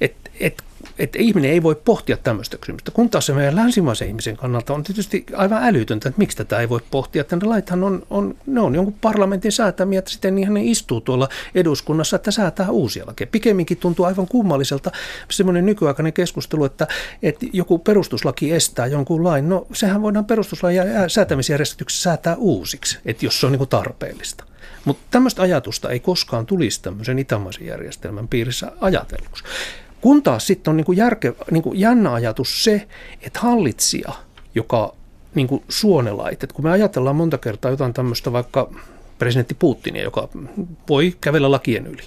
Et, 0.00 0.14
et 0.40 0.62
että 0.98 1.18
ihminen 1.18 1.50
ei 1.50 1.62
voi 1.62 1.74
pohtia 1.74 2.16
tämmöistä 2.16 2.58
kysymystä. 2.58 2.90
Kun 2.90 3.10
taas 3.10 3.26
se 3.26 3.32
meidän 3.32 3.56
länsimaisen 3.56 4.08
ihmisen 4.08 4.36
kannalta 4.36 4.74
on 4.74 4.82
tietysti 4.82 5.26
aivan 5.36 5.64
älytöntä, 5.64 6.08
että 6.08 6.18
miksi 6.18 6.36
tätä 6.36 6.60
ei 6.60 6.68
voi 6.68 6.80
pohtia. 6.90 7.20
Että 7.20 7.36
ne 7.36 7.44
laithan 7.44 7.84
on, 7.84 8.02
on, 8.10 8.36
ne 8.46 8.60
on 8.60 8.74
jonkun 8.74 8.94
parlamentin 9.00 9.52
säätämiä, 9.52 9.98
että 9.98 10.10
sitten 10.10 10.34
ne 10.34 10.64
istuu 10.64 11.00
tuolla 11.00 11.28
eduskunnassa, 11.54 12.16
että 12.16 12.30
säätää 12.30 12.70
uusia 12.70 13.06
lakeja. 13.06 13.28
Pikemminkin 13.32 13.76
tuntuu 13.76 14.04
aivan 14.04 14.28
kummalliselta 14.28 14.90
semmoinen 15.30 15.66
nykyaikainen 15.66 16.12
keskustelu, 16.12 16.64
että, 16.64 16.86
että 17.22 17.46
joku 17.52 17.78
perustuslaki 17.78 18.52
estää 18.52 18.86
jonkun 18.86 19.24
lain. 19.24 19.48
No 19.48 19.66
sehän 19.72 20.02
voidaan 20.02 20.24
perustuslain 20.24 20.76
säätämisjärjestyksessä 21.08 22.02
säätää 22.02 22.36
uusiksi, 22.36 22.98
että 23.04 23.26
jos 23.26 23.40
se 23.40 23.46
on 23.46 23.52
niin 23.52 23.58
kuin 23.58 23.70
tarpeellista. 23.70 24.44
Mutta 24.84 25.02
tämmöistä 25.10 25.42
ajatusta 25.42 25.90
ei 25.90 26.00
koskaan 26.00 26.46
tulisi 26.46 26.82
tämmöisen 26.82 27.18
itämaisen 27.18 27.66
järjestelmän 27.66 28.28
piirissä 28.28 28.72
ajatelluksi. 28.80 29.44
Kun 30.02 30.22
taas 30.22 30.46
sitten 30.46 30.70
on 30.70 30.76
niin 30.76 30.84
kuin 30.84 30.98
järke, 30.98 31.34
niin 31.50 31.62
kuin 31.62 31.80
jännä 31.80 32.12
ajatus 32.12 32.64
se, 32.64 32.88
että 33.20 33.40
hallitsija, 33.40 34.12
joka 34.54 34.94
niin 35.34 35.48
kuin 35.48 35.62
suonelait, 35.68 36.44
että 36.44 36.54
kun 36.54 36.64
me 36.64 36.70
ajatellaan 36.70 37.16
monta 37.16 37.38
kertaa 37.38 37.70
jotain 37.70 37.92
tämmöistä 37.92 38.32
vaikka 38.32 38.70
presidentti 39.18 39.54
Putinia, 39.54 40.02
joka 40.02 40.28
voi 40.88 41.16
kävellä 41.20 41.50
lakien 41.50 41.86
yli, 41.86 42.02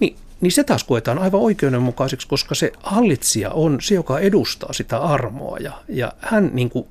niin, 0.00 0.16
niin 0.40 0.52
se 0.52 0.64
taas 0.64 0.84
koetaan 0.84 1.18
aivan 1.18 1.40
oikeudenmukaiseksi, 1.40 2.28
koska 2.28 2.54
se 2.54 2.72
hallitsija 2.82 3.50
on 3.50 3.78
se, 3.80 3.94
joka 3.94 4.18
edustaa 4.18 4.72
sitä 4.72 4.98
armoa 4.98 5.58
ja, 5.58 5.72
ja 5.88 6.12
hän 6.18 6.50
niin 6.52 6.70
kuin 6.70 6.86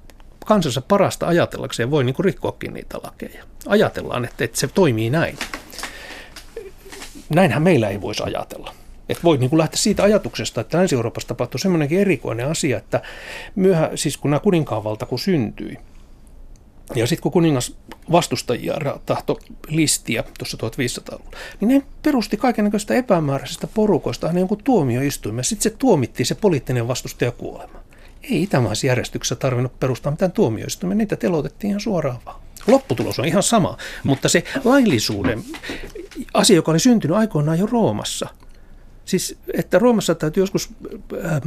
kansansa 0.45 0.81
parasta 0.81 1.27
ajatellakseen 1.27 1.91
voi 1.91 2.03
niin 2.03 2.15
kuin 2.15 2.25
rikkoakin 2.25 2.73
niitä 2.73 2.97
lakeja. 3.03 3.43
Ajatellaan, 3.67 4.25
että, 4.25 4.43
että 4.43 4.59
se 4.59 4.67
toimii 4.67 5.09
näin. 5.09 5.37
Näinhän 7.29 7.61
meillä 7.61 7.89
ei 7.89 8.01
voisi 8.01 8.23
ajatella. 8.23 8.80
Että 9.11 9.23
voi 9.23 9.37
niin 9.37 9.49
kuin 9.49 9.57
lähteä 9.57 9.77
siitä 9.77 10.03
ajatuksesta, 10.03 10.61
että 10.61 10.77
Länsi-Euroopassa 10.77 11.27
tapahtui 11.27 11.59
semmoinenkin 11.59 11.99
erikoinen 11.99 12.47
asia, 12.47 12.77
että 12.77 13.01
myöhä, 13.55 13.91
siis 13.95 14.17
kun 14.17 14.31
nämä 14.31 14.39
kuninkaanvalta 14.39 15.05
kun 15.05 15.19
syntyi, 15.19 15.77
ja 16.95 17.07
sitten 17.07 17.23
kun 17.23 17.31
kuningas 17.31 17.75
vastustajia 18.11 18.75
tahto 19.05 19.39
listiä 19.67 20.23
tuossa 20.37 20.57
1500-luvulla, 20.57 21.37
niin 21.59 21.67
ne 21.67 21.83
perusti 22.03 22.37
kaikenlaista 22.37 22.93
epämääräisistä 22.93 23.67
porukoista 23.67 24.27
aina 24.27 24.39
jonkun 24.39 24.63
tuomioistuimen. 24.63 25.43
Sitten 25.43 25.63
se 25.71 25.77
tuomittiin 25.77 26.25
se 26.25 26.35
poliittinen 26.35 26.87
vastustaja 26.87 27.31
kuolema. 27.31 27.79
Ei 28.23 28.43
itämaisessa 28.43 28.87
järjestyksessä 28.87 29.35
tarvinnut 29.35 29.79
perustaa 29.79 30.11
mitään 30.11 30.31
tuomioistuimen, 30.31 30.97
niitä 30.97 31.15
telotettiin 31.15 31.69
ihan 31.69 31.81
suoraan 31.81 32.19
vaan. 32.25 32.41
Lopputulos 32.67 33.19
on 33.19 33.25
ihan 33.25 33.43
sama, 33.43 33.77
mutta 34.03 34.29
se 34.29 34.43
laillisuuden 34.63 35.43
asia, 36.33 36.55
joka 36.55 36.71
oli 36.71 36.79
syntynyt 36.79 37.17
aikoinaan 37.17 37.59
jo 37.59 37.65
Roomassa– 37.65 38.29
Siis, 39.05 39.37
että 39.53 39.79
Roomassa 39.79 40.15
täytyy 40.15 40.43
joskus 40.43 40.69
äh, 41.25 41.41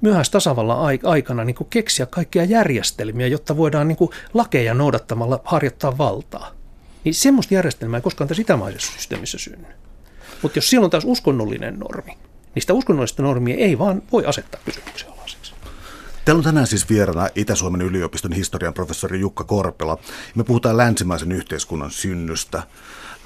myöhäis 0.00 0.30
tasavallan 0.30 0.98
aikana 1.04 1.44
niin 1.44 1.56
keksiä 1.70 2.06
kaikkia 2.06 2.44
järjestelmiä, 2.44 3.26
jotta 3.26 3.56
voidaan 3.56 3.88
niin 3.88 3.98
lakeja 4.34 4.74
noudattamalla 4.74 5.40
harjoittaa 5.44 5.98
valtaa. 5.98 6.50
Niin 7.04 7.14
semmoista 7.14 7.54
järjestelmää 7.54 7.98
ei 7.98 8.02
koskaan 8.02 8.28
tässä 8.28 8.42
itämaisessa 8.42 8.92
systeemissä 8.92 9.38
synny. 9.38 9.66
Mutta 10.42 10.58
jos 10.58 10.70
siellä 10.70 10.84
on 10.84 10.90
taas 10.90 11.04
uskonnollinen 11.06 11.78
normi, 11.78 12.16
niin 12.54 12.62
sitä 12.62 12.72
uskonnollista 12.72 13.22
normia 13.22 13.56
ei 13.56 13.78
vaan 13.78 14.02
voi 14.12 14.26
asettaa 14.26 14.60
kysymyksen 14.64 15.12
alaiseksi. 15.12 15.54
Täällä 16.24 16.38
on 16.38 16.44
tänään 16.44 16.66
siis 16.66 16.88
vieraana 16.88 17.28
Itä-Suomen 17.34 17.82
yliopiston 17.82 18.32
historian 18.32 18.74
professori 18.74 19.20
Jukka 19.20 19.44
Korpela. 19.44 19.98
Me 20.34 20.44
puhutaan 20.44 20.76
länsimaisen 20.76 21.32
yhteiskunnan 21.32 21.90
synnystä 21.90 22.62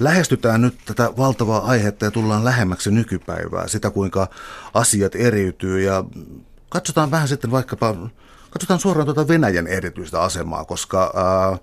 lähestytään 0.01 0.63
nyt 0.63 0.79
tätä 0.85 1.11
valtavaa 1.17 1.65
aihetta 1.65 2.05
ja 2.05 2.11
tullaan 2.11 2.45
lähemmäksi 2.45 2.91
nykypäivää, 2.91 3.69
sitä 3.69 3.91
kuinka 3.91 4.29
asiat 4.75 5.15
eriytyy. 5.15 5.81
Ja 5.81 6.05
katsotaan 6.69 7.11
vähän 7.11 7.29
sitten 7.29 7.51
vaikkapa, 7.51 7.95
katsotaan 8.51 8.81
suoraan 8.81 9.07
tuota 9.07 9.29
Venäjän 9.29 9.67
erityistä 9.67 10.21
asemaa, 10.21 10.65
koska 10.65 11.13
ää, 11.17 11.59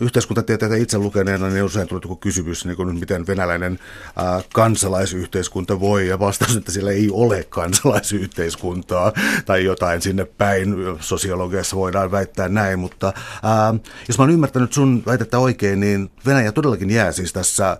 yhteiskuntatieteitä 0.00 0.76
itse 0.76 0.98
lukeneena, 0.98 1.48
niin 1.48 1.64
usein 1.64 1.88
tuli 1.88 2.16
kysymys, 2.20 2.64
niin 2.64 2.76
kuin, 2.76 2.98
miten 2.98 3.26
venäläinen 3.26 3.78
ää, 4.16 4.40
kansalaisyhteiskunta 4.54 5.80
voi, 5.80 6.08
ja 6.08 6.18
vastaus, 6.18 6.56
että 6.56 6.72
siellä 6.72 6.90
ei 6.90 7.08
ole 7.12 7.44
kansalaisyhteiskuntaa, 7.48 9.12
tai 9.46 9.64
jotain 9.64 10.02
sinne 10.02 10.24
päin, 10.24 10.74
sosiologiassa 11.00 11.76
voidaan 11.76 12.10
väittää 12.10 12.48
näin, 12.48 12.78
mutta 12.78 13.12
ää, 13.42 13.74
jos 14.08 14.18
mä 14.18 14.22
oon 14.22 14.30
ymmärtänyt 14.30 14.72
sun 14.72 15.02
väitettä 15.06 15.38
oikein, 15.38 15.80
niin 15.80 16.10
Venäjä 16.26 16.52
todellakin 16.52 16.90
jää 16.90 17.12
siis 17.12 17.32
tässä 17.32 17.78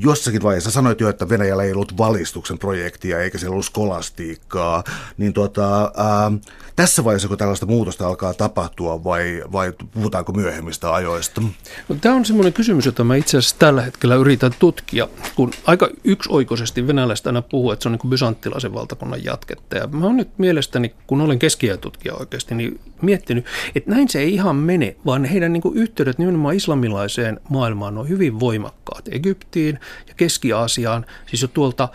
jossakin 0.00 0.42
vaiheessa 0.42 0.70
sanoit 0.70 1.00
jo, 1.00 1.08
että 1.08 1.28
Venäjällä 1.28 1.62
ei 1.62 1.72
ollut 1.72 1.98
valistuksen 1.98 2.58
projektia 2.58 3.20
eikä 3.20 3.38
siellä 3.38 3.52
ollut 3.52 3.66
skolastiikkaa, 3.66 4.84
niin 5.16 5.32
tuota, 5.32 5.92
ää, 5.96 6.32
tässä 6.76 7.04
vaiheessa, 7.04 7.28
kun 7.28 7.38
tällaista 7.38 7.66
muutosta 7.66 8.06
alkaa 8.06 8.34
tapahtua 8.34 9.04
vai, 9.04 9.42
vai 9.52 9.72
puhutaanko 9.92 10.32
myöhemmistä 10.32 10.94
ajoista? 10.94 11.40
No, 11.88 11.96
tämä 12.00 12.14
on 12.14 12.24
semmoinen 12.24 12.52
kysymys, 12.52 12.86
jota 12.86 13.04
mä 13.04 13.16
itse 13.16 13.38
asiassa 13.38 13.56
tällä 13.58 13.82
hetkellä 13.82 14.14
yritän 14.14 14.52
tutkia, 14.58 15.08
kun 15.34 15.50
aika 15.66 15.88
yksioikoisesti 16.04 16.86
venäläistä 16.86 17.28
aina 17.28 17.42
puhuu, 17.42 17.70
että 17.72 17.82
se 17.82 17.88
on 17.88 17.92
niin 17.92 18.00
kuin 18.00 18.10
bysanttilaisen 18.10 18.74
valtakunnan 18.74 19.24
jatketta. 19.24 19.76
Ja 19.76 19.86
mä 19.86 20.06
oon 20.06 20.16
nyt 20.16 20.38
mielestäni, 20.38 20.94
kun 21.06 21.20
olen 21.20 21.38
keskiajatutkija 21.38 22.14
oikeasti, 22.14 22.54
niin 22.54 22.80
miettinyt, 23.02 23.44
että 23.74 23.90
näin 23.90 24.08
se 24.08 24.18
ei 24.18 24.34
ihan 24.34 24.56
mene, 24.56 24.96
vaan 25.06 25.24
heidän 25.24 25.52
niin 25.52 25.60
kuin 25.60 25.76
yhteydet 25.76 26.18
nimenomaan 26.18 26.54
islamilaiseen 26.54 27.40
maailmaan 27.48 27.98
on 27.98 28.08
hyvin 28.08 28.40
voimakkaat. 28.40 29.08
Egyptiin 29.10 29.78
ja 30.08 30.14
Keski-Aasiaan, 30.14 31.06
siis 31.26 31.42
jo 31.42 31.48
tuolta 31.48 31.88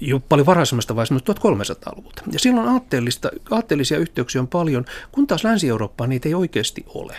jo 0.00 0.20
paljon 0.20 0.46
varhaisemmasta 0.46 0.96
vaiheesta, 0.96 1.32
1300-luvulta. 1.32 2.22
Ja 2.32 2.38
silloin 2.38 2.68
aatteellista, 2.68 3.30
aatteellisia 3.50 3.98
yhteyksiä 3.98 4.40
on 4.40 4.48
paljon, 4.48 4.84
kun 5.12 5.26
taas 5.26 5.44
Länsi-Eurooppaan 5.44 6.10
niitä 6.10 6.28
ei 6.28 6.34
oikeasti 6.34 6.84
ole. 6.88 7.16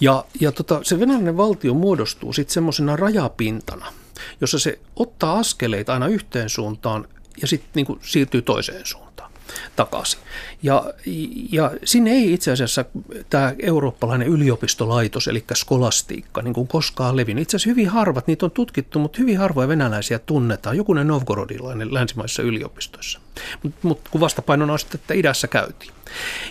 Ja, 0.00 0.24
ja 0.40 0.52
tota, 0.52 0.80
se 0.82 1.00
venäläinen 1.00 1.36
valtio 1.36 1.74
muodostuu 1.74 2.32
sitten 2.32 2.54
semmoisena 2.54 2.96
rajapintana, 2.96 3.92
jossa 4.40 4.58
se 4.58 4.78
ottaa 4.96 5.38
askeleita 5.38 5.92
aina 5.92 6.06
yhteen 6.06 6.48
suuntaan 6.48 7.08
ja 7.40 7.46
sitten 7.46 7.84
niin 7.86 7.98
siirtyy 8.02 8.42
toiseen 8.42 8.86
suuntaan 8.86 9.27
takaisin. 9.76 10.20
Ja, 10.62 10.84
ja 11.52 11.70
sinne 11.84 12.10
ei 12.10 12.32
itse 12.32 12.52
asiassa 12.52 12.84
tämä 13.30 13.54
eurooppalainen 13.62 14.28
yliopistolaitos, 14.28 15.28
eli 15.28 15.44
skolastiikka, 15.54 16.42
niin 16.42 16.54
kuin 16.54 16.68
koskaan 16.68 17.16
levinnyt. 17.16 17.42
Itse 17.42 17.56
asiassa 17.56 17.70
hyvin 17.70 17.88
harvat, 17.88 18.26
niitä 18.26 18.46
on 18.46 18.50
tutkittu, 18.50 18.98
mutta 18.98 19.18
hyvin 19.18 19.38
harvoja 19.38 19.68
venäläisiä 19.68 20.18
tunnetaan. 20.18 20.76
Jokunen 20.76 21.08
novgorodilainen 21.08 21.94
länsimaisissa 21.94 22.42
yliopistoissa. 22.42 23.20
Mutta 23.62 23.78
mut, 23.82 24.00
kun 24.10 24.20
vastapainona 24.20 24.72
on 24.72 24.78
sitten, 24.78 25.00
että 25.00 25.14
idässä 25.14 25.48
käytiin. 25.48 25.92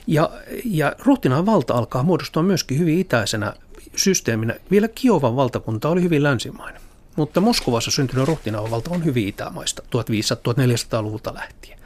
Ja, 0.08 0.30
ja 0.66 0.95
ruhtinaan 1.00 1.45
valta 1.45 1.74
alkaa 1.74 2.04
muodostua 2.04 2.43
myöskin 2.43 2.80
hyvin 2.80 3.00
itäisenä 3.00 3.54
systeeminä. 3.95 4.56
Vielä 4.72 4.88
Kiovan 4.88 5.36
valtakunta 5.36 5.89
oli 5.89 6.02
hyvin 6.02 6.24
länsimainen. 6.24 6.86
Mutta 7.18 7.41
Moskovassa 7.41 7.91
syntynyt 7.91 8.28
ruhtinaavalta 8.28 8.91
on 8.91 9.05
hyvin 9.05 9.28
itämaista 9.28 9.84
1500-1400-luvulta 9.84 11.34
lähtien. 11.34 11.80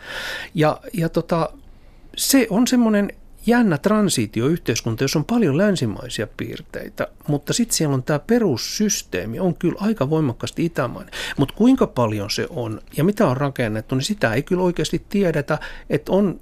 Ja, 0.54 0.80
ja 0.94 1.10
tota, 1.10 1.50
se 2.18 2.48
on 2.50 2.68
semmoinen 2.68 3.14
jännä 3.46 3.78
transitioyhteiskunta, 3.78 5.04
jossa 5.04 5.20
on 5.20 5.26
paljon 5.26 5.58
länsimaisia 5.58 6.28
piirteitä, 6.38 7.08
mutta 7.28 7.54
sitten 7.54 7.78
siellä 7.78 7.94
on 7.94 8.04
tämä 8.04 8.20
perussysteemi, 8.20 9.40
on 9.40 9.56
kyllä 9.56 9.78
aika 9.80 10.10
voimakkaasti 10.10 10.66
itämainen. 10.66 11.14
Mutta 11.38 11.56
kuinka 11.56 11.88
paljon 11.88 12.30
se 12.30 12.48
on 12.50 12.82
ja 12.98 13.04
mitä 13.04 13.28
on 13.28 13.38
rakennettu, 13.38 13.96
niin 13.96 14.04
sitä 14.04 14.34
ei 14.34 14.44
kyllä 14.44 14.64
oikeasti 14.64 15.06
tiedetä, 15.10 15.60
että 15.90 16.12
on 16.12 16.40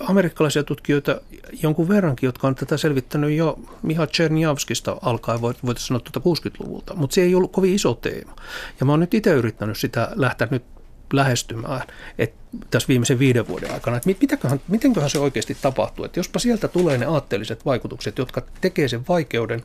amerikkalaisia 0.00 0.62
tutkijoita 0.62 1.20
jonkun 1.62 1.88
verrankin, 1.88 2.26
jotka 2.26 2.48
on 2.48 2.54
tätä 2.54 2.76
selvittänyt 2.76 3.32
jo 3.32 3.58
Miha 3.82 4.06
Czerniavskista 4.06 4.96
alkaen, 5.02 5.40
voitaisiin 5.40 5.86
sanoa 5.86 6.00
tuota 6.00 6.48
60-luvulta, 6.48 6.94
mutta 6.94 7.14
se 7.14 7.22
ei 7.22 7.34
ollut 7.34 7.52
kovin 7.52 7.74
iso 7.74 7.94
teema. 7.94 8.36
Ja 8.80 8.86
mä 8.86 8.92
oon 8.92 9.00
nyt 9.00 9.14
itse 9.14 9.32
yrittänyt 9.32 9.78
sitä 9.78 10.08
lähteä 10.14 10.48
nyt 10.50 10.64
lähestymään 11.12 11.82
että 12.18 12.38
tässä 12.70 12.88
viimeisen 12.88 13.18
viiden 13.18 13.48
vuoden 13.48 13.72
aikana, 13.72 13.96
että 13.96 14.08
mitäköhän, 14.20 14.60
mitenköhän 14.68 15.10
se 15.10 15.18
oikeasti 15.18 15.56
tapahtuu, 15.62 16.04
että 16.04 16.18
jospa 16.18 16.38
sieltä 16.38 16.68
tulee 16.68 16.98
ne 16.98 17.06
aatteelliset 17.06 17.64
vaikutukset, 17.64 18.18
jotka 18.18 18.42
tekee 18.60 18.88
sen 18.88 19.04
vaikeuden, 19.08 19.62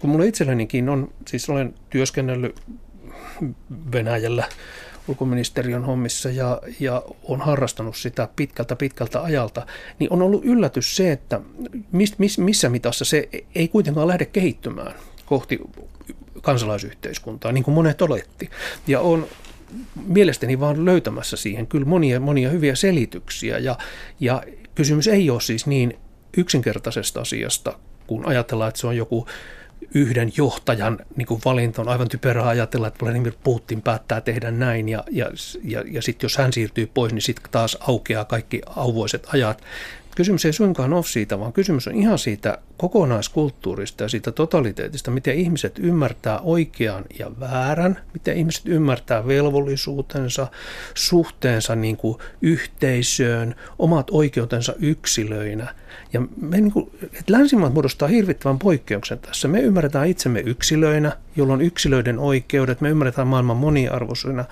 kun 0.00 0.10
mulla 0.10 0.24
itsellenikin 0.24 0.88
on, 0.88 1.12
siis 1.28 1.50
olen 1.50 1.74
työskennellyt 1.90 2.62
Venäjällä 3.92 4.48
ulkoministeriön 5.08 5.84
hommissa 5.84 6.30
ja, 6.30 6.60
ja 6.80 7.02
on 7.24 7.40
harrastanut 7.40 7.96
sitä 7.96 8.28
pitkältä 8.36 8.76
pitkältä 8.76 9.22
ajalta, 9.22 9.66
niin 9.98 10.12
on 10.12 10.22
ollut 10.22 10.44
yllätys 10.44 10.96
se, 10.96 11.12
että 11.12 11.40
mis, 11.92 12.18
mis, 12.18 12.38
missä 12.38 12.68
mitassa 12.68 13.04
se 13.04 13.28
ei 13.54 13.68
kuitenkaan 13.68 14.08
lähde 14.08 14.24
kehittymään 14.24 14.94
kohti 15.26 15.60
kansalaisyhteiskuntaa, 16.42 17.52
niin 17.52 17.64
kuin 17.64 17.74
monet 17.74 18.02
oletti. 18.02 18.50
Ja 18.86 19.00
on 19.00 19.26
mielestäni 20.06 20.60
vaan 20.60 20.84
löytämässä 20.84 21.36
siihen 21.36 21.66
kyllä 21.66 21.86
monia, 21.86 22.20
monia 22.20 22.50
hyviä 22.50 22.74
selityksiä. 22.74 23.58
Ja, 23.58 23.78
ja 24.20 24.42
kysymys 24.74 25.08
ei 25.08 25.30
ole 25.30 25.40
siis 25.40 25.66
niin 25.66 25.98
yksinkertaisesta 26.36 27.20
asiasta, 27.20 27.78
kun 28.06 28.26
ajatellaan, 28.26 28.68
että 28.68 28.80
se 28.80 28.86
on 28.86 28.96
joku 28.96 29.26
yhden 29.94 30.32
johtajan 30.36 30.98
niin 31.16 31.26
kuin 31.26 31.40
valinta 31.44 31.82
on 31.82 31.88
aivan 31.88 32.08
typerää 32.08 32.48
ajatella, 32.48 32.88
että 32.88 33.04
Vladimir 33.04 33.32
Putin 33.44 33.82
päättää 33.82 34.20
tehdä 34.20 34.50
näin 34.50 34.88
ja, 34.88 35.04
ja, 35.10 35.30
ja, 35.64 35.84
ja 35.90 36.02
sitten 36.02 36.24
jos 36.24 36.36
hän 36.36 36.52
siirtyy 36.52 36.86
pois, 36.94 37.12
niin 37.12 37.22
sitten 37.22 37.50
taas 37.50 37.78
aukeaa 37.80 38.24
kaikki 38.24 38.60
auvoiset 38.66 39.26
ajat. 39.32 39.62
Kysymys 40.16 40.44
ei 40.44 40.52
suinkaan 40.52 40.92
ole 40.92 41.04
siitä, 41.04 41.38
vaan 41.40 41.52
kysymys 41.52 41.88
on 41.88 41.94
ihan 41.94 42.18
siitä 42.18 42.58
kokonaiskulttuurista 42.76 44.02
ja 44.02 44.08
siitä 44.08 44.32
totaliteetista, 44.32 45.10
miten 45.10 45.34
ihmiset 45.34 45.78
ymmärtää 45.78 46.40
oikean 46.40 47.04
ja 47.18 47.30
väärän, 47.40 47.98
miten 48.12 48.36
ihmiset 48.36 48.62
ymmärtää 48.68 49.26
velvollisuutensa, 49.26 50.46
suhteensa 50.94 51.76
niin 51.76 51.96
kuin 51.96 52.18
yhteisöön, 52.42 53.54
omat 53.78 54.06
oikeutensa 54.10 54.74
yksilöinä. 54.78 55.74
Ja 56.12 56.20
me 56.20 56.56
niin 56.60 56.72
kuin, 56.72 56.90
että 57.02 57.32
länsimaat 57.32 57.72
muodostaa 57.72 58.08
hirvittävän 58.08 58.58
poikkeuksen 58.58 59.18
tässä. 59.18 59.48
Me 59.48 59.60
ymmärretään 59.60 60.08
itsemme 60.08 60.40
yksilöinä, 60.40 61.16
jolloin 61.36 61.60
yksilöiden 61.60 62.18
oikeudet, 62.18 62.80
me 62.80 62.90
ymmärretään 62.90 63.28
maailman 63.28 63.56
moniarvoisuina. 63.56 64.44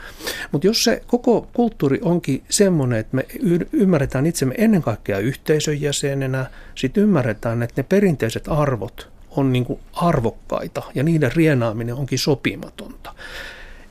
Mutta 0.53 0.67
jos 0.67 0.85
se 0.85 1.03
koko 1.07 1.49
kulttuuri 1.53 1.99
onkin 2.03 2.43
semmoinen, 2.51 2.99
että 2.99 3.17
me 3.17 3.27
ymmärretään 3.73 4.27
itsemme 4.27 4.55
ennen 4.59 4.83
kaikkea 4.83 5.19
yhteisön 5.19 5.81
jäsenenä, 5.81 6.47
sitten 6.75 7.03
ymmärretään, 7.03 7.63
että 7.63 7.83
ne 7.83 7.87
perinteiset 7.89 8.49
arvot 8.49 9.09
on 9.37 9.53
niin 9.53 9.65
kuin 9.65 9.81
arvokkaita 9.93 10.83
ja 10.95 11.03
niiden 11.03 11.33
rienaaminen 11.33 11.95
onkin 11.95 12.19
sopimatonta. 12.19 13.15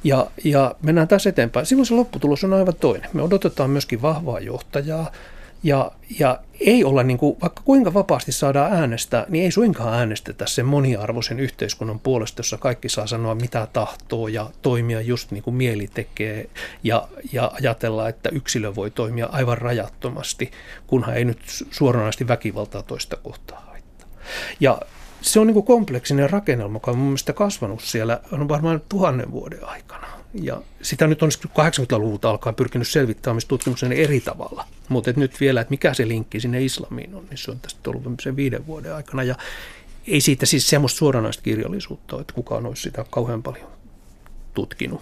Ja, 0.03 0.27
ja 0.43 0.75
mennään 0.81 1.07
tässä 1.07 1.29
eteenpäin. 1.29 1.65
Silloin 1.65 1.85
se 1.85 1.93
lopputulos 1.93 2.43
on 2.43 2.53
aivan 2.53 2.73
toinen. 2.79 3.09
Me 3.13 3.21
odotetaan 3.21 3.69
myöskin 3.69 4.01
vahvaa 4.01 4.39
johtajaa, 4.39 5.11
ja, 5.63 5.91
ja 6.19 6.39
ei 6.59 6.83
olla, 6.83 7.03
niin 7.03 7.17
kuin, 7.17 7.37
vaikka 7.41 7.61
kuinka 7.65 7.93
vapaasti 7.93 8.31
saadaan 8.31 8.73
äänestää, 8.73 9.25
niin 9.29 9.43
ei 9.43 9.51
suinkaan 9.51 9.93
äänestetä 9.93 10.45
sen 10.45 10.65
moniarvoisen 10.65 11.39
yhteiskunnan 11.39 11.99
puolesta, 11.99 12.39
jossa 12.39 12.57
kaikki 12.57 12.89
saa 12.89 13.07
sanoa 13.07 13.35
mitä 13.35 13.67
tahtoo 13.73 14.27
ja 14.27 14.49
toimia 14.61 15.01
just 15.01 15.31
niin 15.31 15.43
kuin 15.43 15.55
mieli 15.55 15.87
tekee 15.93 16.49
ja, 16.83 17.07
ja 17.31 17.51
ajatella, 17.53 18.09
että 18.09 18.29
yksilö 18.29 18.75
voi 18.75 18.91
toimia 18.91 19.29
aivan 19.31 19.57
rajattomasti, 19.57 20.51
kunhan 20.87 21.17
ei 21.17 21.25
nyt 21.25 21.39
suoranaisesti 21.71 22.27
väkivaltaa 22.27 22.83
toista 22.83 23.15
kohtaa 23.15 23.63
haittaa. 23.67 24.07
Ja 24.59 24.81
se 25.21 25.39
on 25.39 25.47
niin 25.47 25.53
kuin 25.53 25.65
kompleksinen 25.65 26.29
rakennelma, 26.29 26.75
joka 26.75 26.91
on 26.91 26.97
mun 26.97 27.07
mielestä 27.07 27.33
kasvanut 27.33 27.81
siellä 27.81 28.19
on 28.31 28.49
varmaan 28.49 28.81
tuhannen 28.89 29.31
vuoden 29.31 29.65
aikana. 29.65 30.22
Ja 30.33 30.61
sitä 30.81 31.07
nyt 31.07 31.23
on 31.23 31.29
80-luvulta 31.45 32.29
alkaen 32.29 32.55
pyrkinyt 32.55 32.87
selvittämään 32.87 33.41
tutkimuksen 33.47 33.91
eri 33.91 34.19
tavalla. 34.19 34.67
Mutta 34.89 35.13
nyt 35.15 35.39
vielä, 35.39 35.61
että 35.61 35.71
mikä 35.71 35.93
se 35.93 36.07
linkki 36.07 36.39
sinne 36.39 36.63
islamiin 36.63 37.15
on, 37.15 37.25
niin 37.29 37.37
se 37.37 37.51
on 37.51 37.59
tästä 37.59 37.89
ollut 37.89 38.21
sen 38.21 38.35
viiden 38.35 38.67
vuoden 38.67 38.95
aikana. 38.95 39.23
Ja 39.23 39.35
ei 40.07 40.21
siitä 40.21 40.45
siis 40.45 40.69
semmoista 40.69 40.97
suoranaista 40.97 41.43
kirjallisuutta 41.43 42.21
että 42.21 42.33
kukaan 42.33 42.65
olisi 42.65 42.81
sitä 42.81 43.05
kauhean 43.09 43.43
paljon 43.43 43.67
tutkinut. 44.53 45.01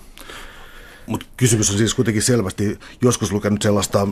Mutta 1.05 1.25
kysymys 1.37 1.71
on 1.71 1.77
siis 1.77 1.93
kuitenkin 1.93 2.23
selvästi 2.23 2.79
joskus 3.01 3.31
lukenut 3.31 3.61
sellaista 3.61 4.07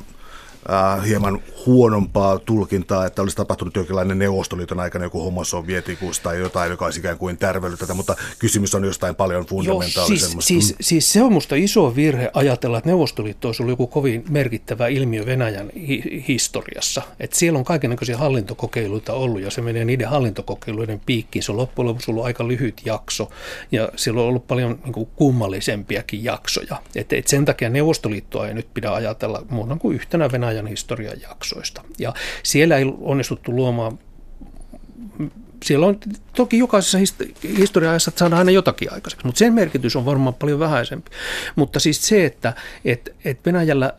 äh, 0.70 1.06
hieman 1.06 1.40
huonompaa 1.66 2.40
tulkintaa, 2.40 3.06
että 3.06 3.22
olisi 3.22 3.38
tapahtunut 3.38 3.76
jonkinlainen 3.76 4.20
Neuvostoliiton 4.20 4.80
aikana 4.80 5.06
joku 5.06 5.24
homosovietikus 5.24 6.20
tai 6.20 6.40
jotain, 6.40 6.72
joka 6.72 6.86
olisi 6.86 7.00
ikään 7.00 7.18
kuin 7.18 7.38
tärvellyt 7.38 7.80
tätä, 7.80 7.94
mutta 7.94 8.16
kysymys 8.40 8.76
on 8.76 8.84
jostain 8.84 9.16
paljon 9.16 9.46
fundamentaalisemmasta. 9.46 10.54
Joo, 10.54 10.62
siis, 10.62 10.76
siis, 10.78 10.88
siis 10.88 11.14
se 11.14 11.22
on 11.22 11.30
minusta 11.30 11.56
iso 11.56 11.96
virhe 11.96 12.32
ajatella, 12.34 12.78
että 12.78 12.90
Neuvostoliitto 12.90 13.48
olisi 13.48 13.64
ollut 13.64 13.74
joku 13.74 13.88
kovin 13.88 14.24
merkittävä 14.30 14.88
ilmiö 14.88 15.26
Venäjän 15.26 15.70
hi- 15.88 16.26
historiassa. 16.28 17.02
Että 17.20 17.38
siellä 17.38 17.60
on 17.60 17.66
kaikenlaisia 17.66 18.18
hallintokokeiluita 18.18 19.14
ollut 19.14 19.42
ja 19.42 19.52
se 19.52 19.62
menee 19.62 19.86
niiden 19.86 20.10
hallintokokeiluiden 20.10 21.02
piikkiin. 21.06 21.44
Se 21.44 21.52
on 21.52 21.58
loppujen 21.58 21.88
lopuksi 21.88 22.12
ollut 22.12 22.26
aika 22.26 22.48
lyhyt 22.48 22.82
jakso 22.86 23.30
ja 23.72 23.90
siellä 23.96 24.22
on 24.22 24.28
ollut 24.28 24.48
paljon 24.48 24.80
niin 24.84 24.94
kuin, 24.94 25.10
kummallisempiakin 25.16 26.24
jaksoja. 26.24 26.82
Et, 26.96 27.14
et 27.14 27.28
sen 27.28 27.46
takia 27.46 27.70
Neuvostoliittoa 27.70 28.48
ei 28.48 28.54
nyt 28.54 28.68
pidä 28.74 28.94
ajatella 28.94 29.44
muuta 29.50 29.76
kuin 29.76 29.96
yhtenä 29.96 30.32
Venäjän 30.32 30.49
ajan 30.50 30.68
historian 30.68 31.22
jaksoista. 31.22 31.82
Ja 32.00 32.14
siellä 32.44 32.78
ei 32.78 32.86
onnistuttu 33.02 33.52
luomaan 33.52 34.00
siellä 35.66 35.86
on 35.86 36.00
toki 36.36 36.58
jokaisessa 36.58 36.98
historia-ajassa 37.58 38.12
saadaan 38.16 38.40
aina 38.40 38.52
jotakin 38.52 38.94
aikaiseksi, 38.94 39.26
mutta 39.26 39.40
sen 39.40 39.54
merkitys 39.54 39.96
on 39.96 40.06
varmaan 40.06 40.34
paljon 40.34 40.60
vähäisempi. 40.60 41.12
Mutta 41.56 41.80
siis 41.80 42.08
se, 42.08 42.26
että 42.26 42.54
et, 42.86 43.16
et 43.26 43.46
Venäjällä 43.46 43.94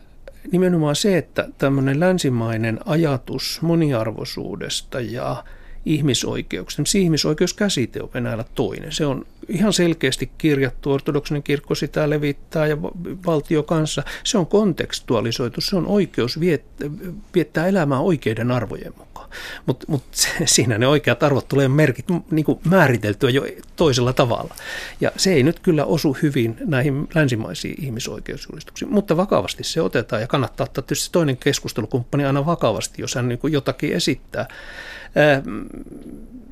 nimenomaan 0.51 0.95
se, 0.95 1.17
että 1.17 1.49
tämmöinen 1.57 1.99
länsimainen 1.99 2.79
ajatus 2.85 3.59
moniarvoisuudesta 3.61 4.99
ja 4.99 5.43
ihmisoikeuksia. 5.85 6.85
Ihmisoikeuskäsite 6.95 8.01
on 8.01 8.09
Venäjällä 8.13 8.45
toinen. 8.55 8.91
Se 8.91 9.05
on 9.05 9.25
ihan 9.49 9.73
selkeästi 9.73 10.31
kirjattu, 10.37 10.91
ortodoksinen 10.91 11.43
kirkko 11.43 11.75
sitä 11.75 12.09
levittää 12.09 12.67
ja 12.67 12.81
valtio 13.25 13.63
kanssa. 13.63 14.03
Se 14.23 14.37
on 14.37 14.45
kontekstualisoitu, 14.45 15.61
se 15.61 15.75
on 15.75 15.87
oikeus 15.87 16.39
viettää, 16.39 16.89
viettää 17.35 17.67
elämää 17.67 17.99
oikeiden 17.99 18.51
arvojen 18.51 18.93
mukaan. 18.97 19.29
Mutta 19.65 19.85
mut 19.89 20.03
siinä 20.45 20.77
ne 20.77 20.87
oikeat 20.87 21.23
arvot 21.23 21.47
tulee 21.47 21.67
merkit, 21.67 22.05
niin 22.31 22.45
määriteltyä 22.65 23.29
jo 23.29 23.45
toisella 23.75 24.13
tavalla. 24.13 24.55
Ja 25.01 25.11
se 25.17 25.33
ei 25.33 25.43
nyt 25.43 25.59
kyllä 25.59 25.85
osu 25.85 26.17
hyvin 26.21 26.57
näihin 26.65 27.07
länsimaisiin 27.15 27.83
ihmisoikeusjulistuksiin, 27.83 28.93
mutta 28.93 29.17
vakavasti 29.17 29.63
se 29.63 29.81
otetaan 29.81 30.21
ja 30.21 30.27
kannattaa 30.27 30.63
ottaa 30.63 30.81
tietysti 30.81 31.09
toinen 31.11 31.37
keskustelukumppani 31.37 32.25
aina 32.25 32.45
vakavasti, 32.45 33.01
jos 33.01 33.15
hän 33.15 33.27
niin 33.27 33.39
jotakin 33.49 33.93
esittää. 33.93 34.47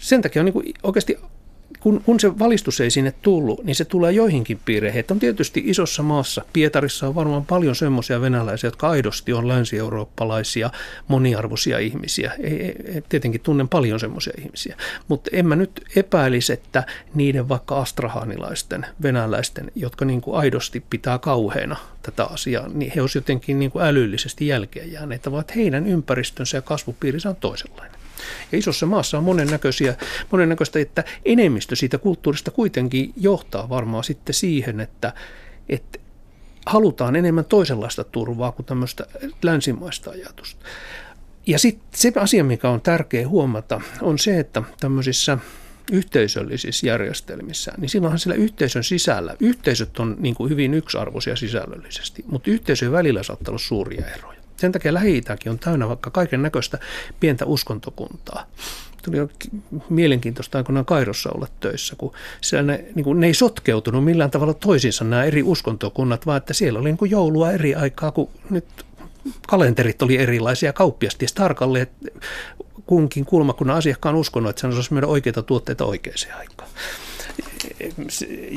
Sen 0.01 0.21
takia 0.21 0.41
on 0.41 0.45
niin 0.45 0.73
oikeasti 0.83 1.17
kun, 1.79 2.01
kun 2.05 2.19
se 2.19 2.39
valistus 2.39 2.81
ei 2.81 2.91
sinne 2.91 3.13
tullut, 3.21 3.63
niin 3.63 3.75
se 3.75 3.85
tulee 3.85 4.11
joihinkin 4.11 4.59
piireihin. 4.65 4.99
Että 4.99 5.13
on 5.13 5.19
tietysti 5.19 5.63
isossa 5.65 6.03
maassa, 6.03 6.41
Pietarissa 6.53 7.07
on 7.07 7.15
varmaan 7.15 7.45
paljon 7.45 7.75
semmoisia 7.75 8.21
venäläisiä, 8.21 8.67
jotka 8.67 8.89
aidosti 8.89 9.33
on 9.33 9.47
länsi-eurooppalaisia, 9.47 10.69
moniarvoisia 11.07 11.79
ihmisiä. 11.79 12.31
Ei, 12.39 12.61
ei, 12.61 13.03
tietenkin 13.09 13.41
tunnen 13.41 13.69
paljon 13.69 13.99
semmoisia 13.99 14.33
ihmisiä. 14.37 14.75
Mutta 15.07 15.29
en 15.33 15.47
mä 15.47 15.55
nyt 15.55 15.81
epäilisi, 15.95 16.53
että 16.53 16.83
niiden 17.13 17.49
vaikka 17.49 17.79
astrahanilaisten, 17.79 18.85
venäläisten, 19.01 19.71
jotka 19.75 20.05
niin 20.05 20.21
kuin 20.21 20.37
aidosti 20.37 20.83
pitää 20.89 21.17
kauheena 21.17 21.75
tätä 22.01 22.25
asiaa, 22.25 22.67
niin 22.67 22.91
he 22.95 23.01
olisivat 23.01 23.23
jotenkin 23.23 23.59
niin 23.59 23.71
kuin 23.71 23.85
älyllisesti 23.85 24.47
jälkeen 24.47 24.91
jääneet, 24.91 25.31
vaan 25.31 25.43
heidän 25.55 25.87
ympäristönsä 25.87 26.57
ja 26.57 26.61
kasvupiirinsä 26.61 27.29
on 27.29 27.35
toisenlainen. 27.35 27.98
Ja 28.51 28.57
isossa 28.57 28.85
maassa 28.85 29.17
on 29.17 29.23
monennäköisiä, 29.23 29.95
monennäköistä, 30.31 30.79
että 30.79 31.03
enemmistö 31.25 31.75
siitä 31.75 31.97
kulttuurista 31.97 32.51
kuitenkin 32.51 33.13
johtaa 33.17 33.69
varmaan 33.69 34.03
sitten 34.03 34.33
siihen, 34.33 34.79
että, 34.79 35.13
että 35.69 35.99
halutaan 36.65 37.15
enemmän 37.15 37.45
toisenlaista 37.45 38.03
turvaa 38.03 38.51
kuin 38.51 38.65
tämmöistä 38.65 39.05
länsimaista 39.43 40.11
ajatusta. 40.11 40.65
Ja 41.47 41.59
sitten 41.59 41.89
se 41.95 42.11
asia, 42.15 42.43
mikä 42.43 42.69
on 42.69 42.81
tärkeä 42.81 43.27
huomata, 43.27 43.81
on 44.01 44.19
se, 44.19 44.39
että 44.39 44.63
tämmöisissä 44.79 45.37
yhteisöllisissä 45.91 46.87
järjestelmissä, 46.87 47.73
niin 47.77 47.89
silloinhan 47.89 48.19
siellä 48.19 48.35
yhteisön 48.35 48.83
sisällä, 48.83 49.35
yhteisöt 49.39 49.99
on 49.99 50.15
niin 50.19 50.35
kuin 50.35 50.49
hyvin 50.49 50.73
yksiarvoisia 50.73 51.35
sisällöllisesti, 51.35 52.25
mutta 52.27 52.51
yhteisöjen 52.51 52.91
välillä 52.91 53.23
saattaa 53.23 53.51
olla 53.51 53.59
suuria 53.59 54.05
eroja. 54.07 54.38
Sen 54.59 54.71
takia 54.71 54.93
lähi 54.93 55.21
on 55.49 55.59
täynnä 55.59 55.87
vaikka 55.87 56.09
kaiken 56.09 56.41
näköistä 56.41 56.79
pientä 57.19 57.45
uskontokuntaa. 57.45 58.45
Tuli 59.03 59.17
mielenkiintoista 59.89 60.57
aikoinaan 60.57 60.85
Kairossa 60.85 61.29
olla 61.29 61.47
töissä, 61.59 61.95
kun 61.95 62.13
siellä 62.41 62.71
ne, 62.71 62.85
niin 62.95 63.03
kuin, 63.03 63.19
ne 63.19 63.27
ei 63.27 63.33
sotkeutunut 63.33 64.05
millään 64.05 64.31
tavalla 64.31 64.53
toisiinsa 64.53 65.03
nämä 65.03 65.23
eri 65.23 65.43
uskontokunnat, 65.43 66.25
vaan 66.25 66.37
että 66.37 66.53
siellä 66.53 66.79
oli 66.79 66.89
niin 66.89 66.97
kuin 66.97 67.11
joulua 67.11 67.51
eri 67.51 67.75
aikaa, 67.75 68.11
kun 68.11 68.29
nyt 68.49 68.65
kalenterit 69.47 70.01
oli 70.01 70.17
erilaisia, 70.17 70.73
kauppias 70.73 71.15
ties 71.15 71.33
tarkalleen, 71.33 71.87
kunkin 72.85 73.25
kulmakunnan 73.25 73.77
asiakkaan 73.77 74.15
uskonut, 74.15 74.49
että 74.49 74.61
se 74.61 74.67
osasi 74.67 74.93
myydä 74.93 75.07
oikeita 75.07 75.43
tuotteita 75.43 75.85
oikeaan 75.85 76.39
aikaan 76.39 76.69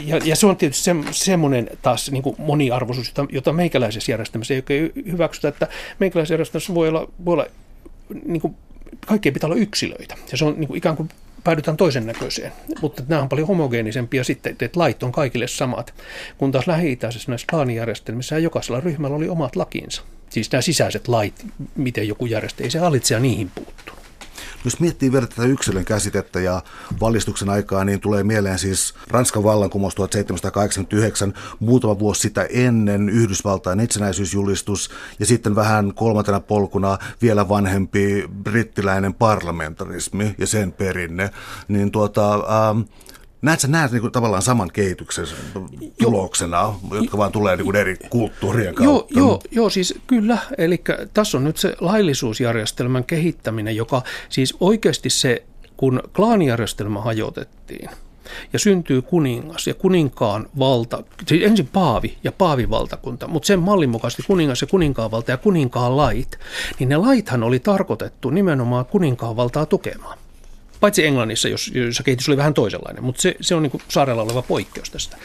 ja, 0.04 0.18
ja 0.24 0.36
se 0.36 0.46
on 0.46 0.56
tietysti 0.56 0.84
se, 0.84 0.94
semmoinen 1.10 1.70
taas 1.82 2.10
niin 2.10 2.22
kuin 2.22 2.36
moniarvoisuus, 2.38 3.08
jota, 3.08 3.26
jota 3.32 3.52
meikäläisessä 3.52 4.12
järjestelmässä 4.12 4.54
ei 4.54 4.58
oikein 4.58 4.92
hyväksytä, 5.12 5.48
että 5.48 5.68
meikäläisessä 5.98 6.34
järjestelmässä 6.34 6.74
voi 6.74 6.88
olla, 6.88 7.08
voi 7.24 7.32
olla 7.32 7.46
niin 8.24 8.40
kuin, 8.40 8.56
kaikkien 9.06 9.32
pitää 9.32 9.48
olla 9.48 9.60
yksilöitä. 9.60 10.14
Ja 10.32 10.38
se 10.38 10.44
on 10.44 10.54
niin 10.58 10.68
kuin, 10.68 10.78
ikään 10.78 10.96
kuin 10.96 11.08
päädytään 11.44 11.76
toisen 11.76 12.06
näköiseen. 12.06 12.52
Mutta 12.80 13.02
nämä 13.08 13.22
on 13.22 13.28
paljon 13.28 13.48
homogeenisempia 13.48 14.24
sitten, 14.24 14.56
että 14.60 14.80
lait 14.80 15.02
on 15.02 15.12
kaikille 15.12 15.48
samat. 15.48 15.94
Kun 16.38 16.52
taas 16.52 16.66
lähi-itäisessä 16.66 17.30
näissä 17.30 17.46
klaanijärjestelmissä 17.50 18.38
jokaisella 18.38 18.80
ryhmällä 18.80 19.16
oli 19.16 19.28
omat 19.28 19.56
lakinsa. 19.56 20.02
Siis 20.30 20.52
nämä 20.52 20.62
sisäiset 20.62 21.08
lait, 21.08 21.46
miten 21.76 22.08
joku 22.08 22.26
järjestää, 22.26 22.64
ei 22.64 22.70
se 22.70 22.78
hallitsija 22.78 23.20
niihin 23.20 23.50
puuttunut. 23.54 24.01
Jos 24.64 24.80
miettii 24.80 25.12
vielä 25.12 25.26
tätä 25.26 25.44
yksilön 25.44 25.84
käsitettä 25.84 26.40
ja 26.40 26.62
valistuksen 27.00 27.50
aikaa, 27.50 27.84
niin 27.84 28.00
tulee 28.00 28.22
mieleen 28.24 28.58
siis 28.58 28.94
Ranskan 29.10 29.44
vallankumous 29.44 29.94
1789, 29.94 31.34
muutama 31.60 31.98
vuosi 31.98 32.20
sitä 32.20 32.46
ennen 32.50 33.08
Yhdysvaltain 33.08 33.80
itsenäisyysjulistus 33.80 34.90
ja 35.18 35.26
sitten 35.26 35.54
vähän 35.54 35.94
kolmantena 35.94 36.40
polkuna 36.40 36.98
vielä 37.22 37.48
vanhempi 37.48 38.28
brittiläinen 38.42 39.14
parlamentarismi 39.14 40.34
ja 40.38 40.46
sen 40.46 40.72
perinne. 40.72 41.30
Niin 41.68 41.90
tuota, 41.90 42.34
ähm, 42.34 42.80
Näet 43.42 43.60
sä 43.60 43.68
näet 43.68 43.92
niin 43.92 44.00
kuin, 44.00 44.12
tavallaan 44.12 44.42
saman 44.42 44.70
kehityksen 44.72 45.26
tuloksena, 46.02 46.56
joo. 46.56 46.76
jotka 46.92 47.18
vaan 47.18 47.32
tulee 47.32 47.56
niin 47.56 47.64
kuin 47.64 47.76
eri 47.76 47.96
kulttuurien 48.10 48.74
kautta? 48.74 49.14
Joo, 49.18 49.26
joo, 49.26 49.40
joo 49.50 49.70
siis 49.70 49.94
kyllä. 50.06 50.38
Eli 50.58 50.82
tässä 51.14 51.38
on 51.38 51.44
nyt 51.44 51.56
se 51.56 51.76
laillisuusjärjestelmän 51.80 53.04
kehittäminen, 53.04 53.76
joka 53.76 54.02
siis 54.28 54.54
oikeasti 54.60 55.10
se, 55.10 55.44
kun 55.76 56.02
klaanijärjestelmä 56.16 57.00
hajotettiin, 57.00 57.90
ja 58.52 58.58
syntyy 58.58 59.02
kuningas 59.02 59.66
ja 59.66 59.74
kuninkaan 59.74 60.48
valta, 60.58 61.02
siis 61.26 61.42
ensin 61.44 61.68
paavi 61.72 62.18
ja 62.24 62.32
paavivaltakunta, 62.32 63.28
mutta 63.28 63.46
sen 63.46 63.58
mallin 63.58 63.90
mukaisesti 63.90 64.22
kuningas 64.22 64.60
ja 64.60 64.66
kuninkaan 64.66 65.10
valta 65.10 65.30
ja 65.30 65.36
kuninkaan 65.36 65.96
lait, 65.96 66.38
niin 66.78 66.88
ne 66.88 66.96
laithan 66.96 67.42
oli 67.42 67.58
tarkoitettu 67.58 68.30
nimenomaan 68.30 68.84
kuninkaan 68.84 69.36
valtaa 69.36 69.66
tukemaan. 69.66 70.18
Paitsi 70.82 71.06
Englannissa, 71.06 71.48
jossa 71.48 72.02
kehitys 72.02 72.28
oli 72.28 72.36
vähän 72.36 72.54
toisenlainen, 72.54 73.04
mutta 73.04 73.22
se, 73.22 73.34
se 73.40 73.54
on 73.54 73.62
niin 73.62 73.82
saarella 73.88 74.22
oleva 74.22 74.42
poikkeus 74.42 74.90
tästä. 74.90 75.16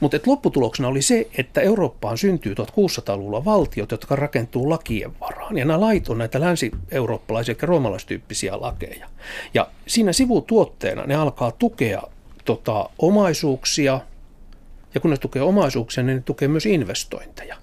Mutta 0.00 0.18
lopputuloksena 0.26 0.88
oli 0.88 1.02
se, 1.02 1.28
että 1.38 1.60
Eurooppaan 1.60 2.18
syntyy 2.18 2.54
1600-luvulla 2.54 3.44
valtiot, 3.44 3.90
jotka 3.90 4.16
rakentuu 4.16 4.70
lakien 4.70 5.20
varaan. 5.20 5.58
Ja 5.58 5.64
nämä 5.64 5.80
lait 5.80 6.08
on 6.08 6.18
näitä 6.18 6.40
länsi-eurooppalaisia 6.40 7.54
ja 7.62 7.66
roomalaistyyppisiä 7.66 8.60
lakeja. 8.60 9.08
Ja 9.54 9.68
siinä 9.86 10.12
sivutuotteena 10.12 11.06
ne 11.06 11.14
alkaa 11.14 11.52
tukea 11.52 12.02
tota, 12.44 12.90
omaisuuksia, 12.98 14.00
ja 14.94 15.00
kun 15.00 15.10
ne 15.10 15.16
tukee 15.16 15.42
omaisuuksia, 15.42 16.02
niin 16.02 16.16
ne 16.16 16.22
tukee 16.22 16.48
myös 16.48 16.66
investointeja. 16.66 17.56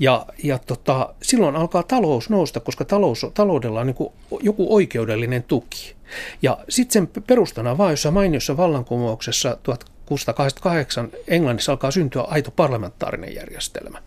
Ja, 0.00 0.26
ja 0.42 0.58
tota, 0.58 1.14
silloin 1.22 1.56
alkaa 1.56 1.82
talous 1.82 2.30
nousta, 2.30 2.60
koska 2.60 2.84
talous, 2.84 3.26
taloudella 3.34 3.80
on 3.80 3.86
niin 3.86 4.40
joku 4.42 4.74
oikeudellinen 4.74 5.42
tuki. 5.42 5.94
Ja 6.42 6.58
sitten 6.68 6.92
sen 6.92 7.22
perustana 7.26 7.78
vaan 7.78 7.92
jossain 7.92 8.14
mainiossa 8.14 8.56
vallankumouksessa 8.56 9.58
1688 9.62 11.08
Englannissa 11.28 11.72
alkaa 11.72 11.90
syntyä 11.90 12.22
aito 12.22 12.50
parlamentaarinen 12.50 13.34
järjestelmä 13.34 13.98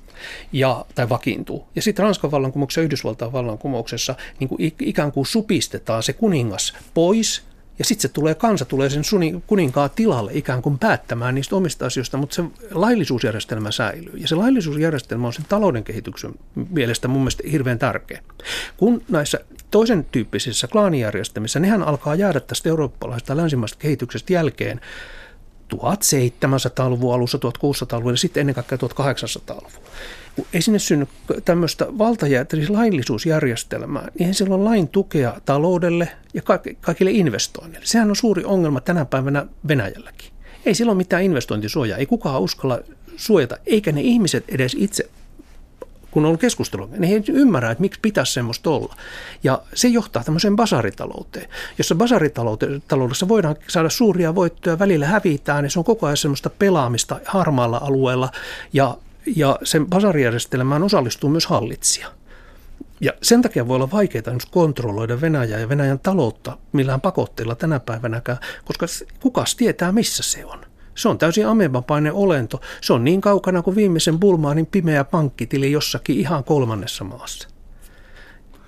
ja, 0.52 0.86
tai 0.96 1.10
vakiintuu. 1.10 1.68
Ja 1.76 1.82
sitten 1.82 2.04
Ranskan 2.04 2.32
vallankumouksessa 2.32 2.82
ja 2.82 2.86
Yhdysvaltain 2.86 3.34
vallankumouksessa 3.34 4.16
niin 4.40 4.48
kuin 4.48 4.74
ikään 4.80 5.12
kuin 5.12 5.26
supistetaan 5.26 6.04
se 6.04 6.14
kuningas 6.14 6.74
pois 6.94 7.44
ja 7.80 7.86
sitten 7.86 8.02
se 8.02 8.08
tulee, 8.08 8.36
kansa 8.36 8.66
tulee 8.66 8.90
sen 8.90 9.04
suni, 9.04 9.44
kuninkaan 9.48 9.90
tilalle 9.96 10.32
ikään 10.34 10.62
kuin 10.62 10.80
päättämään 10.80 11.36
niistä 11.36 11.56
omista 11.56 11.86
asioista, 11.86 12.18
mutta 12.18 12.36
se 12.36 12.44
laillisuusjärjestelmä 12.72 13.72
säilyy. 13.72 14.14
Ja 14.18 14.28
se 14.28 14.36
laillisuusjärjestelmä 14.36 15.28
on 15.28 15.34
sen 15.34 15.46
talouden 15.50 15.84
kehityksen 15.84 16.34
mielestä 16.70 17.08
mun 17.08 17.22
mielestä 17.22 17.44
hirveän 17.52 17.80
tärkeä. 17.80 18.22
Kun 18.78 19.02
näissä 19.10 19.40
toisen 19.72 20.06
tyyppisissä 20.12 20.68
klaanijärjestelmissä, 20.68 21.60
nehän 21.60 21.84
alkaa 21.84 22.16
jäädä 22.16 22.40
tästä 22.40 22.70
eurooppalaisesta 22.70 23.38
länsimaista 23.38 23.80
kehityksestä 23.80 24.34
jälkeen 24.34 24.82
1700-luvun 25.76 27.14
alussa, 27.14 27.38
1600-luvun 27.38 28.14
ja 28.14 28.18
sitten 28.18 28.42
ennen 28.42 28.56
kaikkea 28.56 28.78
1800-luvun 28.78 29.84
kun 30.36 30.46
ei 30.54 30.62
sinne 30.62 30.80
synny 30.80 31.08
tämmöistä 31.46 31.88
valtajä, 31.98 32.46
siis 32.52 32.70
laillisuusjärjestelmää, 32.70 34.08
niin 34.20 34.28
ei 34.28 34.34
sillä 34.34 34.56
ole 34.56 34.64
lain 34.64 34.88
tukea 34.88 35.42
taloudelle 35.46 36.10
ja 36.34 36.42
kaikille 36.82 37.12
investoinneille. 37.12 37.86
Sehän 37.86 38.10
on 38.10 38.16
suuri 38.16 38.44
ongelma 38.46 38.82
tänä 38.82 39.06
päivänä 39.06 39.46
Venäjälläkin. 39.68 40.30
Ei 40.66 40.76
sillä 40.76 40.90
ole 40.90 40.98
mitään 40.98 41.24
investointisuojaa, 41.24 41.98
ei 41.98 42.06
kukaan 42.06 42.42
uskalla 42.42 42.80
suojata, 43.16 43.58
eikä 43.66 43.92
ne 43.92 44.02
ihmiset 44.02 44.44
edes 44.48 44.76
itse 44.80 45.10
kun 46.14 46.26
on 46.26 46.38
keskustelua, 46.38 46.88
niin 46.98 47.04
he 47.04 47.24
ymmärrä, 47.28 47.72
että 47.72 47.82
miksi 47.82 48.00
pitäisi 48.02 48.34
semmoista 48.34 48.70
olla. 48.70 48.96
Ja 49.44 49.62
se 49.74 49.88
johtaa 49.88 50.24
tämmöiseen 50.24 50.56
basaritalouteen, 50.56 51.50
jossa 51.78 51.96
basaritaloudessa 51.96 53.28
voidaan 53.28 53.56
saada 53.68 53.90
suuria 53.90 54.36
voittoja, 54.36 54.80
välillä 54.80 55.06
hävitään, 55.06 55.64
ja 55.66 55.70
se 55.70 55.80
on 55.80 55.86
koko 55.86 56.06
ajan 56.06 56.18
semmoista 56.18 56.50
pelaamista 56.50 57.20
harmaalla 57.26 57.78
alueella, 57.78 58.30
ja 58.74 58.98
ja 59.36 59.60
sen 59.64 59.88
basarijärjestelmään 59.88 60.84
osallistuu 60.84 61.30
myös 61.30 61.46
hallitsija. 61.46 62.08
Ja 63.02 63.14
sen 63.22 63.42
takia 63.42 63.68
voi 63.68 63.76
olla 63.76 63.92
vaikeaa 63.92 64.38
kontrolloida 64.52 65.22
Venäjää 65.22 65.60
ja 65.60 65.70
Venäjän 65.70 66.00
taloutta 66.00 66.58
millään 66.72 67.02
pakotteilla 67.02 67.56
tänä 67.56 67.80
päivänäkään, 67.80 68.38
koska 68.66 68.86
kukas 69.20 69.56
tietää 69.56 69.92
missä 69.92 70.24
se 70.24 70.46
on. 70.46 70.66
Se 70.96 71.10
on 71.10 71.18
täysin 71.18 71.48
amebapainen 71.48 72.14
olento. 72.14 72.62
Se 72.82 72.94
on 72.94 73.04
niin 73.04 73.22
kaukana 73.22 73.62
kuin 73.62 73.76
viimeisen 73.76 74.20
Bulmaanin 74.20 74.66
pimeä 74.66 75.04
pankkitili 75.04 75.72
jossakin 75.72 76.20
ihan 76.20 76.44
kolmannessa 76.44 77.04
maassa. 77.04 77.48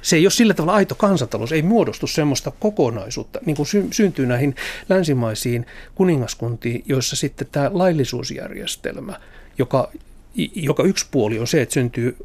Se 0.01 0.16
ei 0.16 0.26
ole 0.26 0.32
sillä 0.32 0.53
tavalla 0.53 0.74
aito 0.74 0.95
kansantalous, 0.95 1.51
ei 1.51 1.62
muodostu 1.62 2.08
semmoista 2.08 2.51
kokonaisuutta, 2.60 3.39
niin 3.45 3.56
kuin 3.56 3.66
sy- 3.66 3.88
syntyy 3.91 4.26
näihin 4.26 4.56
länsimaisiin 4.89 5.66
kuningaskuntiin, 5.95 6.84
joissa 6.86 7.16
sitten 7.16 7.47
tämä 7.51 7.70
laillisuusjärjestelmä, 7.74 9.20
joka 9.58 9.91
joka 10.55 10.83
yksi 10.83 11.05
puoli 11.11 11.39
on 11.39 11.47
se, 11.47 11.61
että 11.61 11.73
syntyy 11.73 12.17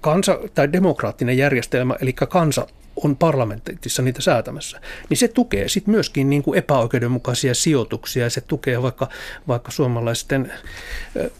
kansa, 0.00 0.38
tai 0.54 0.72
demokraattinen 0.72 1.38
järjestelmä, 1.38 1.96
eli 2.00 2.12
kansa 2.12 2.66
on 3.04 3.16
parlamentissa 3.16 4.02
niitä 4.02 4.22
säätämässä, 4.22 4.80
niin 5.08 5.18
se 5.18 5.28
tukee 5.28 5.68
sitten 5.68 5.92
myöskin 5.94 6.30
niin 6.30 6.42
kuin 6.42 6.58
epäoikeudenmukaisia 6.58 7.54
sijoituksia 7.54 8.24
ja 8.24 8.30
se 8.30 8.40
tukee 8.40 8.82
vaikka, 8.82 9.08
vaikka 9.48 9.70
suomalaisten 9.70 10.52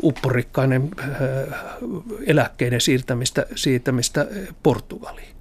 upporikkainen 0.03 0.91
eläkkeiden 2.27 2.81
siirtämistä, 2.81 3.47
siirtämistä 3.55 4.27
Portugaliin. 4.63 5.37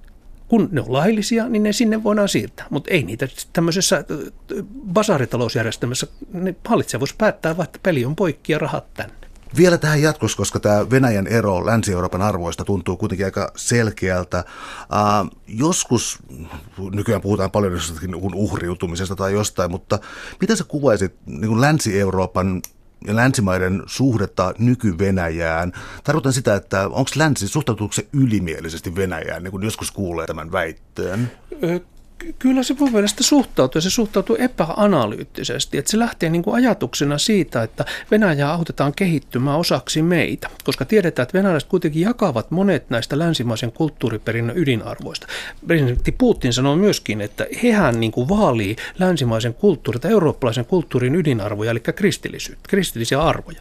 Kun 0.48 0.68
ne 0.72 0.80
on 0.80 0.92
laillisia, 0.92 1.48
niin 1.48 1.62
ne 1.62 1.72
sinne 1.72 2.04
voidaan 2.04 2.28
siirtää, 2.28 2.66
mutta 2.70 2.90
ei 2.90 3.02
niitä 3.02 3.28
tämmöisessä 3.52 4.04
basaritalousjärjestelmässä, 4.92 6.06
ne 6.32 6.54
hallitsija 6.64 7.00
voisi 7.00 7.14
päättää, 7.18 7.56
että 7.64 7.78
peli 7.82 8.04
on 8.04 8.16
poikki 8.16 8.52
ja 8.52 8.58
rahat 8.58 8.94
tänne. 8.94 9.25
Vielä 9.56 9.78
tähän 9.78 10.02
jatkos, 10.02 10.36
koska 10.36 10.60
tämä 10.60 10.90
Venäjän 10.90 11.26
ero 11.26 11.66
Länsi-Euroopan 11.66 12.22
arvoista 12.22 12.64
tuntuu 12.64 12.96
kuitenkin 12.96 13.26
aika 13.26 13.52
selkeältä. 13.56 14.44
Uh, 14.80 15.38
joskus, 15.46 16.18
nykyään 16.92 17.22
puhutaan 17.22 17.50
paljon 17.50 17.72
jostakin 17.72 18.10
niin 18.10 18.34
uhriutumisesta 18.34 19.16
tai 19.16 19.32
jostain, 19.32 19.70
mutta 19.70 19.98
miten 20.40 20.56
sä 20.56 20.64
kuvaisit 20.64 21.14
niin 21.26 21.60
Länsi-Euroopan 21.60 22.62
ja 23.06 23.16
länsimaiden 23.16 23.82
suhdetta 23.86 24.54
nyky-Venäjään. 24.58 25.72
Tarkoitan 26.04 26.32
sitä, 26.32 26.54
että 26.54 26.88
onko 26.88 27.10
länsi, 27.16 27.48
suhtautuuko 27.48 27.92
se 27.92 28.06
ylimielisesti 28.12 28.96
Venäjään, 28.96 29.42
niin 29.42 29.50
kuin 29.50 29.62
joskus 29.62 29.90
kuulee 29.90 30.26
tämän 30.26 30.52
väitteen? 30.52 31.32
Kyllä 32.38 32.62
se 32.62 32.74
mun 32.78 32.92
mielestä 32.92 33.24
suhtautuu, 33.24 33.78
ja 33.78 33.82
se 33.82 33.90
suhtautuu 33.90 34.36
epäanalyyttisesti. 34.36 35.78
Että 35.78 35.90
se 35.90 35.98
lähtee 35.98 36.30
niin 36.30 36.42
kuin 36.42 36.54
ajatuksena 36.54 37.18
siitä, 37.18 37.62
että 37.62 37.84
Venäjää 38.10 38.52
autetaan 38.52 38.92
kehittymään 38.94 39.58
osaksi 39.58 40.02
meitä, 40.02 40.50
koska 40.64 40.84
tiedetään, 40.84 41.24
että 41.24 41.38
venäläiset 41.38 41.68
kuitenkin 41.68 42.02
jakavat 42.02 42.50
monet 42.50 42.90
näistä 42.90 43.18
länsimaisen 43.18 43.72
kulttuuriperinnön 43.72 44.58
ydinarvoista. 44.58 45.26
Presidentti 45.66 46.12
Putin 46.12 46.52
sanoo 46.52 46.76
myöskin, 46.76 47.20
että 47.20 47.46
hehän 47.62 48.00
niin 48.00 48.12
kuin 48.12 48.28
vaalii 48.28 48.76
länsimaisen 48.98 49.54
kulttuurin 49.54 50.00
tai 50.00 50.10
eurooppalaisen 50.10 50.64
kulttuurin 50.64 51.14
ydinarvoja, 51.14 51.70
eli 51.70 51.80
kristillisyyttä, 51.80 52.68
kristillisiä 52.68 53.22
arvoja. 53.22 53.60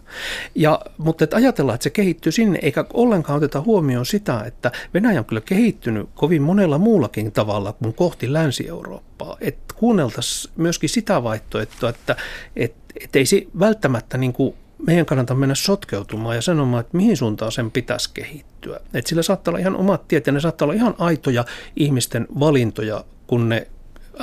Ja, 0.55 0.79
mutta 0.97 1.23
että 1.23 1.35
ajatellaan, 1.35 1.75
että 1.75 1.83
se 1.83 1.89
kehittyy 1.89 2.31
sinne, 2.31 2.59
eikä 2.61 2.85
ollenkaan 2.93 3.37
oteta 3.37 3.61
huomioon 3.61 4.05
sitä, 4.05 4.43
että 4.47 4.71
Venäjä 4.93 5.19
on 5.19 5.25
kyllä 5.25 5.41
kehittynyt 5.41 6.09
kovin 6.15 6.41
monella 6.41 6.77
muullakin 6.77 7.31
tavalla 7.31 7.73
kuin 7.73 7.93
kohti 7.93 8.33
länsimaisen 8.33 8.44
Länsi-Eurooppaa. 8.45 9.37
Että 9.41 9.73
kuunneltaisiin 9.77 10.53
myöskin 10.57 10.89
sitä 10.89 11.23
vaihtoehtoa, 11.23 11.89
että 11.89 12.15
et, 12.55 12.75
et 12.99 13.15
ei 13.15 13.25
se 13.25 13.43
välttämättä 13.59 14.17
niin 14.17 14.33
kuin 14.33 14.55
meidän 14.87 15.05
kannata 15.05 15.35
mennä 15.35 15.55
sotkeutumaan 15.55 16.35
ja 16.35 16.41
sanomaan, 16.41 16.81
että 16.81 16.97
mihin 16.97 17.17
suuntaan 17.17 17.51
sen 17.51 17.71
pitäisi 17.71 18.09
kehittyä. 18.13 18.79
Et 18.93 19.07
sillä 19.07 19.23
saattaa 19.23 19.51
olla 19.51 19.59
ihan 19.59 19.75
omat 19.75 20.07
tiet 20.07 20.27
ja 20.27 20.33
ne 20.33 20.39
saattaa 20.39 20.65
olla 20.65 20.73
ihan 20.73 20.95
aitoja 20.97 21.45
ihmisten 21.75 22.27
valintoja, 22.39 23.03
kun 23.27 23.49
ne 23.49 23.67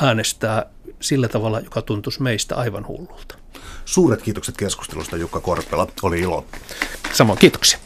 äänestää 0.01 0.67
sillä 1.01 1.29
tavalla, 1.29 1.61
joka 1.61 1.83
tuntuisi 1.83 2.23
meistä 2.23 2.57
aivan 2.57 2.87
hullulta. 2.87 3.35
Suuret 3.85 4.23
kiitokset 4.23 4.57
keskustelusta 4.57 5.17
Jukka 5.17 5.41
Korpela. 5.41 5.87
Oli 6.03 6.21
ilo. 6.21 6.47
Samoin 7.13 7.39
kiitoksia. 7.39 7.79